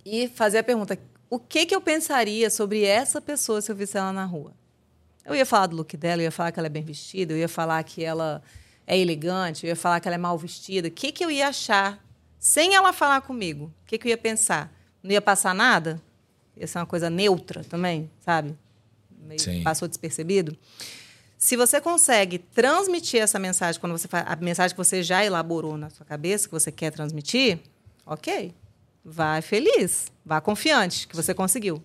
E 0.05 0.27
fazer 0.27 0.59
a 0.59 0.63
pergunta: 0.63 0.99
o 1.29 1.39
que, 1.39 1.65
que 1.65 1.75
eu 1.75 1.81
pensaria 1.81 2.49
sobre 2.49 2.83
essa 2.83 3.19
pessoa 3.19 3.61
se 3.61 3.71
eu 3.71 3.75
visse 3.75 3.97
ela 3.97 4.13
na 4.13 4.25
rua? 4.25 4.53
Eu 5.25 5.33
ia 5.33 5.45
falar 5.45 5.67
do 5.67 5.75
look 5.75 5.97
dela, 5.97 6.21
eu 6.21 6.25
ia 6.25 6.31
falar 6.31 6.51
que 6.51 6.59
ela 6.59 6.67
é 6.67 6.69
bem 6.69 6.83
vestida, 6.83 7.33
eu 7.33 7.38
ia 7.38 7.49
falar 7.49 7.81
que 7.83 8.03
ela 8.03 8.43
é 8.88 8.97
elegante, 8.97 9.65
eu 9.65 9.69
ia 9.69 9.75
falar 9.75 9.99
que 9.99 10.07
ela 10.07 10.15
é 10.15 10.17
mal 10.17 10.38
vestida. 10.38 10.88
O 10.88 10.91
que, 10.91 11.11
que 11.11 11.25
eu 11.25 11.31
ia 11.31 11.47
achar 11.47 12.03
sem 12.38 12.75
ela 12.75 12.93
falar 12.93 13.21
comigo? 13.21 13.65
O 13.83 13.88
que, 13.88 13.97
que 13.97 14.07
eu 14.07 14.09
ia 14.09 14.17
pensar? 14.17 14.71
Não 15.01 15.11
ia 15.11 15.21
passar 15.21 15.55
nada? 15.55 16.01
Ia 16.55 16.67
ser 16.67 16.77
uma 16.77 16.86
coisa 16.86 17.09
neutra 17.09 17.63
também, 17.63 18.09
sabe? 18.23 18.55
Meio 19.19 19.41
Sim. 19.41 19.63
passou 19.63 19.88
despercebido. 19.88 20.55
Se 21.38 21.57
você 21.57 21.81
consegue 21.81 22.38
transmitir 22.38 23.21
essa 23.21 23.38
mensagem 23.39 23.79
quando 23.81 23.91
você 23.91 24.07
faz 24.07 24.25
a 24.27 24.36
mensagem 24.38 24.75
que 24.75 24.77
você 24.77 25.03
já 25.03 25.25
elaborou 25.25 25.77
na 25.77 25.89
sua 25.89 26.05
cabeça, 26.05 26.47
que 26.47 26.53
você 26.53 26.71
quer 26.71 26.91
transmitir, 26.91 27.59
ok. 28.05 28.53
Vai 29.03 29.41
feliz, 29.41 30.11
vá 30.25 30.39
confiante 30.39 31.07
que 31.07 31.15
você 31.15 31.33
conseguiu. 31.33 31.83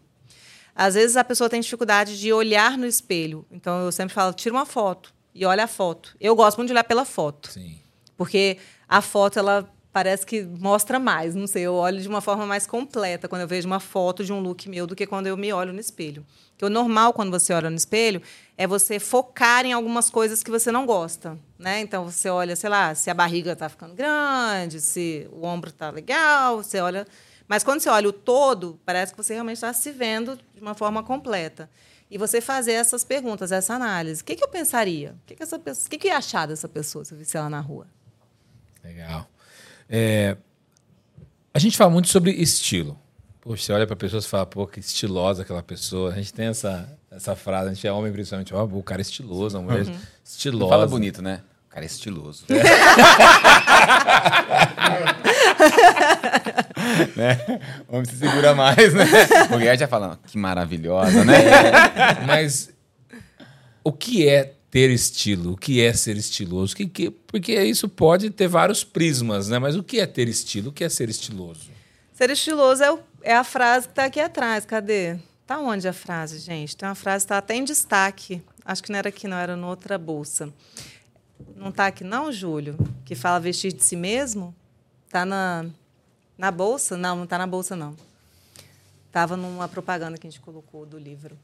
Às 0.75 0.95
vezes 0.95 1.17
a 1.17 1.25
pessoa 1.25 1.51
tem 1.51 1.61
dificuldade 1.61 2.19
de 2.19 2.33
olhar 2.33 2.79
no 2.79 2.87
espelho. 2.87 3.45
Então 3.51 3.85
eu 3.85 3.93
sempre 3.93 4.15
falo, 4.15 4.33
tira 4.33 4.55
uma 4.55 4.65
foto 4.65 5.13
e 5.35 5.45
olha 5.45 5.65
a 5.65 5.69
foto. 5.69 6.17
Eu 6.21 6.35
gosto 6.35 6.59
muito 6.59 6.69
de 6.69 6.73
olhar 6.73 6.85
pela 6.85 7.05
foto. 7.05 7.51
Sim. 7.51 7.79
Porque 8.17 8.59
a 8.89 9.01
foto 9.01 9.39
ela 9.39 9.69
parece 9.93 10.25
que 10.25 10.43
mostra 10.43 10.99
mais, 10.99 11.35
não 11.35 11.47
sei, 11.47 11.65
eu 11.65 11.75
olho 11.75 12.01
de 12.01 12.07
uma 12.09 12.21
forma 12.21 12.47
mais 12.47 12.67
completa 12.67 13.29
quando 13.29 13.43
eu 13.43 13.49
vejo 13.49 13.67
uma 13.67 13.81
foto 13.81 14.25
de 14.25 14.33
um 14.33 14.41
look 14.41 14.69
meu 14.69 14.87
do 14.87 14.95
que 14.95 15.07
quando 15.07 15.27
eu 15.27 15.37
me 15.37 15.53
olho 15.53 15.73
no 15.73 15.81
espelho. 15.81 16.25
Porque 16.51 16.65
o 16.65 16.69
normal 16.69 17.13
quando 17.13 17.31
você 17.31 17.53
olha 17.53 17.71
no 17.71 17.77
espelho 17.77 18.23
é 18.57 18.67
você 18.67 19.01
focar 19.01 19.65
em 19.65 19.73
algumas 19.73 20.09
coisas 20.09 20.43
que 20.43 20.51
você 20.51 20.71
não 20.71 20.87
gosta, 20.87 21.37
né? 21.59 21.81
Então 21.81 22.05
você 22.05 22.29
olha, 22.29 22.55
sei 22.55 22.71
lá, 22.71 22.95
se 22.95 23.11
a 23.11 23.15
barriga 23.15 23.53
está 23.53 23.69
ficando 23.69 23.95
grande, 23.95 24.81
se 24.81 25.29
o 25.33 25.45
ombro 25.45 25.71
está 25.71 25.91
legal, 25.91 26.59
você 26.59 26.79
olha, 26.79 27.07
mas 27.49 27.65
quando 27.65 27.81
você 27.81 27.89
olha 27.89 28.09
o 28.09 28.13
todo, 28.13 28.79
parece 28.85 29.13
que 29.13 29.19
você 29.19 29.33
realmente 29.33 29.57
está 29.57 29.73
se 29.73 29.91
vendo 29.91 30.39
de 30.55 30.61
uma 30.61 30.75
forma 30.75 31.03
completa. 31.03 31.69
E 32.11 32.19
você 32.19 32.41
fazer 32.41 32.73
essas 32.73 33.05
perguntas, 33.05 33.53
essa 33.53 33.75
análise. 33.75 34.23
O 34.23 34.25
que, 34.25 34.35
que 34.35 34.43
eu 34.43 34.49
pensaria? 34.49 35.13
O 35.13 35.27
que, 35.27 35.37
que, 35.37 35.43
essa 35.43 35.59
pessoa, 35.59 35.87
o 35.87 35.91
que, 35.91 35.99
que 35.99 36.09
eu 36.09 36.11
ia 36.11 36.19
achar 36.19 36.47
dessa 36.47 36.69
pessoa 36.69 37.05
se 37.05 37.15
eu 37.15 37.19
visse 37.19 37.37
ela 37.37 37.49
na 37.49 37.61
rua? 37.61 37.87
Legal. 38.83 39.29
É, 39.89 40.37
a 41.55 41.59
gente 41.59 41.77
fala 41.77 41.91
muito 41.91 42.09
sobre 42.09 42.33
estilo. 42.33 42.99
Poxa, 43.41 43.63
você 43.63 43.73
olha 43.73 43.87
para 43.87 43.97
pessoas 43.97 44.25
e 44.25 44.29
fala, 44.29 44.45
pô, 44.45 44.67
que 44.67 44.81
estilosa 44.81 45.43
aquela 45.43 45.63
pessoa. 45.63 46.13
A 46.13 46.17
gente 46.17 46.33
tem 46.33 46.47
essa, 46.47 46.99
essa 47.11 47.37
frase, 47.37 47.71
a 47.71 47.73
gente 47.75 47.87
é 47.87 47.93
homem 47.93 48.13
principalmente, 48.13 48.53
ó, 48.55 48.65
oh, 48.65 48.79
o 48.79 48.83
cara 48.83 49.01
é 49.01 49.03
estiloso, 49.03 49.57
a 49.57 49.63
mulher 49.63 49.87
uhum. 49.87 49.99
estilosa. 50.25 50.69
Fala 50.69 50.87
bonito, 50.87 51.23
né? 51.23 51.43
O 51.71 51.73
cara 51.73 51.85
é 51.85 51.87
estiloso. 51.87 52.45
É. 52.49 52.55
né? 57.17 57.39
O 57.89 57.95
homem 57.95 58.07
se 58.07 58.17
segura 58.17 58.57
mais, 58.57 58.93
né? 58.93 59.05
Mulher 59.49 59.79
já 59.79 59.87
fala, 59.87 60.19
que 60.27 60.37
maravilhosa, 60.37 61.25
né? 61.25 61.37
É, 61.37 62.27
mas 62.27 62.71
o 63.85 63.93
que 63.93 64.29
é 64.29 64.53
ter 64.69 64.91
estilo? 64.91 65.53
O 65.53 65.57
que 65.57 65.81
é 65.81 65.93
ser 65.93 66.17
estiloso? 66.17 66.75
Que, 66.75 66.89
que, 66.89 67.09
porque 67.11 67.63
isso 67.63 67.89
pode 67.89 68.31
ter 68.31 68.49
vários 68.49 68.83
prismas, 68.83 69.49
né? 69.49 69.61
Mas 69.61 69.77
o 69.77 69.85
que 69.85 70.01
é 70.01 70.07
ter 70.07 70.29
estilo? 70.29 70.71
O 70.71 70.73
que 70.73 70.83
é 70.83 70.89
ser 70.89 71.09
estiloso? 71.09 71.71
Ser 72.13 72.31
estiloso 72.31 72.83
é, 72.83 72.91
o, 72.91 72.99
é 73.23 73.37
a 73.37 73.45
frase 73.45 73.87
que 73.87 73.93
está 73.93 74.07
aqui 74.07 74.19
atrás. 74.19 74.65
Cadê? 74.65 75.17
Tá 75.47 75.61
onde 75.61 75.87
a 75.87 75.93
frase, 75.93 76.41
gente? 76.41 76.77
Tem 76.77 76.89
uma 76.89 76.97
frase 76.97 77.25
que 77.25 77.27
está 77.27 77.39
até 77.39 77.55
em 77.55 77.63
destaque. 77.63 78.43
Acho 78.65 78.83
que 78.83 78.91
não 78.91 78.99
era 78.99 79.09
aqui, 79.09 79.29
não, 79.29 79.37
era 79.37 79.55
noutra 79.57 79.97
bolsa. 79.97 80.53
Não 81.57 81.69
está 81.71 81.87
aqui, 81.87 82.05
não, 82.05 82.33
Júlio? 82.33 82.77
Que 83.05 83.15
fala 83.15 83.39
vestir 83.39 83.73
de 83.73 83.85
si 83.85 83.97
mesmo? 83.97 84.55
Está 85.07 85.25
na, 85.25 85.67
na 86.39 86.51
bolsa? 86.51 86.97
Não, 86.97 87.17
não 87.17 87.25
está 87.25 87.37
na 87.37 87.47
bolsa, 87.47 87.77
não. 87.77 87.97
Estava 89.07 89.37
numa 89.37 89.69
propaganda 89.69 90.17
que 90.17 90.27
a 90.27 90.31
gente 90.31 90.41
colocou 90.41 90.87
do 90.87 90.99
livro. 90.99 91.37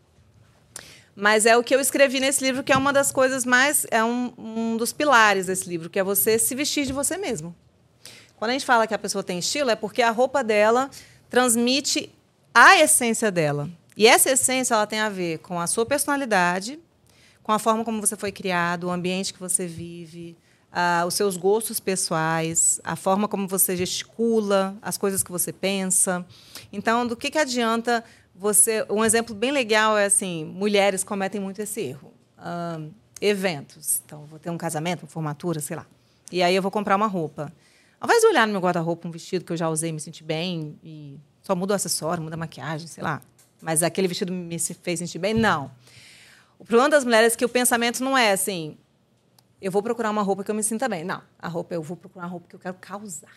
Mas 1.14 1.47
é 1.47 1.57
o 1.57 1.64
que 1.64 1.74
eu 1.74 1.80
escrevi 1.80 2.20
nesse 2.20 2.44
livro, 2.44 2.62
que 2.62 2.72
é 2.72 2.76
uma 2.76 2.92
das 2.92 3.11
coisas 3.11 3.44
mais. 3.44 3.86
É 3.90 4.05
um, 4.05 4.32
um 4.36 4.76
dos 4.76 4.92
pilares 4.92 5.47
desse 5.47 5.68
livro, 5.68 5.88
que 5.88 5.99
é 5.99 6.05
você 6.05 6.38
se 6.38 6.55
vestir 6.55 6.86
de 6.86 6.92
você 6.92 7.16
mesmo. 7.16 7.55
Quando 8.36 8.51
a 8.51 8.53
gente 8.53 8.66
fala 8.66 8.86
que 8.86 8.94
a 8.94 8.99
pessoa 8.99 9.24
tem 9.24 9.38
estilo, 9.38 9.70
é 9.70 9.76
porque 9.76 10.03
a 10.03 10.11
roupa 10.11 10.44
dela 10.44 10.90
transmite 11.30 12.12
a 12.55 12.78
essência 12.78 13.30
dela. 13.30 13.68
E 13.97 14.07
essa 14.07 14.30
essência 14.30 14.74
ela 14.74 14.86
tem 14.86 15.01
a 15.01 15.09
ver 15.09 15.38
com 15.38 15.59
a 15.59 15.66
sua 15.66 15.86
personalidade, 15.86 16.78
com 17.47 17.53
a 17.53 17.61
forma 17.61 17.84
como 17.84 18.01
você 18.01 18.16
foi 18.16 18.32
criado, 18.32 18.88
o 18.88 18.90
ambiente 18.90 19.32
que 19.32 19.38
você 19.38 19.68
vive, 19.68 20.36
uh, 20.72 21.07
os 21.07 21.14
seus 21.14 21.36
gostos 21.36 21.78
pessoais, 21.78 22.80
a 22.82 22.97
forma 22.97 23.28
como 23.28 23.47
você 23.47 23.76
gesticula, 23.76 24.76
as 24.82 24.99
coisas 24.99 25.22
que 25.22 25.30
você 25.30 25.53
pensa. 25.53 26.26
Então, 26.72 27.07
do 27.07 27.16
que, 27.16 27.30
que 27.30 27.38
adianta 27.38 28.03
você, 28.34 28.84
um 28.90 29.05
exemplo 29.05 29.32
bem 29.32 29.53
legal 29.53 29.97
é 29.97 30.07
assim, 30.07 30.44
mulheres 30.44 31.05
cometem 31.05 31.40
muito 31.40 31.62
esse 31.62 31.82
erro. 31.82 32.12
Um, 32.36 32.90
eventos. 33.20 34.03
Então, 34.05 34.24
vou 34.24 34.40
ter 34.40 34.51
um 34.51 34.59
casamento, 34.59 35.05
uma 35.05 35.09
formatura, 35.09 35.61
sei 35.61 35.76
lá. 35.76 35.86
E 36.32 36.42
aí 36.42 36.57
eu 36.57 36.61
vou 36.61 36.72
comprar 36.72 36.97
uma 36.97 37.07
roupa. 37.07 37.53
Ao 38.01 38.09
invés 38.09 38.22
de 38.22 38.26
olhar 38.26 38.44
no 38.44 38.55
meu 38.55 38.61
guarda-roupa 38.61 39.07
um 39.07 39.11
vestido 39.12 39.44
que 39.44 39.53
eu 39.53 39.57
já 39.57 39.70
usei, 39.70 39.92
me 39.92 40.01
senti 40.01 40.24
bem 40.24 40.76
e 40.82 41.16
só 41.44 41.55
muda 41.55 41.74
o 41.74 41.76
acessório, 41.76 42.20
muda 42.20 42.34
a 42.34 42.38
maquiagem, 42.38 42.88
sei 42.88 43.05
lá. 43.05 43.22
Mas 43.62 43.84
aquele 43.84 44.09
vestido 44.09 44.32
me 44.32 44.59
fez 44.59 44.99
sentir 44.99 45.20
bem, 45.20 45.32
não. 45.32 45.70
O 46.59 46.64
problema 46.64 46.88
das 46.88 47.04
mulheres 47.04 47.34
é 47.34 47.36
que 47.36 47.44
o 47.44 47.48
pensamento 47.48 48.02
não 48.02 48.16
é 48.16 48.32
assim, 48.32 48.76
eu 49.61 49.72
vou 49.72 49.82
procurar 49.82 50.11
uma 50.11 50.22
roupa 50.22 50.44
que 50.44 50.50
eu 50.50 50.54
me 50.54 50.62
sinta 50.62 50.88
bem. 50.88 51.02
Não, 51.02 51.22
a 51.38 51.48
roupa 51.48 51.74
eu 51.74 51.82
vou 51.82 51.96
procurar 51.96 52.26
uma 52.26 52.30
roupa 52.30 52.46
que 52.48 52.54
eu 52.54 52.61
quero 52.61 52.74
causar. 52.74 53.28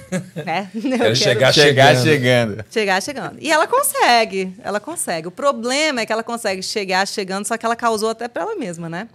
né? 0.44 0.70
Eu 0.74 0.82
quero, 0.82 0.98
quero 0.98 1.16
chegar, 1.16 1.52
chegar 1.52 1.96
chegando. 1.96 2.64
Chegar 2.70 3.02
chegando. 3.02 3.38
E 3.40 3.50
ela 3.50 3.66
consegue, 3.66 4.54
ela 4.62 4.80
consegue. 4.80 5.28
O 5.28 5.30
problema 5.30 6.00
é 6.00 6.06
que 6.06 6.12
ela 6.12 6.22
consegue 6.22 6.62
chegar 6.62 7.06
chegando, 7.06 7.46
só 7.46 7.56
que 7.58 7.66
ela 7.66 7.76
causou 7.76 8.10
até 8.10 8.26
para 8.26 8.42
ela 8.42 8.56
mesma, 8.56 8.88
né? 8.88 9.08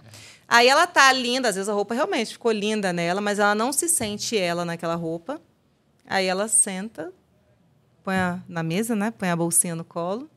Aí 0.46 0.68
ela 0.68 0.86
tá 0.86 1.12
linda, 1.12 1.48
às 1.48 1.56
vezes 1.56 1.68
a 1.68 1.72
roupa 1.72 1.94
realmente 1.94 2.32
ficou 2.32 2.52
linda 2.52 2.92
nela, 2.92 3.20
mas 3.20 3.38
ela 3.38 3.54
não 3.54 3.72
se 3.72 3.88
sente 3.88 4.36
ela 4.36 4.64
naquela 4.64 4.94
roupa. 4.94 5.40
Aí 6.06 6.26
ela 6.26 6.46
senta, 6.46 7.12
põe 8.04 8.16
a, 8.16 8.38
na 8.48 8.62
mesa, 8.62 8.94
né? 8.94 9.10
Põe 9.10 9.30
a 9.30 9.36
bolsinha 9.36 9.74
no 9.74 9.84
colo 9.84 10.30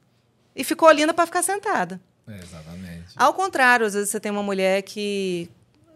e 0.55 0.63
ficou 0.63 0.89
linda 0.91 1.13
para 1.13 1.26
ficar 1.26 1.43
sentada. 1.43 1.99
É, 2.28 2.39
exatamente. 2.39 2.84
Ao 3.16 3.34
contrário, 3.34 3.86
às 3.86 3.93
vezes 3.93 4.10
você 4.10 4.20
tem 4.20 4.32
uma 4.32 4.43
mulher 4.43 4.82
que 4.82 5.49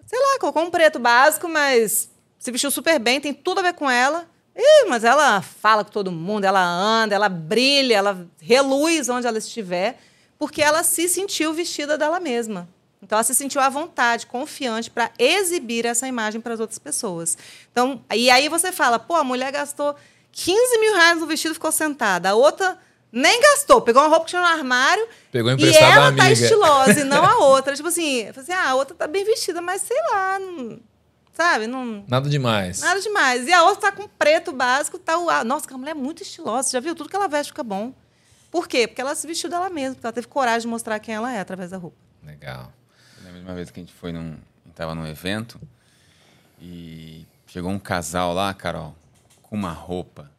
sei 0.10 0.20
lá, 0.20 0.40
colocou 0.40 0.64
um 0.64 0.72
preto 0.72 0.98
básico, 0.98 1.48
mas 1.48 2.10
se 2.40 2.52
vestiu 2.52 2.72
super 2.72 2.98
bem, 2.98 3.22
tem 3.22 3.32
tudo 3.32 3.60
a 3.60 3.62
ver 3.62 3.74
com 3.74 3.88
ela. 3.88 4.28
Ih, 4.56 4.90
mas 4.90 5.04
ela 5.04 5.40
fala 5.40 5.86
com 5.86 5.92
todo 5.92 6.12
mundo, 6.12 6.46
ela 6.46 6.66
anda, 6.66 7.14
ela 7.14 7.30
brilha, 7.30 7.96
ela 7.96 8.28
reluz 8.42 9.08
onde 9.08 9.28
ela 9.28 9.38
estiver, 9.38 10.00
porque 10.40 10.64
ela 10.64 10.82
se 10.82 11.08
sentiu 11.08 11.54
vestida 11.54 11.96
dela 11.96 12.20
mesma. 12.20 12.68
Então, 13.04 13.18
ela 13.18 13.24
se 13.24 13.36
sentiu 13.36 13.62
à 13.62 13.70
vontade, 13.70 14.26
confiante 14.26 14.90
para 14.90 15.12
exibir 15.20 15.86
essa 15.86 16.08
imagem 16.08 16.42
para 16.42 16.56
as 16.56 16.60
outras 16.60 16.80
pessoas. 16.80 17.38
Então, 17.72 18.04
e 18.14 18.32
aí 18.32 18.50
você 18.50 18.72
fala, 18.72 18.98
pô, 18.98 19.14
a 19.14 19.24
mulher 19.24 19.52
gastou 19.52 19.96
15 20.32 20.80
mil 20.80 20.96
reais 20.96 21.20
no 21.20 21.28
vestido 21.28 21.52
e 21.52 21.54
ficou 21.54 21.72
sentada. 21.72 22.32
A 22.32 22.34
outra 22.34 22.80
nem 23.12 23.42
gastou, 23.42 23.82
pegou 23.82 24.02
uma 24.02 24.08
roupa 24.10 24.26
que 24.26 24.30
tinha 24.32 24.42
no 24.42 24.48
armário. 24.48 25.08
Pegou 25.32 25.52
emprestado 25.52 25.82
E 25.82 25.94
ela 25.94 26.16
tá 26.16 26.32
estilosa 26.32 27.00
e 27.00 27.04
não 27.04 27.24
a 27.26 27.38
outra. 27.48 27.76
tipo 27.76 27.88
assim, 27.88 28.28
assim, 28.28 28.52
ah, 28.52 28.70
a 28.70 28.76
outra 28.76 28.96
tá 28.96 29.08
bem 29.08 29.24
vestida, 29.26 29.62
mas 29.62 29.82
sei 29.82 29.98
lá, 30.12 30.40
não, 30.40 30.80
sabe? 31.34 31.66
Não, 31.68 32.04
nada 32.08 32.30
demais. 32.30 32.82
Nada 32.82 33.02
demais. 33.02 33.48
E 33.48 33.54
a 33.54 33.64
outra 33.64 33.90
tá 33.90 33.92
com 33.92 34.08
preto 34.08 34.52
básico, 34.52 35.00
tá 35.00 35.18
o. 35.18 35.44
Nossa, 35.44 35.74
a 35.74 35.78
mulher 35.78 35.92
é 35.92 35.96
muito 35.96 36.22
estilosa. 36.22 36.70
Você 36.70 36.74
já 36.78 36.80
viu? 36.80 36.94
Tudo 36.96 37.10
que 37.10 37.16
ela 37.16 37.28
veste 37.28 37.52
fica 37.52 37.64
bom. 37.64 37.94
Por 38.52 38.68
quê? 38.68 38.88
Porque 38.88 39.02
ela 39.02 39.14
se 39.16 39.26
vestiu 39.28 39.50
dela 39.50 39.70
mesma, 39.70 39.96
porque 39.96 40.06
ela 40.08 40.14
teve 40.14 40.28
coragem 40.28 40.62
de 40.62 40.68
mostrar 40.68 41.00
quem 41.00 41.14
ela 41.16 41.32
é 41.34 41.40
através 41.40 41.70
da 41.72 41.78
roupa. 41.78 41.98
Legal. 42.24 42.72
Na 43.24 43.32
mesma 43.32 43.54
vez 43.54 43.70
que 43.72 43.80
a 43.80 43.84
gente 43.84 43.94
foi 43.94 44.12
num. 44.12 44.38
A 44.66 44.68
gente 44.68 44.76
tava 44.76 44.94
num 44.96 45.06
evento 45.08 45.60
e 46.62 47.26
chegou 47.48 47.72
um 47.72 47.80
casal 47.80 48.34
lá, 48.34 48.54
Carol, 48.54 48.96
com 49.42 49.56
uma 49.56 49.72
roupa 49.72 50.30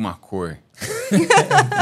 uma 0.00 0.14
cor. 0.14 0.56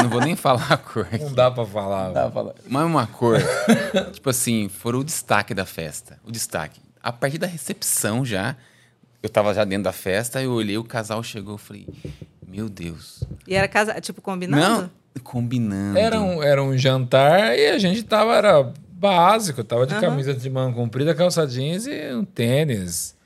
não 0.02 0.10
vou 0.10 0.20
nem 0.20 0.34
falar 0.34 0.72
a 0.72 0.76
cor. 0.76 1.06
Aqui. 1.06 1.22
Não 1.22 1.32
dá 1.32 1.50
pra 1.52 1.64
falar. 1.64 2.06
Não 2.08 2.14
dá 2.14 2.22
pra 2.22 2.30
falar. 2.32 2.54
Mas 2.68 2.84
uma 2.84 3.06
cor. 3.06 3.38
tipo 4.12 4.28
assim, 4.28 4.68
foram 4.68 4.98
o 4.98 5.04
destaque 5.04 5.54
da 5.54 5.64
festa. 5.64 6.18
O 6.24 6.32
destaque. 6.32 6.80
A 7.00 7.12
partir 7.12 7.38
da 7.38 7.46
recepção 7.46 8.24
já, 8.24 8.56
eu 9.22 9.28
tava 9.28 9.54
já 9.54 9.64
dentro 9.64 9.84
da 9.84 9.92
festa, 9.92 10.42
eu 10.42 10.50
olhei, 10.50 10.76
o 10.76 10.82
casal 10.82 11.22
chegou, 11.22 11.54
eu 11.54 11.58
falei, 11.58 11.86
meu 12.46 12.68
Deus. 12.68 13.22
E 13.46 13.54
era 13.54 13.68
casa, 13.68 14.00
tipo, 14.00 14.20
combinando? 14.20 14.90
Não, 15.14 15.22
combinando. 15.22 15.96
Era 15.96 16.20
um, 16.20 16.42
era 16.42 16.62
um 16.62 16.76
jantar 16.76 17.56
e 17.56 17.68
a 17.68 17.78
gente 17.78 18.02
tava, 18.02 18.34
era 18.34 18.72
básico, 18.90 19.62
tava 19.62 19.86
de 19.86 19.94
uhum. 19.94 20.00
camisa 20.00 20.34
de 20.34 20.50
manga 20.50 20.74
comprida, 20.74 21.14
calça 21.14 21.46
jeans 21.46 21.86
e 21.86 22.12
um 22.12 22.24
tênis. 22.24 23.16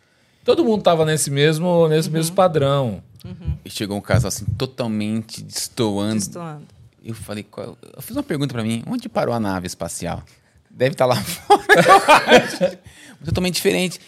Todo 0.44 0.64
mundo 0.64 0.82
tava 0.82 1.04
nesse 1.04 1.30
mesmo, 1.30 1.88
nesse 1.88 2.08
uhum. 2.08 2.14
mesmo 2.14 2.34
padrão. 2.34 3.02
Uhum. 3.24 3.56
E 3.64 3.70
chegou 3.70 3.96
um 3.96 4.00
casal 4.00 4.28
assim, 4.28 4.44
totalmente 4.58 5.42
destoando. 5.42 6.14
Destoando. 6.16 6.66
Eu 7.04 7.14
falei, 7.14 7.42
qual... 7.42 7.76
eu 7.82 8.02
fiz 8.02 8.16
uma 8.16 8.22
pergunta 8.22 8.52
para 8.52 8.62
mim: 8.62 8.82
onde 8.86 9.08
parou 9.08 9.34
a 9.34 9.40
nave 9.40 9.66
espacial? 9.66 10.22
Deve 10.70 10.94
estar 10.94 11.06
tá 11.06 11.14
lá 11.14 11.20
fora. 11.22 12.80
totalmente 13.24 13.54
diferente. 13.54 14.00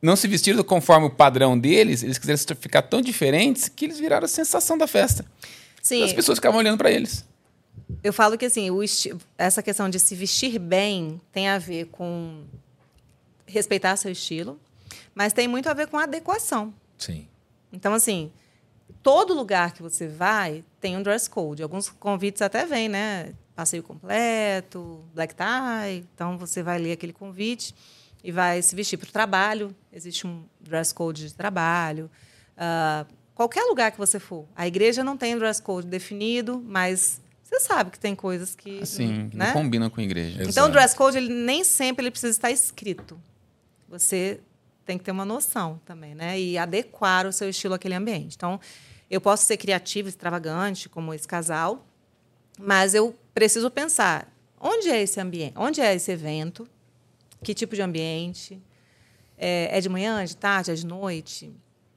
Não 0.00 0.14
se 0.14 0.28
vestiram 0.28 0.62
conforme 0.62 1.06
o 1.06 1.10
padrão 1.10 1.58
deles, 1.58 2.02
eles 2.02 2.18
quiseram 2.18 2.38
ficar 2.60 2.82
tão 2.82 3.00
diferentes 3.00 3.68
que 3.68 3.86
eles 3.86 3.98
viraram 3.98 4.24
a 4.24 4.28
sensação 4.28 4.78
da 4.78 4.86
festa. 4.86 5.24
Sim. 5.82 6.02
As 6.02 6.12
pessoas 6.12 6.38
ficavam 6.38 6.58
olhando 6.58 6.78
para 6.78 6.90
eles. 6.90 7.24
Eu 8.02 8.12
falo 8.12 8.36
que 8.36 8.44
assim, 8.44 8.70
esti... 8.82 9.14
essa 9.36 9.62
questão 9.62 9.88
de 9.88 9.98
se 9.98 10.14
vestir 10.14 10.58
bem 10.58 11.20
tem 11.32 11.48
a 11.48 11.58
ver 11.58 11.86
com 11.86 12.44
respeitar 13.46 13.96
seu 13.96 14.10
estilo, 14.10 14.58
mas 15.16 15.32
tem 15.32 15.48
muito 15.48 15.66
a 15.70 15.72
ver 15.72 15.86
com 15.86 15.96
adequação. 15.96 16.74
Sim. 16.98 17.26
Então, 17.72 17.94
assim, 17.94 18.30
todo 19.02 19.32
lugar 19.32 19.72
que 19.72 19.82
você 19.82 20.06
vai 20.06 20.62
tem 20.78 20.94
um 20.94 21.02
dress 21.02 21.28
code. 21.28 21.62
Alguns 21.62 21.88
convites 21.88 22.42
até 22.42 22.66
vêm, 22.66 22.86
né? 22.86 23.32
Passeio 23.54 23.82
completo, 23.82 25.02
black 25.14 25.34
tie. 25.34 26.04
Então, 26.14 26.36
você 26.36 26.62
vai 26.62 26.78
ler 26.78 26.92
aquele 26.92 27.14
convite 27.14 27.74
e 28.22 28.30
vai 28.30 28.60
se 28.60 28.76
vestir 28.76 28.98
para 28.98 29.08
o 29.08 29.12
trabalho. 29.12 29.74
Existe 29.90 30.26
um 30.26 30.44
dress 30.60 30.92
code 30.92 31.28
de 31.28 31.34
trabalho. 31.34 32.10
Uh, 32.54 33.10
qualquer 33.34 33.64
lugar 33.64 33.90
que 33.92 33.98
você 33.98 34.20
for. 34.20 34.46
A 34.54 34.66
igreja 34.66 35.02
não 35.02 35.16
tem 35.16 35.34
dress 35.38 35.62
code 35.62 35.86
definido, 35.86 36.62
mas 36.62 37.22
você 37.42 37.58
sabe 37.60 37.90
que 37.90 37.98
tem 37.98 38.14
coisas 38.14 38.54
que. 38.54 38.82
Assim, 38.82 39.30
né? 39.32 39.46
não 39.46 39.52
combinam 39.54 39.88
com 39.88 39.98
a 39.98 40.04
igreja. 40.04 40.42
Então, 40.42 40.68
o 40.68 40.70
dress 40.70 40.94
code 40.94 41.16
ele, 41.16 41.32
nem 41.32 41.64
sempre 41.64 42.02
ele 42.02 42.10
precisa 42.10 42.32
estar 42.32 42.50
escrito. 42.50 43.18
Você 43.88 44.40
tem 44.86 44.96
que 44.96 45.04
ter 45.04 45.10
uma 45.10 45.24
noção 45.24 45.80
também, 45.84 46.14
né? 46.14 46.38
E 46.40 46.56
adequar 46.56 47.26
o 47.26 47.32
seu 47.32 47.50
estilo 47.50 47.74
àquele 47.74 47.94
ambiente. 47.94 48.36
Então, 48.36 48.60
eu 49.10 49.20
posso 49.20 49.44
ser 49.44 49.56
criativa, 49.56 50.08
extravagante, 50.08 50.88
como 50.88 51.12
esse 51.12 51.26
casal, 51.26 51.84
mas 52.58 52.94
eu 52.94 53.14
preciso 53.34 53.70
pensar 53.70 54.32
onde 54.60 54.88
é 54.88 55.02
esse 55.02 55.20
ambiente, 55.20 55.54
onde 55.56 55.80
é 55.80 55.94
esse 55.94 56.10
evento, 56.10 56.66
que 57.42 57.52
tipo 57.52 57.74
de 57.74 57.82
ambiente, 57.82 58.62
é, 59.36 59.76
é 59.76 59.80
de 59.80 59.88
manhã, 59.88 60.24
de 60.24 60.36
tarde, 60.36 60.70
é 60.70 60.74
de 60.74 60.86
noite, 60.86 61.52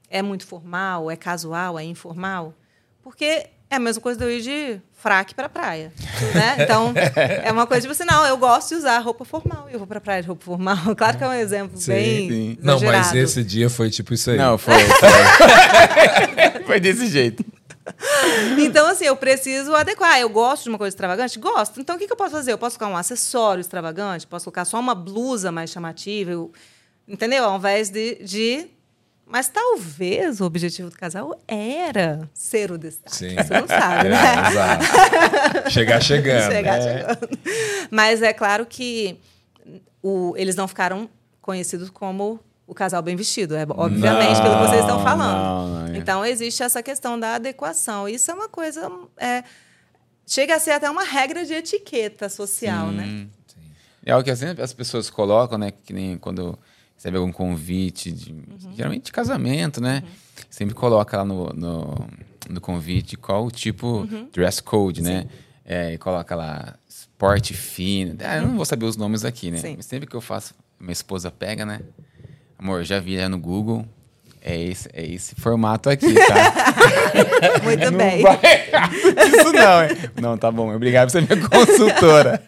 é 0.08 0.20
muito 0.20 0.46
formal, 0.46 1.10
é 1.10 1.16
casual, 1.16 1.78
é 1.78 1.84
informal, 1.84 2.54
porque 3.02 3.48
é 3.70 3.76
a 3.76 3.78
mesma 3.78 4.02
coisa 4.02 4.18
de 4.18 4.24
eu 4.24 4.30
ir 4.30 4.40
de 4.42 4.80
fraque 4.92 5.34
para 5.34 5.48
praia, 5.48 5.92
né? 6.34 6.56
Então, 6.64 6.92
é 7.16 7.50
uma 7.52 7.66
coisa 7.66 7.82
tipo 7.82 7.92
assim, 7.92 8.04
não, 8.04 8.26
eu 8.26 8.36
gosto 8.36 8.70
de 8.70 8.74
usar 8.74 8.98
roupa 8.98 9.24
formal 9.24 9.68
e 9.70 9.72
eu 9.72 9.78
vou 9.78 9.86
para 9.86 10.00
praia 10.00 10.20
de 10.20 10.28
roupa 10.28 10.44
formal. 10.44 10.76
Claro 10.96 11.16
que 11.16 11.24
é 11.24 11.28
um 11.28 11.32
exemplo 11.32 11.78
Sim, 11.78 11.92
bem 11.92 12.28
sim. 12.28 12.58
Não, 12.60 12.80
mas 12.80 13.14
esse 13.14 13.44
dia 13.44 13.70
foi 13.70 13.88
tipo 13.88 14.12
isso 14.12 14.30
aí. 14.30 14.36
Não, 14.36 14.58
foi. 14.58 14.74
Foi, 14.74 16.64
foi 16.66 16.80
desse 16.80 17.06
jeito. 17.06 17.44
Então, 18.58 18.86
assim, 18.86 19.04
eu 19.04 19.16
preciso 19.16 19.74
adequar. 19.74 20.18
Eu 20.20 20.28
gosto 20.28 20.64
de 20.64 20.68
uma 20.68 20.78
coisa 20.78 20.94
extravagante? 20.94 21.38
Gosto. 21.38 21.80
Então, 21.80 21.96
o 21.96 21.98
que, 21.98 22.06
que 22.06 22.12
eu 22.12 22.16
posso 22.16 22.32
fazer? 22.32 22.52
Eu 22.52 22.58
posso 22.58 22.78
colocar 22.78 22.94
um 22.94 22.98
acessório 22.98 23.60
extravagante? 23.60 24.26
Posso 24.26 24.44
colocar 24.44 24.64
só 24.64 24.78
uma 24.78 24.94
blusa 24.94 25.50
mais 25.50 25.70
chamativa? 25.70 26.30
Eu- 26.30 26.52
entendeu? 27.08 27.44
Ao 27.44 27.56
invés 27.56 27.88
de, 27.90 28.16
de... 28.22 28.66
Mas 29.30 29.48
talvez 29.48 30.40
o 30.40 30.44
objetivo 30.44 30.90
do 30.90 30.96
casal 30.96 31.40
era 31.46 32.28
ser 32.34 32.72
o 32.72 32.76
destaque. 32.78 33.14
Sim. 33.16 33.36
Você 33.36 33.60
não 33.60 33.68
sabe, 33.68 34.08
É, 34.08 34.10
né? 34.10 34.48
exato. 34.50 35.70
Chegar 35.70 36.02
chegando. 36.02 36.50
Chegar 36.52 36.78
É. 36.78 36.82
chegando. 36.98 37.38
Mas 37.90 38.22
é 38.22 38.32
claro 38.32 38.66
que 38.66 39.18
o- 40.02 40.34
eles 40.36 40.56
não 40.56 40.66
ficaram 40.66 41.08
conhecidos 41.40 41.90
como 41.90 42.40
o 42.66 42.74
casal 42.74 43.02
bem 43.02 43.16
vestido, 43.16 43.56
é 43.56 43.64
obviamente 43.68 44.40
pelo 44.42 44.54
que 44.58 44.66
vocês 44.68 44.80
estão 44.80 44.98
Não, 44.98 45.04
falando. 45.04 45.36
não, 45.68 45.68
não, 45.88 45.94
é. 45.94 45.98
Então 45.98 46.24
existe 46.24 46.62
essa 46.62 46.82
questão 46.82 47.18
da 47.18 47.34
adequação. 47.36 48.08
Isso 48.08 48.30
é 48.30 48.34
uma 48.34 48.48
coisa 48.48 48.90
é, 49.16 49.42
chega 50.26 50.54
a 50.54 50.58
ser 50.60 50.72
até 50.72 50.88
uma 50.90 51.02
regra 51.04 51.44
de 51.44 51.52
etiqueta 51.54 52.28
social, 52.28 52.88
né? 52.92 53.26
É 54.04 54.12
algo 54.12 54.24
que 54.24 54.34
sempre 54.34 54.62
as 54.62 54.72
pessoas 54.72 55.10
colocam, 55.10 55.58
né? 55.58 55.72
Que 55.72 55.92
nem 55.92 56.16
quando 56.16 56.58
recebe 57.00 57.16
algum 57.16 57.32
convite, 57.32 58.12
de, 58.12 58.30
Uhum. 58.30 58.72
geralmente 58.76 59.04
de 59.06 59.12
casamento, 59.12 59.80
né? 59.80 60.02
Sempre 60.50 60.74
coloca 60.74 61.16
lá 61.16 61.24
no, 61.24 61.46
no, 61.54 62.06
no 62.50 62.60
convite 62.60 63.16
qual 63.16 63.46
o 63.46 63.50
tipo 63.50 64.00
Uhum. 64.02 64.28
dress 64.30 64.62
code, 64.62 65.00
né? 65.00 65.24
É, 65.64 65.94
e 65.94 65.98
coloca 65.98 66.34
lá 66.36 66.74
esporte 66.86 67.54
fino. 67.54 68.16
Ah, 68.22 68.36
eu 68.36 68.42
não 68.48 68.56
vou 68.56 68.66
saber 68.66 68.84
os 68.84 68.96
nomes 68.98 69.24
aqui, 69.24 69.50
né? 69.50 69.56
Sim. 69.56 69.74
Mas 69.76 69.86
sempre 69.86 70.06
que 70.06 70.14
eu 70.14 70.20
faço, 70.20 70.52
minha 70.78 70.92
esposa 70.92 71.30
pega, 71.30 71.64
né? 71.64 71.80
Amor, 72.58 72.84
já 72.84 73.00
vi 73.00 73.16
já 73.16 73.28
no 73.30 73.38
Google. 73.38 73.86
É 74.42 74.58
esse, 74.58 74.88
é 74.92 75.06
esse 75.06 75.34
formato 75.34 75.88
aqui, 75.90 76.12
tá? 76.14 76.54
Muito 77.62 77.92
bem. 77.96 78.20
Isso 79.38 79.52
não, 79.52 79.80
é. 79.80 80.10
Não, 80.20 80.38
tá 80.38 80.50
bom. 80.50 80.74
Obrigado 80.74 81.08
por 81.08 81.12
ser 81.12 81.22
minha 81.22 81.48
consultora. 81.48 82.42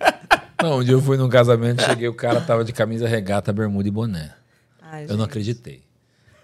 Não, 0.62 0.78
um 0.78 0.84
dia 0.84 0.94
eu 0.94 1.02
fui 1.02 1.16
num 1.16 1.28
casamento, 1.28 1.82
cheguei, 1.82 2.08
o 2.08 2.14
cara 2.14 2.40
tava 2.40 2.64
de 2.64 2.72
camisa 2.72 3.06
regata, 3.06 3.52
bermuda 3.52 3.88
e 3.88 3.90
boné. 3.90 4.30
Ai, 4.92 5.06
Eu 5.08 5.16
não 5.16 5.24
acreditei. 5.24 5.82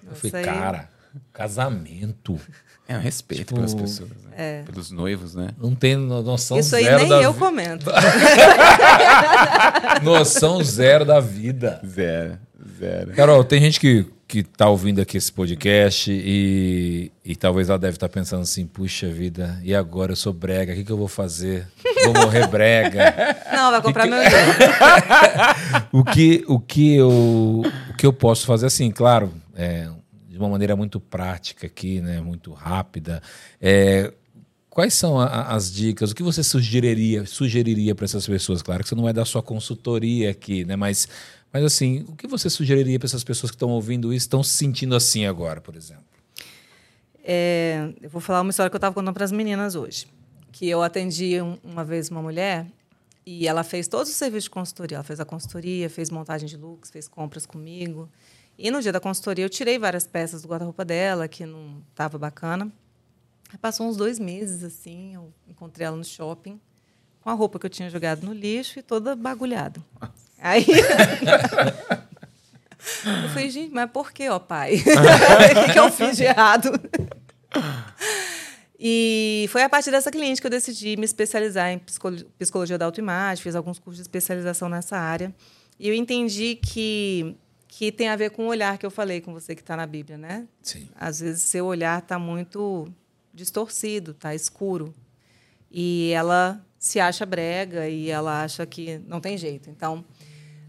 Eu 0.04 0.12
Isso 0.14 0.30
falei, 0.30 0.48
aí- 0.48 0.54
cara, 0.58 0.88
casamento. 1.32 2.40
É 2.88 2.96
um 2.96 3.00
respeito 3.00 3.40
Tipo, 3.40 3.56
pelas 3.56 3.74
pessoas, 3.74 4.08
né? 4.08 4.30
é. 4.34 4.62
Pelos 4.62 4.90
noivos, 4.90 5.34
né? 5.34 5.50
Não 5.58 5.74
tem 5.74 5.94
no- 5.94 6.22
noção 6.22 6.58
Isso 6.58 6.74
aí 6.74 6.84
zero 6.84 6.98
nem 7.00 7.08
da 7.10 7.20
eu 7.22 7.34
vi- 7.34 7.38
comento. 7.38 7.84
Noção 10.02 10.64
zero 10.64 11.04
da 11.04 11.20
vida. 11.20 11.82
Zero, 11.86 12.38
zero. 12.78 13.12
Carol, 13.12 13.44
tem 13.44 13.60
gente 13.60 13.78
que, 13.78 14.06
que 14.28 14.42
tá 14.42 14.68
ouvindo 14.68 15.00
aqui 15.00 15.16
esse 15.16 15.32
podcast 15.32 16.10
e, 16.12 17.10
e 17.24 17.34
talvez 17.34 17.70
ela 17.70 17.78
deve 17.78 17.96
estar 17.96 18.10
pensando 18.10 18.42
assim, 18.42 18.66
puxa 18.66 19.08
vida, 19.08 19.58
e 19.64 19.74
agora 19.74 20.12
eu 20.12 20.16
sou 20.16 20.34
brega, 20.34 20.72
o 20.72 20.76
que, 20.76 20.84
que 20.84 20.92
eu 20.92 20.98
vou 20.98 21.08
fazer? 21.08 21.66
Vou 22.04 22.12
morrer 22.12 22.46
brega. 22.46 23.14
Não, 23.50 23.70
vai 23.70 23.80
comprar 23.80 24.06
meu 24.06 24.18
livro. 24.22 24.38
o 25.90 26.04
que, 26.04 26.44
o 26.46 26.60
que, 26.60 26.94
eu, 26.96 27.62
o 27.90 27.94
que 27.96 28.04
eu 28.04 28.12
posso 28.12 28.44
fazer, 28.46 28.66
assim, 28.66 28.90
claro, 28.90 29.32
é, 29.56 29.88
de 30.28 30.36
uma 30.36 30.48
maneira 30.50 30.76
muito 30.76 31.00
prática 31.00 31.66
aqui, 31.66 32.02
né, 32.02 32.20
muito 32.20 32.52
rápida. 32.52 33.22
É, 33.60 34.12
quais 34.68 34.92
são 34.92 35.18
a- 35.18 35.24
a- 35.26 35.54
as 35.56 35.72
dicas? 35.72 36.10
O 36.10 36.14
que 36.14 36.22
você 36.22 36.44
sugeriria, 36.44 37.24
sugeriria 37.24 37.94
para 37.94 38.04
essas 38.04 38.26
pessoas? 38.26 38.60
Claro 38.60 38.82
que 38.82 38.90
você 38.90 38.94
não 38.94 39.04
vai 39.04 39.12
dar 39.14 39.24
sua 39.24 39.42
consultoria 39.42 40.30
aqui, 40.30 40.66
né, 40.66 40.76
mas, 40.76 41.08
mas 41.52 41.64
assim, 41.64 42.04
o 42.08 42.14
que 42.16 42.26
você 42.26 42.48
sugeriria 42.50 42.98
para 42.98 43.06
essas 43.06 43.24
pessoas 43.24 43.50
que 43.50 43.56
estão 43.56 43.70
ouvindo 43.70 44.12
isso, 44.12 44.24
estão 44.26 44.42
se 44.42 44.50
sentindo 44.50 44.94
assim 44.94 45.26
agora, 45.26 45.60
por 45.60 45.74
exemplo? 45.76 46.04
É, 47.22 47.92
eu 48.00 48.08
vou 48.10 48.20
falar 48.20 48.40
uma 48.40 48.50
história 48.50 48.70
que 48.70 48.76
eu 48.76 48.78
estava 48.78 48.94
contando 48.94 49.14
para 49.14 49.24
as 49.24 49.32
meninas 49.32 49.74
hoje. 49.74 50.06
Que 50.52 50.68
eu 50.68 50.82
atendi 50.82 51.40
um- 51.42 51.58
uma 51.62 51.84
vez 51.84 52.08
uma 52.10 52.22
mulher 52.22 52.66
e 53.26 53.46
ela 53.46 53.62
fez 53.62 53.86
todos 53.86 54.08
os 54.08 54.16
serviços 54.16 54.44
de 54.44 54.50
consultoria. 54.50 54.96
Ela 54.96 55.04
fez 55.04 55.20
a 55.20 55.24
consultoria, 55.24 55.90
fez 55.90 56.10
montagem 56.10 56.48
de 56.48 56.56
looks, 56.56 56.90
fez 56.90 57.06
compras 57.06 57.44
comigo. 57.44 58.08
E 58.58 58.70
no 58.70 58.80
dia 58.80 58.90
da 58.92 59.00
consultoria 59.00 59.44
eu 59.44 59.48
tirei 59.50 59.78
várias 59.78 60.06
peças 60.06 60.42
do 60.42 60.48
guarda-roupa 60.48 60.84
dela 60.84 61.28
que 61.28 61.44
não 61.44 61.82
estava 61.90 62.18
bacana. 62.18 62.72
Passou 63.60 63.86
uns 63.86 63.96
dois 63.96 64.18
meses 64.18 64.62
assim, 64.64 65.14
eu 65.14 65.32
encontrei 65.48 65.86
ela 65.86 65.96
no 65.96 66.04
shopping 66.04 66.60
com 67.28 67.32
a 67.32 67.34
roupa 67.34 67.58
que 67.58 67.66
eu 67.66 67.70
tinha 67.70 67.90
jogado 67.90 68.24
no 68.24 68.32
lixo 68.32 68.78
e 68.78 68.82
toda 68.82 69.14
bagulhada. 69.14 69.82
Aí 70.38 70.64
eu 73.04 73.28
falei, 73.28 73.50
gente, 73.50 73.70
mas 73.74 73.90
por 73.90 74.10
que, 74.12 74.26
ó 74.30 74.38
pai? 74.38 74.76
O 74.80 75.66
que, 75.66 75.72
que 75.74 75.78
eu 75.78 75.92
fiz 75.92 76.16
de 76.16 76.24
errado? 76.24 76.72
E 78.80 79.46
foi 79.50 79.62
a 79.62 79.68
partir 79.68 79.90
dessa 79.90 80.10
cliente 80.10 80.40
que 80.40 80.46
eu 80.46 80.50
decidi 80.50 80.96
me 80.96 81.04
especializar 81.04 81.70
em 81.70 81.78
psicolo- 81.78 82.24
psicologia 82.38 82.78
da 82.78 82.86
autoimagem, 82.86 83.42
fiz 83.42 83.54
alguns 83.54 83.78
cursos 83.78 83.98
de 83.98 84.02
especialização 84.02 84.70
nessa 84.70 84.96
área. 84.96 85.34
E 85.78 85.86
eu 85.86 85.94
entendi 85.94 86.54
que, 86.54 87.36
que 87.66 87.92
tem 87.92 88.08
a 88.08 88.16
ver 88.16 88.30
com 88.30 88.44
o 88.44 88.48
olhar 88.48 88.78
que 88.78 88.86
eu 88.86 88.90
falei 88.90 89.20
com 89.20 89.34
você 89.34 89.54
que 89.54 89.60
está 89.60 89.76
na 89.76 89.84
Bíblia, 89.86 90.16
né? 90.16 90.46
Sim. 90.62 90.88
Às 90.98 91.20
vezes 91.20 91.42
seu 91.42 91.66
olhar 91.66 91.98
está 91.98 92.18
muito 92.18 92.88
distorcido, 93.34 94.12
está 94.12 94.34
escuro. 94.34 94.94
E 95.70 96.10
ela 96.14 96.64
se 96.78 97.00
acha 97.00 97.26
brega 97.26 97.88
e 97.88 98.08
ela 98.08 98.42
acha 98.42 98.64
que 98.64 98.98
não 99.06 99.20
tem 99.20 99.36
jeito. 99.36 99.68
Então, 99.68 100.04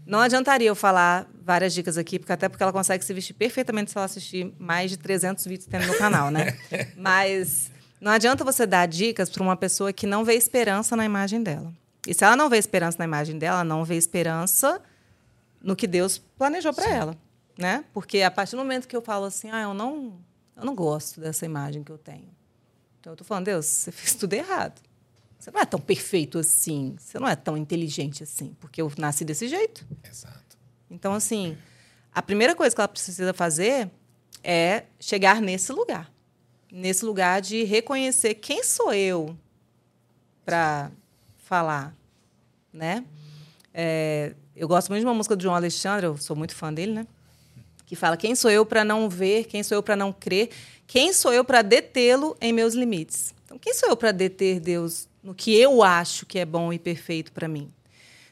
não 0.04 0.18
adiantaria 0.18 0.68
eu 0.68 0.74
falar 0.74 1.30
várias 1.42 1.72
dicas 1.72 1.96
aqui, 1.96 2.18
porque 2.18 2.32
até 2.32 2.48
porque 2.48 2.62
ela 2.62 2.72
consegue 2.72 3.04
se 3.04 3.14
vestir 3.14 3.34
perfeitamente 3.34 3.90
se 3.90 3.96
ela 3.96 4.06
assistir 4.06 4.52
mais 4.58 4.90
de 4.90 4.96
300 4.96 5.44
vídeos 5.44 5.66
que 5.66 5.70
tem 5.70 5.80
no 5.80 5.86
meu 5.86 5.98
canal, 5.98 6.30
né? 6.30 6.58
Mas 6.96 7.70
não 8.00 8.10
adianta 8.10 8.42
você 8.42 8.66
dar 8.66 8.86
dicas 8.86 9.30
para 9.30 9.42
uma 9.42 9.56
pessoa 9.56 9.92
que 9.92 10.06
não 10.06 10.24
vê 10.24 10.34
esperança 10.34 10.96
na 10.96 11.04
imagem 11.04 11.42
dela. 11.42 11.72
E 12.06 12.14
se 12.14 12.24
ela 12.24 12.34
não 12.34 12.48
vê 12.48 12.56
esperança 12.56 12.98
na 12.98 13.04
imagem 13.04 13.38
dela, 13.38 13.58
ela 13.58 13.64
não 13.64 13.84
vê 13.84 13.96
esperança 13.96 14.80
no 15.62 15.76
que 15.76 15.86
Deus 15.86 16.18
planejou 16.18 16.72
para 16.72 16.88
ela, 16.88 17.16
né? 17.56 17.84
Porque 17.92 18.22
a 18.22 18.30
partir 18.30 18.52
do 18.52 18.58
momento 18.58 18.88
que 18.88 18.96
eu 18.96 19.02
falo 19.02 19.26
assim, 19.26 19.50
ah, 19.50 19.62
eu 19.62 19.74
não, 19.74 20.18
eu 20.56 20.64
não 20.64 20.74
gosto 20.74 21.20
dessa 21.20 21.44
imagem 21.44 21.84
que 21.84 21.92
eu 21.92 21.98
tenho. 21.98 22.30
Então 22.98 23.12
eu 23.12 23.16
tô 23.16 23.22
falando, 23.22 23.44
Deus, 23.44 23.66
você 23.66 23.92
fez 23.92 24.14
tudo 24.14 24.32
errado. 24.32 24.80
Você 25.40 25.50
não 25.50 25.60
é 25.60 25.64
tão 25.64 25.80
perfeito 25.80 26.38
assim, 26.38 26.94
você 26.98 27.18
não 27.18 27.26
é 27.26 27.34
tão 27.34 27.56
inteligente 27.56 28.22
assim, 28.22 28.54
porque 28.60 28.82
eu 28.82 28.92
nasci 28.98 29.24
desse 29.24 29.48
jeito. 29.48 29.86
Exato. 30.04 30.58
Então, 30.90 31.14
assim, 31.14 31.56
a 32.14 32.20
primeira 32.20 32.54
coisa 32.54 32.74
que 32.74 32.80
ela 32.80 32.86
precisa 32.86 33.32
fazer 33.32 33.90
é 34.44 34.84
chegar 35.00 35.40
nesse 35.40 35.72
lugar. 35.72 36.12
Nesse 36.70 37.06
lugar 37.06 37.40
de 37.40 37.64
reconhecer 37.64 38.34
quem 38.34 38.62
sou 38.62 38.92
eu 38.92 39.34
para 40.44 40.90
falar, 41.38 41.96
né? 42.70 43.02
É, 43.72 44.34
eu 44.54 44.68
gosto 44.68 44.90
muito 44.90 45.00
de 45.00 45.06
uma 45.06 45.14
música 45.14 45.34
do 45.34 45.42
João 45.42 45.54
Alexandre, 45.54 46.04
eu 46.04 46.18
sou 46.18 46.36
muito 46.36 46.54
fã 46.54 46.72
dele, 46.72 46.92
né? 46.92 47.06
Que 47.86 47.96
fala: 47.96 48.14
quem 48.14 48.34
sou 48.34 48.50
eu 48.50 48.66
para 48.66 48.84
não 48.84 49.08
ver, 49.08 49.44
quem 49.44 49.62
sou 49.62 49.76
eu 49.76 49.82
para 49.82 49.96
não 49.96 50.12
crer, 50.12 50.50
quem 50.86 51.14
sou 51.14 51.32
eu 51.32 51.46
para 51.46 51.62
detê-lo 51.62 52.36
em 52.42 52.52
meus 52.52 52.74
limites. 52.74 53.34
Então, 53.46 53.58
quem 53.58 53.72
sou 53.72 53.88
eu 53.88 53.96
para 53.96 54.12
deter 54.12 54.60
Deus 54.60 55.08
no 55.22 55.34
que 55.34 55.54
eu 55.56 55.82
acho 55.82 56.26
que 56.26 56.38
é 56.38 56.44
bom 56.44 56.72
e 56.72 56.78
perfeito 56.78 57.32
para 57.32 57.48
mim? 57.48 57.72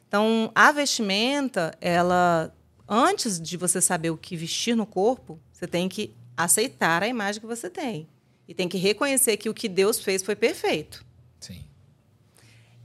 Então, 0.06 0.50
a 0.54 0.72
vestimenta, 0.72 1.76
ela 1.80 2.54
antes 2.88 3.38
de 3.40 3.56
você 3.56 3.80
saber 3.80 4.10
o 4.10 4.16
que 4.16 4.36
vestir 4.36 4.74
no 4.74 4.86
corpo, 4.86 5.38
você 5.52 5.66
tem 5.66 5.88
que 5.88 6.14
aceitar 6.36 7.02
a 7.02 7.08
imagem 7.08 7.40
que 7.40 7.46
você 7.46 7.68
tem 7.68 8.08
e 8.46 8.54
tem 8.54 8.68
que 8.68 8.78
reconhecer 8.78 9.36
que 9.36 9.50
o 9.50 9.54
que 9.54 9.68
Deus 9.68 10.00
fez 10.00 10.22
foi 10.22 10.34
perfeito. 10.34 11.04
Sim. 11.38 11.62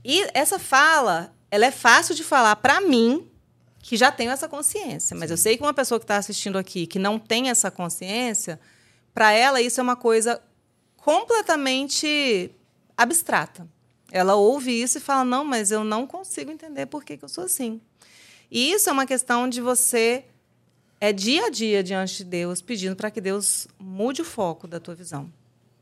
E 0.04 0.26
essa 0.34 0.58
fala, 0.58 1.34
ela 1.50 1.64
é 1.64 1.70
fácil 1.70 2.14
de 2.14 2.22
falar 2.22 2.56
para 2.56 2.82
mim, 2.82 3.30
que 3.78 3.96
já 3.96 4.12
tenho 4.12 4.30
essa 4.30 4.46
consciência. 4.46 5.16
Mas 5.16 5.30
eu 5.30 5.36
sei 5.36 5.56
que 5.56 5.62
uma 5.62 5.72
pessoa 5.72 5.98
que 5.98 6.04
está 6.04 6.16
assistindo 6.16 6.58
aqui, 6.58 6.86
que 6.86 6.98
não 6.98 7.18
tem 7.18 7.48
essa 7.48 7.70
consciência, 7.70 8.60
para 9.14 9.32
ela 9.32 9.60
isso 9.60 9.80
é 9.80 9.82
uma 9.82 9.96
coisa 9.96 10.42
completamente 10.96 12.50
abstrata. 12.96 13.66
Ela 14.14 14.36
ouve 14.36 14.70
isso 14.70 14.98
e 14.98 15.00
fala: 15.00 15.24
não, 15.24 15.44
mas 15.44 15.72
eu 15.72 15.82
não 15.82 16.06
consigo 16.06 16.48
entender 16.48 16.86
por 16.86 17.04
que, 17.04 17.16
que 17.16 17.24
eu 17.24 17.28
sou 17.28 17.44
assim. 17.44 17.80
E 18.48 18.70
isso 18.70 18.88
é 18.88 18.92
uma 18.92 19.06
questão 19.06 19.48
de 19.48 19.60
você 19.60 20.24
é 21.00 21.12
dia 21.12 21.46
a 21.46 21.50
dia 21.50 21.82
diante 21.82 22.18
de 22.18 22.24
Deus, 22.24 22.62
pedindo 22.62 22.94
para 22.94 23.10
que 23.10 23.20
Deus 23.20 23.66
mude 23.76 24.22
o 24.22 24.24
foco 24.24 24.68
da 24.68 24.78
tua 24.78 24.94
visão. 24.94 25.28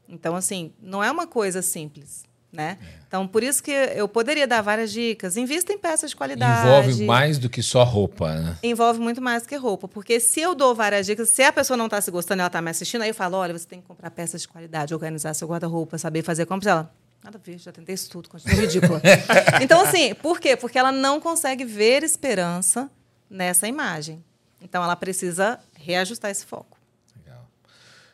Então, 0.09 0.35
assim, 0.35 0.73
não 0.81 1.05
é 1.05 1.11
uma 1.11 1.27
coisa 1.27 1.61
simples. 1.61 2.25
Né? 2.51 2.79
É. 2.83 2.87
Então, 3.07 3.27
por 3.27 3.43
isso 3.43 3.63
que 3.63 3.71
eu 3.71 4.09
poderia 4.09 4.47
dar 4.47 4.63
várias 4.63 4.91
dicas. 4.91 5.37
Invista 5.37 5.73
em 5.73 5.79
peças 5.79 6.11
de 6.11 6.17
qualidade. 6.17 6.69
Envolve 6.69 7.05
mais 7.05 7.39
do 7.39 7.51
que 7.51 7.63
só 7.63 7.85
roupa, 7.85 8.35
né? 8.35 8.59
Envolve 8.63 9.01
muito 9.01 9.21
mais 9.21 9.43
do 9.43 9.49
que 9.49 9.57
roupa. 9.57 9.89
Porque 9.89 10.21
se 10.21 10.41
eu 10.41 10.55
dou 10.55 10.75
várias 10.75 11.07
dicas, 11.07 11.29
se 11.31 11.43
a 11.43 11.53
pessoa 11.53 11.77
não 11.77 11.87
está 11.87 12.01
se 12.01 12.11
gostando 12.11 12.41
ela 12.41 12.49
está 12.49 12.61
me 12.61 12.71
assistindo, 12.71 13.03
aí 13.03 13.09
eu 13.09 13.15
falo: 13.15 13.39
olha, 13.39 13.59
você 13.59 13.67
tem 13.67 13.81
que 13.81 13.87
comprar 13.87 14.11
peças 14.11 14.43
de 14.43 14.49
qualidade, 14.49 14.93
organizar 14.93 15.33
seu 15.33 15.49
guarda-roupa, 15.49 15.97
saber 15.97 16.23
fazer 16.23 16.45
compras. 16.45 16.71
Ela, 16.71 16.95
nada 17.23 17.39
a 17.39 17.41
ver, 17.41 17.59
já 17.59 17.71
tentei 17.71 17.95
isso 17.95 18.11
tudo, 18.11 18.29
continua 18.29 18.61
ridícula. 18.61 19.01
então, 19.63 19.81
assim, 19.81 20.15
por 20.15 20.41
quê? 20.41 20.57
Porque 20.57 20.79
ela 20.79 20.91
não 20.91 21.21
consegue 21.21 21.65
ver 21.65 22.03
esperança 22.03 22.91
nessa 23.31 23.69
imagem. 23.69 24.23
Então, 24.61 24.83
ela 24.83 24.97
precisa 24.97 25.59
reajustar 25.75 26.31
esse 26.31 26.45
foco. 26.45 26.77
Legal. 27.17 27.47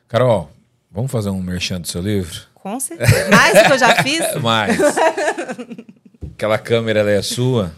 Carol, 0.07 0.51
vamos 0.91 1.11
fazer 1.11 1.31
um 1.31 1.41
merchan 1.41 1.81
do 1.81 1.89
seu 1.89 2.03
livro? 2.03 2.47
Com 2.55 2.79
certeza. 2.79 3.29
Mais 3.31 3.55
do 3.55 3.65
que 3.65 3.73
eu 3.73 3.79
já 3.79 4.03
fiz? 4.03 4.35
Mais. 4.43 4.79
Aquela 6.35 6.59
câmera 6.59 7.09
é 7.11 7.23
sua 7.23 7.73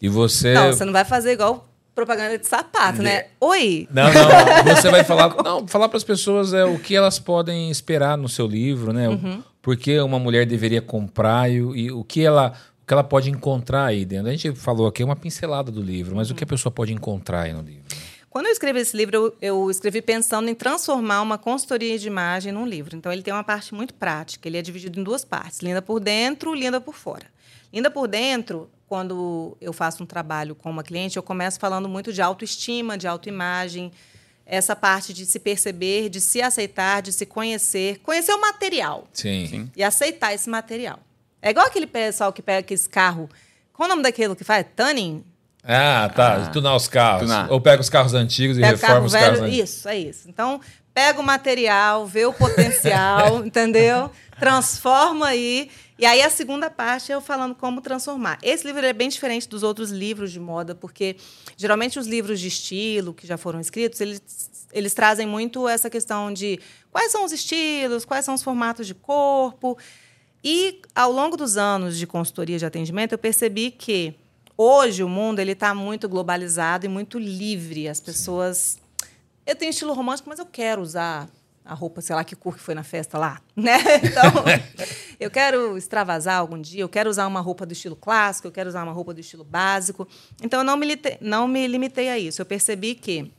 e 0.00 0.08
você. 0.08 0.52
Não, 0.52 0.72
você 0.72 0.84
não 0.84 0.92
vai 0.92 1.04
fazer 1.04 1.32
igual 1.32 1.66
propaganda 1.94 2.38
de 2.38 2.46
sapato, 2.46 3.02
né? 3.02 3.26
Oi! 3.40 3.88
Não, 3.90 4.10
não. 4.12 4.74
Você 4.74 4.90
vai 4.90 5.04
falar. 5.04 5.34
Não, 5.42 5.66
falar 5.66 5.88
para 5.88 5.96
as 5.96 6.04
pessoas 6.04 6.54
é, 6.54 6.64
o 6.64 6.78
que 6.78 6.94
elas 6.94 7.18
podem 7.18 7.70
esperar 7.70 8.16
no 8.16 8.28
seu 8.28 8.46
livro, 8.46 8.92
né? 8.92 9.08
Uhum. 9.08 9.42
Por 9.62 9.76
que 9.76 9.98
uma 10.00 10.18
mulher 10.18 10.46
deveria 10.46 10.80
comprar 10.80 11.50
e, 11.50 11.56
e, 11.56 11.92
o 11.92 12.02
que 12.04 12.22
ela. 12.22 12.54
O 12.82 12.86
que 12.90 12.94
ela 12.94 13.04
pode 13.04 13.30
encontrar 13.30 13.86
aí 13.86 14.04
dentro. 14.04 14.28
A 14.28 14.32
gente 14.32 14.52
falou 14.52 14.88
aqui 14.88 15.04
uma 15.04 15.14
pincelada 15.14 15.70
do 15.70 15.80
livro, 15.80 16.16
mas 16.16 16.28
uhum. 16.28 16.34
o 16.34 16.36
que 16.36 16.42
a 16.42 16.46
pessoa 16.46 16.72
pode 16.72 16.92
encontrar 16.92 17.42
aí 17.42 17.52
no 17.52 17.62
livro? 17.62 17.84
Quando 18.28 18.46
eu 18.46 18.52
escrevi 18.52 18.80
esse 18.80 18.96
livro, 18.96 19.16
eu, 19.16 19.36
eu, 19.40 19.70
escrevi 19.70 20.00
pensando 20.00 20.48
em 20.48 20.54
transformar 20.54 21.20
uma 21.20 21.36
consultoria 21.36 21.98
de 21.98 22.06
imagem 22.06 22.52
num 22.52 22.66
livro. 22.66 22.96
Então, 22.96 23.12
ele 23.12 23.22
tem 23.22 23.34
uma 23.34 23.44
parte 23.44 23.74
muito 23.74 23.94
prática. 23.94 24.48
Ele 24.48 24.56
é 24.56 24.62
dividido 24.62 24.98
em 24.98 25.02
duas 25.02 25.24
partes: 25.24 25.60
linda 25.60 25.82
por 25.82 26.00
dentro, 26.00 26.54
linda 26.54 26.80
por 26.80 26.94
fora. 26.94 27.26
Linda 27.72 27.90
por 27.90 28.08
dentro, 28.08 28.68
quando 28.88 29.56
eu 29.60 29.72
faço 29.72 30.02
um 30.02 30.06
trabalho 30.06 30.56
com 30.56 30.68
uma 30.68 30.82
cliente, 30.82 31.16
eu 31.16 31.22
começo 31.22 31.60
falando 31.60 31.88
muito 31.88 32.12
de 32.12 32.20
autoestima, 32.20 32.98
de 32.98 33.06
autoimagem, 33.06 33.92
essa 34.50 34.74
parte 34.74 35.14
de 35.14 35.24
se 35.24 35.38
perceber, 35.38 36.08
de 36.08 36.20
se 36.20 36.42
aceitar, 36.42 37.00
de 37.00 37.12
se 37.12 37.24
conhecer, 37.24 38.00
conhecer 38.00 38.32
o 38.32 38.40
material. 38.40 39.06
Sim. 39.12 39.46
Sim. 39.48 39.70
E 39.76 39.82
aceitar 39.82 40.34
esse 40.34 40.50
material. 40.50 40.98
É 41.40 41.50
igual 41.50 41.66
aquele 41.66 41.86
pessoal 41.86 42.32
que 42.32 42.42
pega 42.42 42.74
esse 42.74 42.88
carro. 42.88 43.30
Qual 43.72 43.86
o 43.86 43.90
nome 43.90 44.02
daquilo 44.02 44.34
que 44.34 44.42
faz? 44.42 44.66
Tanning? 44.74 45.24
Ah, 45.62 46.10
tá. 46.14 46.34
Ah, 46.34 46.46
tunar 46.48 46.74
os 46.74 46.88
carros. 46.88 47.22
Tunar. 47.22 47.50
Ou 47.50 47.60
pega 47.60 47.80
os 47.80 47.88
carros 47.88 48.12
antigos 48.12 48.58
e 48.58 48.60
reforma 48.60 48.94
carro 48.94 49.06
os 49.06 49.12
velho, 49.12 49.24
carros 49.24 49.40
antigos. 49.40 49.70
Isso, 49.70 49.88
é 49.88 49.96
isso. 49.96 50.28
Então, 50.28 50.60
pega 50.92 51.20
o 51.20 51.22
material, 51.22 52.06
vê 52.06 52.26
o 52.26 52.32
potencial, 52.32 53.44
entendeu? 53.46 54.10
Transforma 54.40 55.28
aí. 55.28 55.70
E 55.98 56.06
aí 56.06 56.22
a 56.22 56.30
segunda 56.30 56.70
parte 56.70 57.12
é 57.12 57.14
eu 57.14 57.20
falando 57.20 57.54
como 57.54 57.80
transformar. 57.80 58.38
Esse 58.42 58.66
livro 58.66 58.84
é 58.84 58.92
bem 58.92 59.08
diferente 59.08 59.48
dos 59.48 59.62
outros 59.62 59.90
livros 59.90 60.32
de 60.32 60.40
moda, 60.40 60.74
porque 60.74 61.16
geralmente 61.56 61.98
os 61.98 62.06
livros 62.06 62.40
de 62.40 62.48
estilo 62.48 63.12
que 63.12 63.26
já 63.26 63.36
foram 63.36 63.60
escritos, 63.60 64.00
eles, 64.00 64.22
eles 64.72 64.94
trazem 64.94 65.26
muito 65.26 65.68
essa 65.68 65.90
questão 65.90 66.32
de 66.32 66.58
quais 66.90 67.12
são 67.12 67.24
os 67.24 67.32
estilos, 67.32 68.04
quais 68.04 68.24
são 68.24 68.34
os 68.34 68.42
formatos 68.42 68.86
de 68.86 68.94
corpo. 68.94 69.76
E 70.42 70.80
ao 70.94 71.12
longo 71.12 71.36
dos 71.36 71.56
anos 71.56 71.98
de 71.98 72.06
consultoria 72.06 72.58
de 72.58 72.64
atendimento, 72.64 73.12
eu 73.12 73.18
percebi 73.18 73.70
que 73.70 74.16
Hoje 74.62 75.02
o 75.02 75.08
mundo 75.08 75.38
ele 75.38 75.52
está 75.52 75.74
muito 75.74 76.06
globalizado 76.06 76.84
e 76.84 76.88
muito 76.88 77.18
livre. 77.18 77.88
As 77.88 77.98
pessoas. 77.98 78.78
Eu 79.46 79.56
tenho 79.56 79.70
estilo 79.70 79.94
romântico, 79.94 80.28
mas 80.28 80.38
eu 80.38 80.44
quero 80.44 80.82
usar 80.82 81.30
a 81.64 81.74
roupa, 81.74 82.00
sei 82.00 82.16
lá, 82.16 82.24
que 82.24 82.34
cor 82.34 82.54
que 82.56 82.62
foi 82.62 82.74
na 82.74 82.82
festa 82.82 83.18
lá, 83.18 83.40
né? 83.54 83.78
Então, 84.02 84.44
eu 85.18 85.30
quero 85.30 85.76
extravasar 85.76 86.38
algum 86.38 86.60
dia, 86.60 86.82
eu 86.82 86.88
quero 86.88 87.08
usar 87.08 87.26
uma 87.26 87.40
roupa 87.40 87.66
do 87.66 87.72
estilo 87.72 87.96
clássico, 87.96 88.48
eu 88.48 88.52
quero 88.52 88.68
usar 88.68 88.82
uma 88.82 88.92
roupa 88.92 89.14
do 89.14 89.20
estilo 89.20 89.44
básico. 89.44 90.08
Então, 90.42 90.60
eu 90.60 90.64
não 90.64 90.76
me, 90.76 90.86
limitei, 90.86 91.18
não 91.20 91.46
me 91.46 91.66
limitei 91.66 92.08
a 92.08 92.18
isso. 92.18 92.40
Eu 92.40 92.46
percebi 92.46 92.94
que 92.94 93.30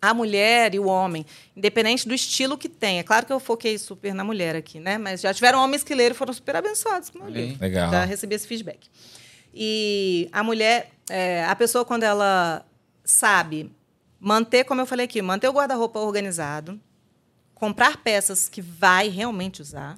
a 0.00 0.12
mulher 0.12 0.74
e 0.74 0.80
o 0.80 0.86
homem, 0.86 1.24
independente 1.56 2.08
do 2.08 2.14
estilo 2.14 2.58
que 2.58 2.68
tem, 2.68 2.98
é 2.98 3.02
claro 3.04 3.24
que 3.24 3.32
eu 3.32 3.38
foquei 3.38 3.78
super 3.78 4.12
na 4.12 4.24
mulher 4.24 4.56
aqui, 4.56 4.80
né? 4.80 4.98
Mas 4.98 5.20
já 5.20 5.32
tiveram 5.32 5.62
homens 5.62 5.84
que 5.84 5.94
leram 5.94 6.14
e 6.14 6.18
foram 6.18 6.32
super 6.32 6.56
abençoados 6.56 7.08
com 7.10 7.20
o 7.20 7.28
livro. 7.28 7.60
Legal. 7.60 7.90
Já 7.90 8.04
recebi 8.04 8.34
esse 8.34 8.46
feedback. 8.46 8.88
E 9.54 10.28
a 10.32 10.42
mulher, 10.42 10.90
é, 11.08 11.44
a 11.44 11.54
pessoa, 11.54 11.84
quando 11.84 12.02
ela 12.02 12.64
sabe 13.04 13.70
manter, 14.18 14.64
como 14.64 14.80
eu 14.80 14.86
falei 14.86 15.04
aqui, 15.04 15.20
manter 15.20 15.48
o 15.48 15.52
guarda-roupa 15.52 16.00
organizado, 16.00 16.80
comprar 17.62 17.98
peças 17.98 18.48
que 18.48 18.60
vai 18.60 19.06
realmente 19.08 19.62
usar, 19.62 19.96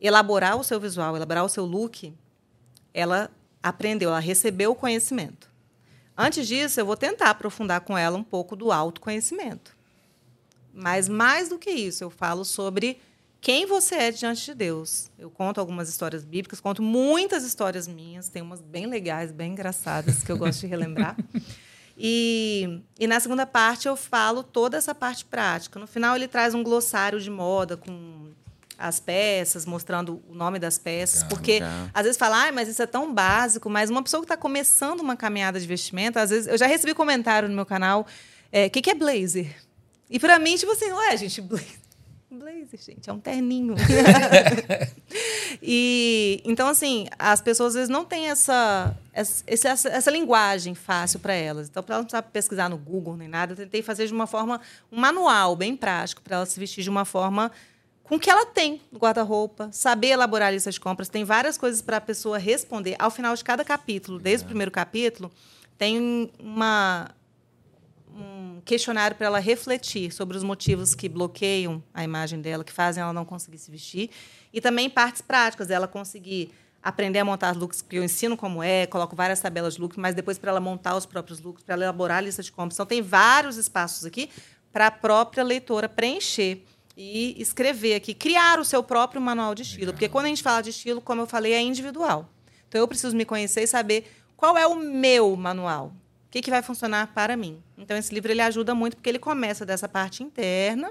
elaborar 0.00 0.58
o 0.58 0.64
seu 0.64 0.80
visual, 0.80 1.14
elaborar 1.14 1.44
o 1.44 1.48
seu 1.48 1.64
look, 1.64 2.12
ela 2.92 3.30
aprendeu, 3.62 4.10
ela 4.10 4.18
recebeu 4.18 4.72
o 4.72 4.74
conhecimento. 4.74 5.48
Antes 6.18 6.48
disso, 6.48 6.80
eu 6.80 6.84
vou 6.84 6.96
tentar 6.96 7.30
aprofundar 7.30 7.82
com 7.82 7.96
ela 7.96 8.18
um 8.18 8.24
pouco 8.24 8.56
do 8.56 8.72
autoconhecimento. 8.72 9.76
Mas 10.72 11.08
mais 11.08 11.48
do 11.48 11.60
que 11.60 11.70
isso, 11.70 12.02
eu 12.02 12.10
falo 12.10 12.44
sobre 12.44 13.00
quem 13.40 13.66
você 13.66 13.94
é 13.94 14.10
diante 14.10 14.44
de 14.44 14.54
Deus. 14.54 15.12
Eu 15.16 15.30
conto 15.30 15.60
algumas 15.60 15.88
histórias 15.88 16.24
bíblicas, 16.24 16.58
conto 16.58 16.82
muitas 16.82 17.44
histórias 17.44 17.86
minhas, 17.86 18.28
tem 18.28 18.42
umas 18.42 18.60
bem 18.60 18.86
legais, 18.86 19.30
bem 19.30 19.52
engraçadas 19.52 20.24
que 20.24 20.32
eu 20.32 20.36
gosto 20.36 20.62
de 20.62 20.66
relembrar. 20.66 21.16
E, 21.96 22.80
e 22.98 23.06
na 23.06 23.20
segunda 23.20 23.46
parte 23.46 23.86
eu 23.86 23.96
falo 23.96 24.42
toda 24.42 24.76
essa 24.76 24.94
parte 24.94 25.24
prática. 25.24 25.78
No 25.78 25.86
final 25.86 26.16
ele 26.16 26.26
traz 26.28 26.54
um 26.54 26.62
glossário 26.62 27.20
de 27.20 27.30
moda 27.30 27.76
com 27.76 28.30
as 28.76 28.98
peças, 28.98 29.64
mostrando 29.64 30.20
o 30.28 30.34
nome 30.34 30.58
das 30.58 30.78
peças, 30.78 31.22
porque 31.22 31.60
às 31.92 32.02
vezes 32.02 32.18
fala, 32.18 32.48
ah, 32.48 32.52
mas 32.52 32.68
isso 32.68 32.82
é 32.82 32.86
tão 32.86 33.14
básico, 33.14 33.70
mas 33.70 33.88
uma 33.88 34.02
pessoa 34.02 34.20
que 34.20 34.24
está 34.24 34.36
começando 34.36 35.00
uma 35.00 35.16
caminhada 35.16 35.60
de 35.60 35.66
vestimenta, 35.66 36.20
às 36.20 36.30
vezes 36.30 36.48
eu 36.48 36.58
já 36.58 36.66
recebi 36.66 36.92
comentário 36.92 37.48
no 37.48 37.54
meu 37.54 37.64
canal, 37.64 38.02
o 38.02 38.06
é, 38.50 38.68
que, 38.68 38.82
que 38.82 38.90
é 38.90 38.94
blazer? 38.94 39.54
E 40.10 40.18
para 40.18 40.38
mim, 40.38 40.56
tipo 40.56 40.72
assim, 40.72 40.90
ué, 40.90 41.16
gente, 41.16 41.40
blazer 41.40 41.83
blazer, 42.34 42.78
gente, 42.80 43.08
é 43.08 43.12
um 43.12 43.18
terninho. 43.18 43.74
e 45.62 46.40
então 46.44 46.68
assim, 46.68 47.06
as 47.18 47.40
pessoas 47.40 47.68
às 47.68 47.74
vezes 47.74 47.88
não 47.88 48.04
têm 48.04 48.30
essa 48.30 48.96
essa, 49.12 49.44
essa, 49.46 49.88
essa 49.88 50.10
linguagem 50.10 50.74
fácil 50.74 51.20
para 51.20 51.32
elas. 51.32 51.68
Então, 51.68 51.82
para 51.82 51.96
elas 51.96 52.04
não 52.04 52.08
precisar 52.08 52.22
pesquisar 52.22 52.68
no 52.68 52.76
Google 52.76 53.16
nem 53.16 53.28
nada, 53.28 53.52
eu 53.52 53.56
tentei 53.56 53.82
fazer 53.82 54.06
de 54.06 54.12
uma 54.12 54.26
forma 54.26 54.60
um 54.90 54.98
manual 54.98 55.54
bem 55.56 55.76
prático 55.76 56.22
para 56.22 56.36
ela 56.36 56.46
se 56.46 56.58
vestir 56.58 56.82
de 56.82 56.90
uma 56.90 57.04
forma 57.04 57.50
com 58.02 58.16
o 58.16 58.20
que 58.20 58.28
ela 58.28 58.44
tem 58.44 58.80
no 58.92 58.98
guarda-roupa, 58.98 59.70
saber 59.72 60.08
elaborar 60.08 60.52
listas 60.52 60.74
de 60.74 60.80
compras. 60.80 61.08
Tem 61.08 61.24
várias 61.24 61.56
coisas 61.56 61.80
para 61.80 61.96
a 61.96 62.00
pessoa 62.00 62.36
responder. 62.36 62.96
Ao 62.98 63.10
final 63.10 63.34
de 63.34 63.42
cada 63.42 63.64
capítulo, 63.64 64.18
desde 64.18 64.44
o 64.44 64.48
primeiro 64.48 64.70
capítulo, 64.70 65.32
tem 65.78 66.30
uma 66.38 67.10
um 67.10 67.23
questionário 68.64 69.16
para 69.16 69.26
ela 69.26 69.38
refletir 69.38 70.12
sobre 70.12 70.36
os 70.36 70.42
motivos 70.42 70.94
que 70.94 71.08
bloqueiam 71.08 71.82
a 71.92 72.02
imagem 72.02 72.40
dela, 72.40 72.64
que 72.64 72.72
fazem 72.72 73.02
ela 73.02 73.12
não 73.12 73.24
conseguir 73.24 73.58
se 73.58 73.70
vestir, 73.70 74.10
e 74.52 74.60
também 74.60 74.88
partes 74.88 75.20
práticas, 75.20 75.70
ela 75.70 75.86
conseguir 75.86 76.50
aprender 76.84 77.18
a 77.18 77.24
montar 77.24 77.56
looks, 77.56 77.80
que 77.80 77.96
eu 77.96 78.04
ensino 78.04 78.36
como 78.36 78.62
é, 78.62 78.86
coloco 78.86 79.16
várias 79.16 79.40
tabelas 79.40 79.74
de 79.74 79.80
looks, 79.80 79.96
mas 79.96 80.14
depois 80.14 80.38
para 80.38 80.50
ela 80.50 80.60
montar 80.60 80.94
os 80.94 81.06
próprios 81.06 81.40
looks, 81.40 81.64
para 81.64 81.74
ela 81.74 81.84
elaborar 81.84 82.18
a 82.18 82.20
lista 82.20 82.42
de 82.42 82.52
compras. 82.52 82.76
Então, 82.76 82.84
tem 82.84 83.00
vários 83.00 83.56
espaços 83.56 84.04
aqui 84.04 84.28
para 84.70 84.88
a 84.88 84.90
própria 84.90 85.42
leitora 85.42 85.88
preencher 85.88 86.62
e 86.96 87.40
escrever 87.40 87.94
aqui, 87.94 88.12
criar 88.12 88.60
o 88.60 88.64
seu 88.64 88.82
próprio 88.82 89.20
manual 89.20 89.54
de 89.54 89.62
estilo. 89.62 89.92
Porque 89.92 90.08
quando 90.08 90.26
a 90.26 90.28
gente 90.28 90.42
fala 90.42 90.62
de 90.62 90.70
estilo, 90.70 91.00
como 91.00 91.22
eu 91.22 91.26
falei, 91.26 91.54
é 91.54 91.60
individual. 91.60 92.28
Então, 92.68 92.78
eu 92.78 92.86
preciso 92.86 93.16
me 93.16 93.24
conhecer 93.24 93.62
e 93.62 93.66
saber 93.66 94.04
qual 94.36 94.58
é 94.58 94.66
o 94.66 94.74
meu 94.74 95.34
manual 95.36 95.92
que, 96.34 96.42
que 96.42 96.50
vai 96.50 96.62
funcionar 96.62 97.14
para 97.14 97.36
mim. 97.36 97.62
Então, 97.78 97.96
esse 97.96 98.12
livro 98.12 98.32
ele 98.32 98.40
ajuda 98.40 98.74
muito 98.74 98.96
porque 98.96 99.08
ele 99.08 99.20
começa 99.20 99.64
dessa 99.64 99.88
parte 99.88 100.24
interna 100.24 100.90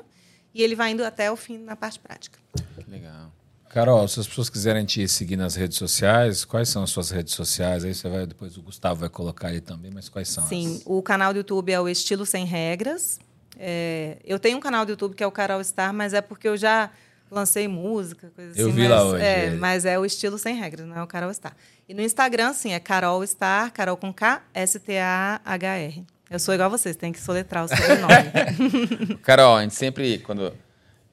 e 0.53 0.63
ele 0.63 0.73
vai 0.73 0.91
indo 0.91 1.03
até 1.03 1.29
o 1.29 1.35
fim 1.35 1.57
na 1.57 1.75
parte 1.75 1.99
prática. 1.99 2.39
Que 2.79 2.89
legal. 2.89 3.29
Carol, 3.69 4.07
se 4.07 4.21
as 4.21 4.27
pessoas 4.27 4.49
quiserem 4.49 4.85
te 4.85 5.05
seguir 5.05 5.35
nas 5.35 5.55
redes 5.55 5.77
sociais, 5.77 6.45
quais 6.45 6.69
são 6.69 6.83
as 6.83 6.91
suas 6.91 7.09
redes 7.09 7.33
sociais? 7.33 7.83
Aí 7.83 7.93
você 7.93 8.07
vai, 8.07 8.25
depois 8.25 8.55
o 8.55 8.61
Gustavo 8.61 9.01
vai 9.01 9.09
colocar 9.09 9.49
aí 9.49 9.59
também, 9.59 9.91
mas 9.93 10.07
quais 10.07 10.29
são? 10.29 10.47
Sim, 10.47 10.77
as... 10.77 10.83
o 10.85 11.01
canal 11.01 11.33
do 11.33 11.37
YouTube 11.39 11.73
é 11.73 11.81
o 11.81 11.89
Estilo 11.89 12.25
Sem 12.25 12.45
Regras. 12.45 13.19
É, 13.57 14.19
eu 14.23 14.39
tenho 14.39 14.57
um 14.57 14.61
canal 14.61 14.85
do 14.85 14.91
YouTube 14.91 15.13
que 15.13 15.23
é 15.23 15.27
o 15.27 15.31
Carol 15.31 15.61
Star, 15.61 15.93
mas 15.93 16.13
é 16.13 16.21
porque 16.21 16.47
eu 16.47 16.55
já 16.55 16.89
lancei 17.33 17.67
música, 17.67 18.31
coisa 18.35 18.51
assim. 18.51 18.61
Eu 18.61 18.71
vi 18.71 18.81
mas, 18.81 18.89
lá 18.89 19.03
hoje. 19.03 19.23
É, 19.23 19.49
mas 19.51 19.85
é 19.85 19.99
o 19.99 20.05
Estilo 20.05 20.37
Sem 20.37 20.55
Regras, 20.55 20.87
não 20.87 20.97
é 20.97 21.03
o 21.03 21.07
Carol 21.07 21.33
Star. 21.33 21.55
E 21.87 21.93
no 21.93 22.01
Instagram, 22.01 22.53
sim, 22.53 22.71
é 22.73 22.79
Carol 22.79 23.25
Star, 23.25 23.71
Carol 23.71 23.97
com 23.97 24.13
K, 24.13 24.41
S-T-A-H-R. 24.53 26.05
Eu 26.29 26.39
sou 26.39 26.53
igual 26.53 26.67
a 26.67 26.69
vocês, 26.69 26.95
tem 26.95 27.11
que 27.11 27.19
soletrar 27.19 27.65
o 27.65 27.67
sobrenome. 27.67 29.17
Carol, 29.21 29.57
a 29.57 29.61
gente 29.61 29.75
sempre, 29.75 30.19
quando 30.19 30.53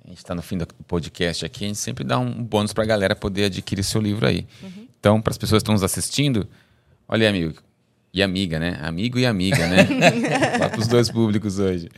a 0.05 0.09
gente 0.09 0.19
está 0.19 0.35
no 0.35 0.43
fim 0.43 0.57
do 0.57 0.67
podcast 0.87 1.45
aqui, 1.45 1.65
a 1.65 1.69
gente 1.69 1.79
sempre 1.79 2.05
dá 2.05 2.19
um 2.19 2.43
bônus 2.43 2.73
para 2.73 2.85
a 2.85 2.87
galera 2.87 3.17
poder 3.17 3.45
adquirir 3.45 3.83
seu 3.83 4.01
livro 4.01 4.27
aí. 4.27 4.47
Uhum. 4.63 4.89
Então, 4.99 5.21
para 5.21 5.31
as 5.31 5.39
pessoas 5.39 5.61
que 5.61 5.65
estão 5.65 5.75
nos 5.75 5.83
assistindo, 5.83 6.49
olha 7.09 7.29
aí, 7.29 7.29
amigo, 7.29 7.55
E 8.13 8.23
amiga, 8.23 8.59
né? 8.59 8.79
Amigo 8.83 9.19
e 9.19 9.27
amiga, 9.27 9.67
né? 9.67 9.85
para 10.59 10.79
os 10.81 10.87
dois 10.87 11.11
públicos 11.11 11.59
hoje. 11.59 11.89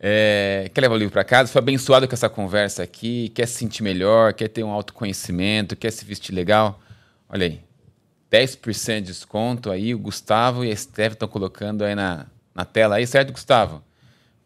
É, 0.00 0.70
quer 0.72 0.80
levar 0.82 0.94
o 0.94 0.98
livro 0.98 1.12
para 1.12 1.24
casa? 1.24 1.50
Foi 1.50 1.58
abençoado 1.58 2.06
com 2.06 2.14
essa 2.14 2.28
conversa 2.28 2.82
aqui? 2.82 3.30
Quer 3.30 3.46
se 3.46 3.54
sentir 3.54 3.82
melhor? 3.82 4.32
Quer 4.32 4.48
ter 4.48 4.62
um 4.62 4.70
autoconhecimento? 4.70 5.74
Quer 5.74 5.90
se 5.90 6.04
vestir 6.04 6.32
legal? 6.32 6.80
Olha 7.28 7.46
aí, 7.46 7.60
10% 8.30 9.00
de 9.00 9.06
desconto 9.06 9.70
aí. 9.70 9.94
O 9.94 9.98
Gustavo 9.98 10.64
e 10.64 10.70
a 10.70 10.76
Steph 10.76 11.14
estão 11.14 11.28
colocando 11.28 11.84
aí 11.84 11.94
na, 11.94 12.26
na 12.54 12.64
tela 12.64 12.96
aí, 12.96 13.06
certo, 13.06 13.32
Gustavo? 13.32 13.82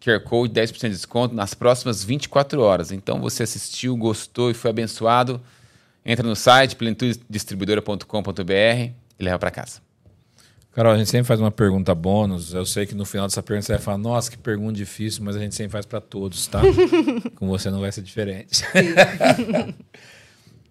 QR 0.00 0.20
Code, 0.20 0.52
10% 0.52 0.80
de 0.80 0.88
desconto 0.90 1.34
nas 1.34 1.54
próximas 1.54 2.02
24 2.02 2.60
horas. 2.60 2.90
Então, 2.90 3.20
você 3.20 3.44
assistiu, 3.44 3.96
gostou 3.96 4.50
e 4.50 4.54
foi 4.54 4.70
abençoado, 4.70 5.40
entra 6.04 6.26
no 6.26 6.34
site 6.34 6.74
plenitudedistribuidora.com.br 6.74 8.50
e 8.50 8.94
leva 9.20 9.38
para 9.38 9.50
casa. 9.50 9.91
Carol, 10.72 10.94
a 10.94 10.96
gente 10.96 11.10
sempre 11.10 11.26
faz 11.26 11.38
uma 11.38 11.50
pergunta 11.50 11.94
bônus. 11.94 12.54
Eu 12.54 12.64
sei 12.64 12.86
que 12.86 12.94
no 12.94 13.04
final 13.04 13.26
dessa 13.26 13.42
pergunta 13.42 13.66
você 13.66 13.72
vai 13.72 13.82
falar, 13.82 13.98
nossa, 13.98 14.30
que 14.30 14.38
pergunta 14.38 14.72
difícil, 14.72 15.22
mas 15.22 15.36
a 15.36 15.38
gente 15.38 15.54
sempre 15.54 15.72
faz 15.72 15.84
para 15.84 16.00
todos, 16.00 16.46
tá? 16.46 16.62
Com 17.36 17.46
você 17.46 17.70
não 17.70 17.80
vai 17.80 17.92
ser 17.92 18.00
diferente. 18.00 18.64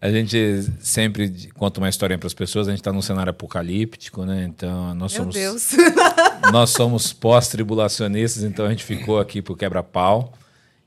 a 0.01 0.09
gente 0.09 0.67
sempre 0.79 1.51
conta 1.53 1.79
uma 1.79 1.87
historinha 1.87 2.17
para 2.17 2.25
as 2.25 2.33
pessoas, 2.33 2.67
a 2.67 2.71
gente 2.71 2.79
está 2.79 2.91
num 2.91 3.01
cenário 3.01 3.29
apocalíptico, 3.29 4.25
né? 4.25 4.43
Então, 4.43 4.95
nós 4.95 5.13
Meu 5.13 5.21
somos 5.21 5.35
Deus. 5.35 5.71
nós 6.51 6.71
somos 6.71 7.13
pós-tribulacionistas, 7.13 8.43
então 8.43 8.65
a 8.65 8.71
gente 8.71 8.83
ficou 8.83 9.19
aqui 9.19 9.39
pro 9.39 9.55
quebra-pau. 9.55 10.33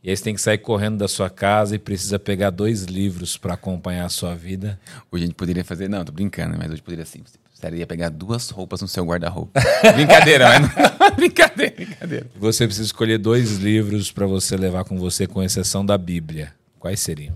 E 0.02 0.10
aí 0.10 0.16
você 0.16 0.24
tem 0.24 0.34
que 0.34 0.40
sair 0.40 0.58
correndo 0.58 0.98
da 0.98 1.06
sua 1.06 1.30
casa 1.30 1.76
e 1.76 1.78
precisa 1.78 2.18
pegar 2.18 2.50
dois 2.50 2.82
livros 2.82 3.38
para 3.38 3.54
acompanhar 3.54 4.06
a 4.06 4.10
sua 4.10 4.34
vida. 4.34 4.78
Hoje 5.10 5.22
a 5.22 5.26
gente 5.28 5.36
poderia 5.36 5.64
fazer, 5.64 5.88
não, 5.88 6.04
tô 6.04 6.12
brincando, 6.12 6.58
mas 6.58 6.72
hoje 6.72 6.82
poderia 6.82 7.06
você 7.06 7.43
precisaria 7.54 7.86
pegar 7.86 8.08
duas 8.08 8.50
roupas 8.50 8.82
no 8.82 8.88
seu 8.88 9.04
guarda-roupa. 9.04 9.60
brincadeira, 9.94 10.48
mas 10.48 10.60
não, 10.60 11.10
brincadeira, 11.16 11.74
brincadeira. 11.74 12.26
Você 12.36 12.66
precisa 12.66 12.86
escolher 12.86 13.18
dois 13.18 13.58
livros 13.58 14.10
para 14.10 14.26
você 14.26 14.56
levar 14.56 14.84
com 14.84 14.98
você, 14.98 15.26
com 15.26 15.42
exceção 15.42 15.86
da 15.86 15.96
Bíblia. 15.96 16.52
Quais 16.78 17.00
seriam? 17.00 17.34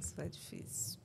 Isso 0.00 0.20
é 0.20 0.26
difícil. 0.26 0.98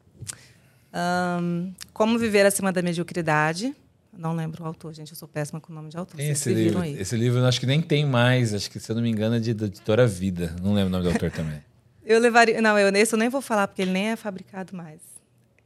Ahn, 0.92 1.72
Como 1.94 2.18
viver 2.18 2.46
acima 2.46 2.72
da 2.72 2.82
mediocridade. 2.82 3.74
Não 4.16 4.36
lembro 4.36 4.64
o 4.64 4.68
autor, 4.68 4.94
gente. 4.94 5.12
Eu 5.12 5.18
sou 5.18 5.28
péssima 5.28 5.60
com 5.60 5.72
o 5.72 5.76
nome 5.76 5.90
de 5.90 5.98
autor. 5.98 6.18
Tem 6.18 6.30
esse 6.30 6.54
livro. 6.54 6.82
aí. 6.82 7.00
Esse 7.00 7.16
livro 7.16 7.40
eu 7.40 7.46
acho 7.46 7.60
que 7.60 7.66
nem 7.66 7.82
tem 7.82 8.06
mais. 8.06 8.54
Acho 8.54 8.70
que, 8.70 8.80
se 8.80 8.92
eu 8.92 8.96
não 8.96 9.02
me 9.02 9.10
engano, 9.10 9.36
é 9.36 9.40
de, 9.40 9.54
da 9.56 9.66
editora 9.66 10.06
Vida. 10.06 10.56
Não 10.62 10.74
lembro 10.74 10.90
o 10.90 10.92
nome 10.92 11.04
do 11.04 11.10
autor 11.10 11.32
também. 11.32 11.64
Eu 12.06 12.20
levaria. 12.20 12.62
Não, 12.62 12.78
eu, 12.78 12.94
esse 12.96 13.16
eu 13.16 13.18
nem 13.18 13.28
vou 13.28 13.42
falar, 13.42 13.68
porque 13.68 13.82
ele 13.82 13.92
nem 13.92 14.10
é 14.10 14.16
fabricado 14.16 14.76
mais. 14.76 15.13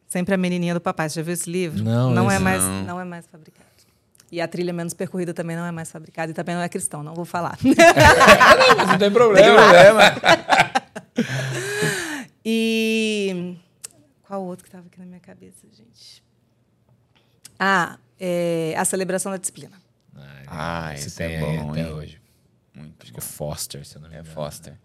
Sempre 0.07 0.35
a 0.35 0.37
menininha 0.37 0.73
do 0.73 0.81
papai. 0.81 1.09
Você 1.09 1.19
já 1.19 1.23
viu 1.23 1.33
esse 1.33 1.49
livro? 1.49 1.83
Não, 1.83 2.11
não 2.11 2.31
é 2.31 2.39
mais, 2.39 2.63
não. 2.63 2.83
não 2.83 3.01
é 3.01 3.03
mais 3.03 3.25
fabricado. 3.27 3.67
E 4.29 4.41
a 4.41 4.47
trilha 4.47 4.73
menos 4.73 4.93
percorrida 4.93 5.33
também 5.33 5.55
não 5.55 5.65
é 5.65 5.71
mais 5.71 5.89
fabricada 5.89 6.31
e 6.31 6.33
também 6.33 6.53
não 6.53 6.61
é 6.61 6.67
cristão, 6.67 7.01
não 7.01 7.13
vou 7.13 7.23
falar. 7.23 7.57
Mas 8.77 8.87
não 8.89 8.97
tem 8.97 9.11
problema. 9.11 9.61
e 12.43 13.55
qual 14.23 14.43
outro 14.43 14.63
que 14.63 14.67
estava 14.67 14.85
aqui 14.85 14.99
na 14.99 15.05
minha 15.05 15.19
cabeça, 15.21 15.65
gente? 15.71 16.21
Ah, 17.57 17.97
é, 18.19 18.75
a 18.77 18.83
celebração 18.83 19.31
da 19.31 19.37
disciplina. 19.37 19.77
Ah, 20.45 20.93
esse 20.93 21.15
tem 21.15 21.35
é 21.35 21.39
bom, 21.39 21.71
até 21.71 21.81
hein? 21.81 21.93
hoje. 21.93 22.21
Muito 22.73 23.03
Acho 23.03 23.13
que 23.13 23.19
é 23.19 23.21
Foster, 23.21 23.85
se 23.85 23.95
eu 23.95 24.01
não 24.01 24.09
me 24.09 24.15
É 24.15 24.19
engano. 24.19 24.33
Foster. 24.33 24.77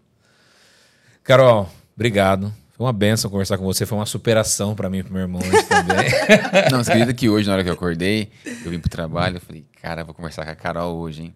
Carol, 1.21 1.69
obrigado. 1.95 2.53
Foi 2.83 2.87
uma 2.87 2.91
benção 2.91 3.31
conversar 3.31 3.57
com 3.57 3.63
você. 3.63 3.85
Foi 3.85 3.97
uma 3.97 4.05
superação 4.05 4.75
para 4.75 4.89
mim 4.89 4.97
e 4.97 5.03
pro 5.03 5.13
meu 5.13 5.21
irmão 5.21 5.41
hoje 5.41 5.63
também. 5.63 6.09
Não, 6.69 6.83
você 6.83 6.91
acredita 6.91 7.13
que 7.13 7.29
hoje, 7.29 7.47
na 7.47 7.53
hora 7.53 7.63
que 7.63 7.69
eu 7.69 7.73
acordei, 7.73 8.29
eu 8.45 8.71
vim 8.71 8.77
pro 8.77 8.89
trabalho, 8.89 9.37
eu 9.37 9.41
falei, 9.41 9.65
cara, 9.81 10.03
vou 10.03 10.13
conversar 10.13 10.43
com 10.43 10.51
a 10.51 10.55
Carol 10.55 10.97
hoje, 10.97 11.21
hein? 11.21 11.33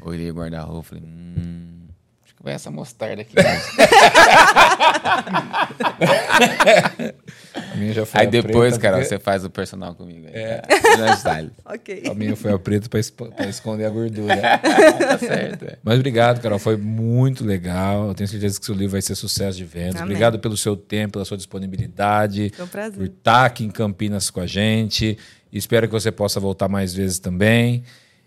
Olhei 0.00 0.30
o 0.30 0.34
guarda-roupa, 0.34 0.88
falei, 0.88 1.04
hum, 1.04 1.88
acho 2.24 2.34
que 2.34 2.42
vai 2.42 2.54
essa 2.54 2.70
mostarda 2.70 3.20
aqui. 3.20 3.34
minha 7.78 7.92
já 7.92 8.04
foi 8.06 8.20
aí 8.20 8.26
a 8.26 8.30
depois, 8.30 8.54
preta, 8.74 8.78
cara, 8.78 8.96
porque- 8.96 9.08
você 9.08 9.18
faz 9.18 9.44
o 9.44 9.50
personal 9.50 9.94
comigo. 9.94 10.26
Aí, 10.26 10.32
É. 10.34 10.58
tá? 10.58 11.16
style. 11.16 11.50
Ok. 11.64 12.02
A 12.10 12.14
minha 12.14 12.36
foi 12.36 12.52
a 12.52 12.58
preta 12.58 12.88
para 12.88 13.48
esconder 13.48 13.84
a 13.86 13.90
gordura. 13.90 14.36
Tá 14.98 15.18
certo, 15.18 15.64
é. 15.64 15.78
Mas 15.82 15.94
obrigado, 15.96 16.40
Carol. 16.40 16.58
Foi 16.58 16.76
muito 16.76 17.44
legal. 17.44 18.08
Eu 18.08 18.14
tenho 18.14 18.28
certeza 18.28 18.58
que 18.58 18.66
seu 18.66 18.74
livro 18.74 18.92
vai 18.92 19.02
ser 19.02 19.14
sucesso 19.14 19.56
de 19.56 19.64
vendas. 19.64 19.96
Amém. 19.96 20.04
Obrigado 20.04 20.38
pelo 20.38 20.56
seu 20.56 20.76
tempo, 20.76 21.12
pela 21.14 21.24
sua 21.24 21.36
disponibilidade. 21.36 22.52
Foi 22.54 22.64
um 22.64 22.68
prazer. 22.68 22.96
Por 22.98 23.06
estar 23.06 23.44
aqui 23.46 23.64
em 23.64 23.70
Campinas 23.70 24.30
com 24.30 24.40
a 24.40 24.46
gente. 24.46 25.16
Espero 25.52 25.86
que 25.86 25.92
você 25.92 26.10
possa 26.12 26.38
voltar 26.40 26.68
mais 26.68 26.92
vezes 26.92 27.18
também. 27.18 27.82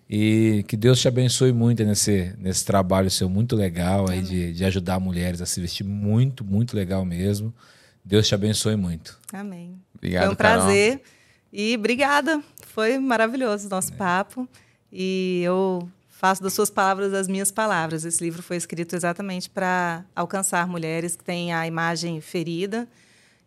E 0.09 0.65
que 0.67 0.75
Deus 0.75 0.99
te 0.99 1.07
abençoe 1.07 1.53
muito 1.53 1.83
nesse, 1.85 2.33
nesse 2.37 2.65
trabalho 2.65 3.09
seu 3.09 3.29
muito 3.29 3.55
legal 3.55 4.09
aí 4.09 4.21
de, 4.21 4.51
de 4.53 4.65
ajudar 4.65 4.99
mulheres 4.99 5.41
a 5.41 5.45
se 5.45 5.61
vestir 5.61 5.85
muito, 5.85 6.43
muito 6.43 6.75
legal 6.75 7.05
mesmo. 7.05 7.53
Deus 8.03 8.27
te 8.27 8.35
abençoe 8.35 8.75
muito. 8.75 9.17
Amém. 9.31 9.79
Obrigado, 9.95 10.23
Foi 10.25 10.33
um 10.33 10.35
Carol. 10.35 10.63
prazer. 10.63 11.01
E 11.53 11.75
obrigada. 11.75 12.41
Foi 12.73 12.97
maravilhoso 12.97 13.67
o 13.67 13.69
nosso 13.69 13.93
papo. 13.93 14.47
E 14.91 15.41
eu 15.43 15.87
faço 16.09 16.41
das 16.43 16.53
suas 16.53 16.69
palavras 16.69 17.13
as 17.13 17.27
minhas 17.27 17.51
palavras. 17.51 18.03
Esse 18.05 18.23
livro 18.23 18.41
foi 18.41 18.57
escrito 18.57 18.95
exatamente 18.95 19.49
para 19.49 20.03
alcançar 20.15 20.67
mulheres 20.67 21.15
que 21.15 21.23
têm 21.23 21.53
a 21.53 21.65
imagem 21.67 22.19
ferida 22.21 22.87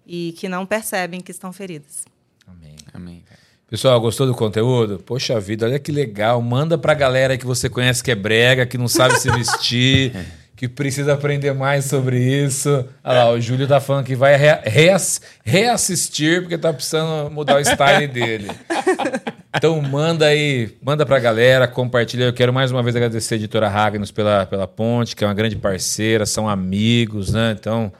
e 0.07 0.35
que 0.39 0.49
não 0.49 0.67
percebem 0.67 1.21
que 1.21 1.31
estão 1.31 1.53
feridas. 1.53 2.05
Amém. 2.47 2.77
Amém. 2.93 3.25
Pessoal, 3.69 4.01
gostou 4.01 4.27
do 4.27 4.35
conteúdo? 4.35 4.99
Poxa 5.05 5.41
vida, 5.41 5.67
olha 5.67 5.79
que 5.79 5.91
legal. 5.91 6.41
Manda 6.43 6.77
pra 6.79 6.95
galera 6.95 7.37
que 7.39 7.47
você 7.47 7.69
conhece 7.69 8.05
que 8.05 8.11
é 8.11 8.15
brega, 8.15 8.67
que 8.67 8.77
não 8.79 8.87
sabe 8.87 9.17
se 9.19 9.31
vestir, 9.31 10.13
que 10.57 10.69
precisa 10.69 11.15
aprender 11.15 11.53
mais 11.53 11.85
sobre 11.87 12.19
isso. 12.19 12.69
Olha 13.03 13.25
lá, 13.25 13.31
o 13.33 13.41
Júlio 13.41 13.67
tá 13.67 13.81
falando 13.81 14.05
que 14.07 14.15
vai 14.15 14.37
rea- 14.37 14.63
reass- 14.65 15.21
reassistir 15.45 16.43
porque 16.43 16.57
tá 16.57 16.73
precisando 16.73 17.31
mudar 17.31 17.57
o 17.57 17.61
style 17.61 18.07
dele. 18.07 18.49
Então 19.57 19.81
manda 19.81 20.27
aí, 20.27 20.77
manda 20.83 21.05
pra 21.07 21.19
galera, 21.19 21.67
compartilha. 21.69 22.25
Eu 22.25 22.33
quero 22.33 22.53
mais 22.53 22.71
uma 22.71 22.83
vez 22.83 22.95
agradecer 22.97 23.35
a 23.35 23.37
editora 23.37 23.69
Ragnos 23.69 24.11
pela, 24.11 24.47
pela 24.47 24.67
ponte, 24.67 25.15
que 25.15 25.25
é 25.25 25.27
uma 25.27 25.35
grande 25.35 25.57
parceira, 25.57 26.27
são 26.27 26.49
amigos, 26.49 27.33
né? 27.33 27.57
Então, 27.59 27.93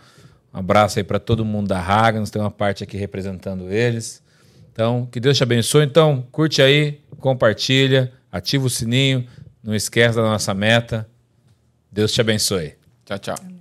um 0.53 0.59
abraço 0.59 0.99
aí 0.99 1.05
pra 1.05 1.19
todo 1.19 1.45
mundo 1.45 1.69
da 1.69 1.81
Ragnos, 1.81 2.31
tem 2.31 2.41
uma 2.43 2.51
parte 2.51 2.83
aqui 2.85 2.97
representando 2.97 3.71
eles. 3.73 4.23
Então, 4.73 5.07
que 5.11 5.21
Deus 5.21 5.37
te 5.37 5.43
abençoe. 5.43 5.85
Então, 5.85 6.25
curte 6.33 6.61
aí, 6.61 7.01
compartilha, 7.21 8.13
ativa 8.33 8.67
o 8.67 8.71
sininho, 8.71 9.25
não 9.63 9.75
esquece 9.75 10.17
da 10.17 10.23
nossa 10.23 10.53
meta. 10.53 11.09
Deus 11.95 12.13
te 12.13 12.21
abençoe. 12.21 12.77
Tchau, 13.05 13.19
tchau. 13.19 13.54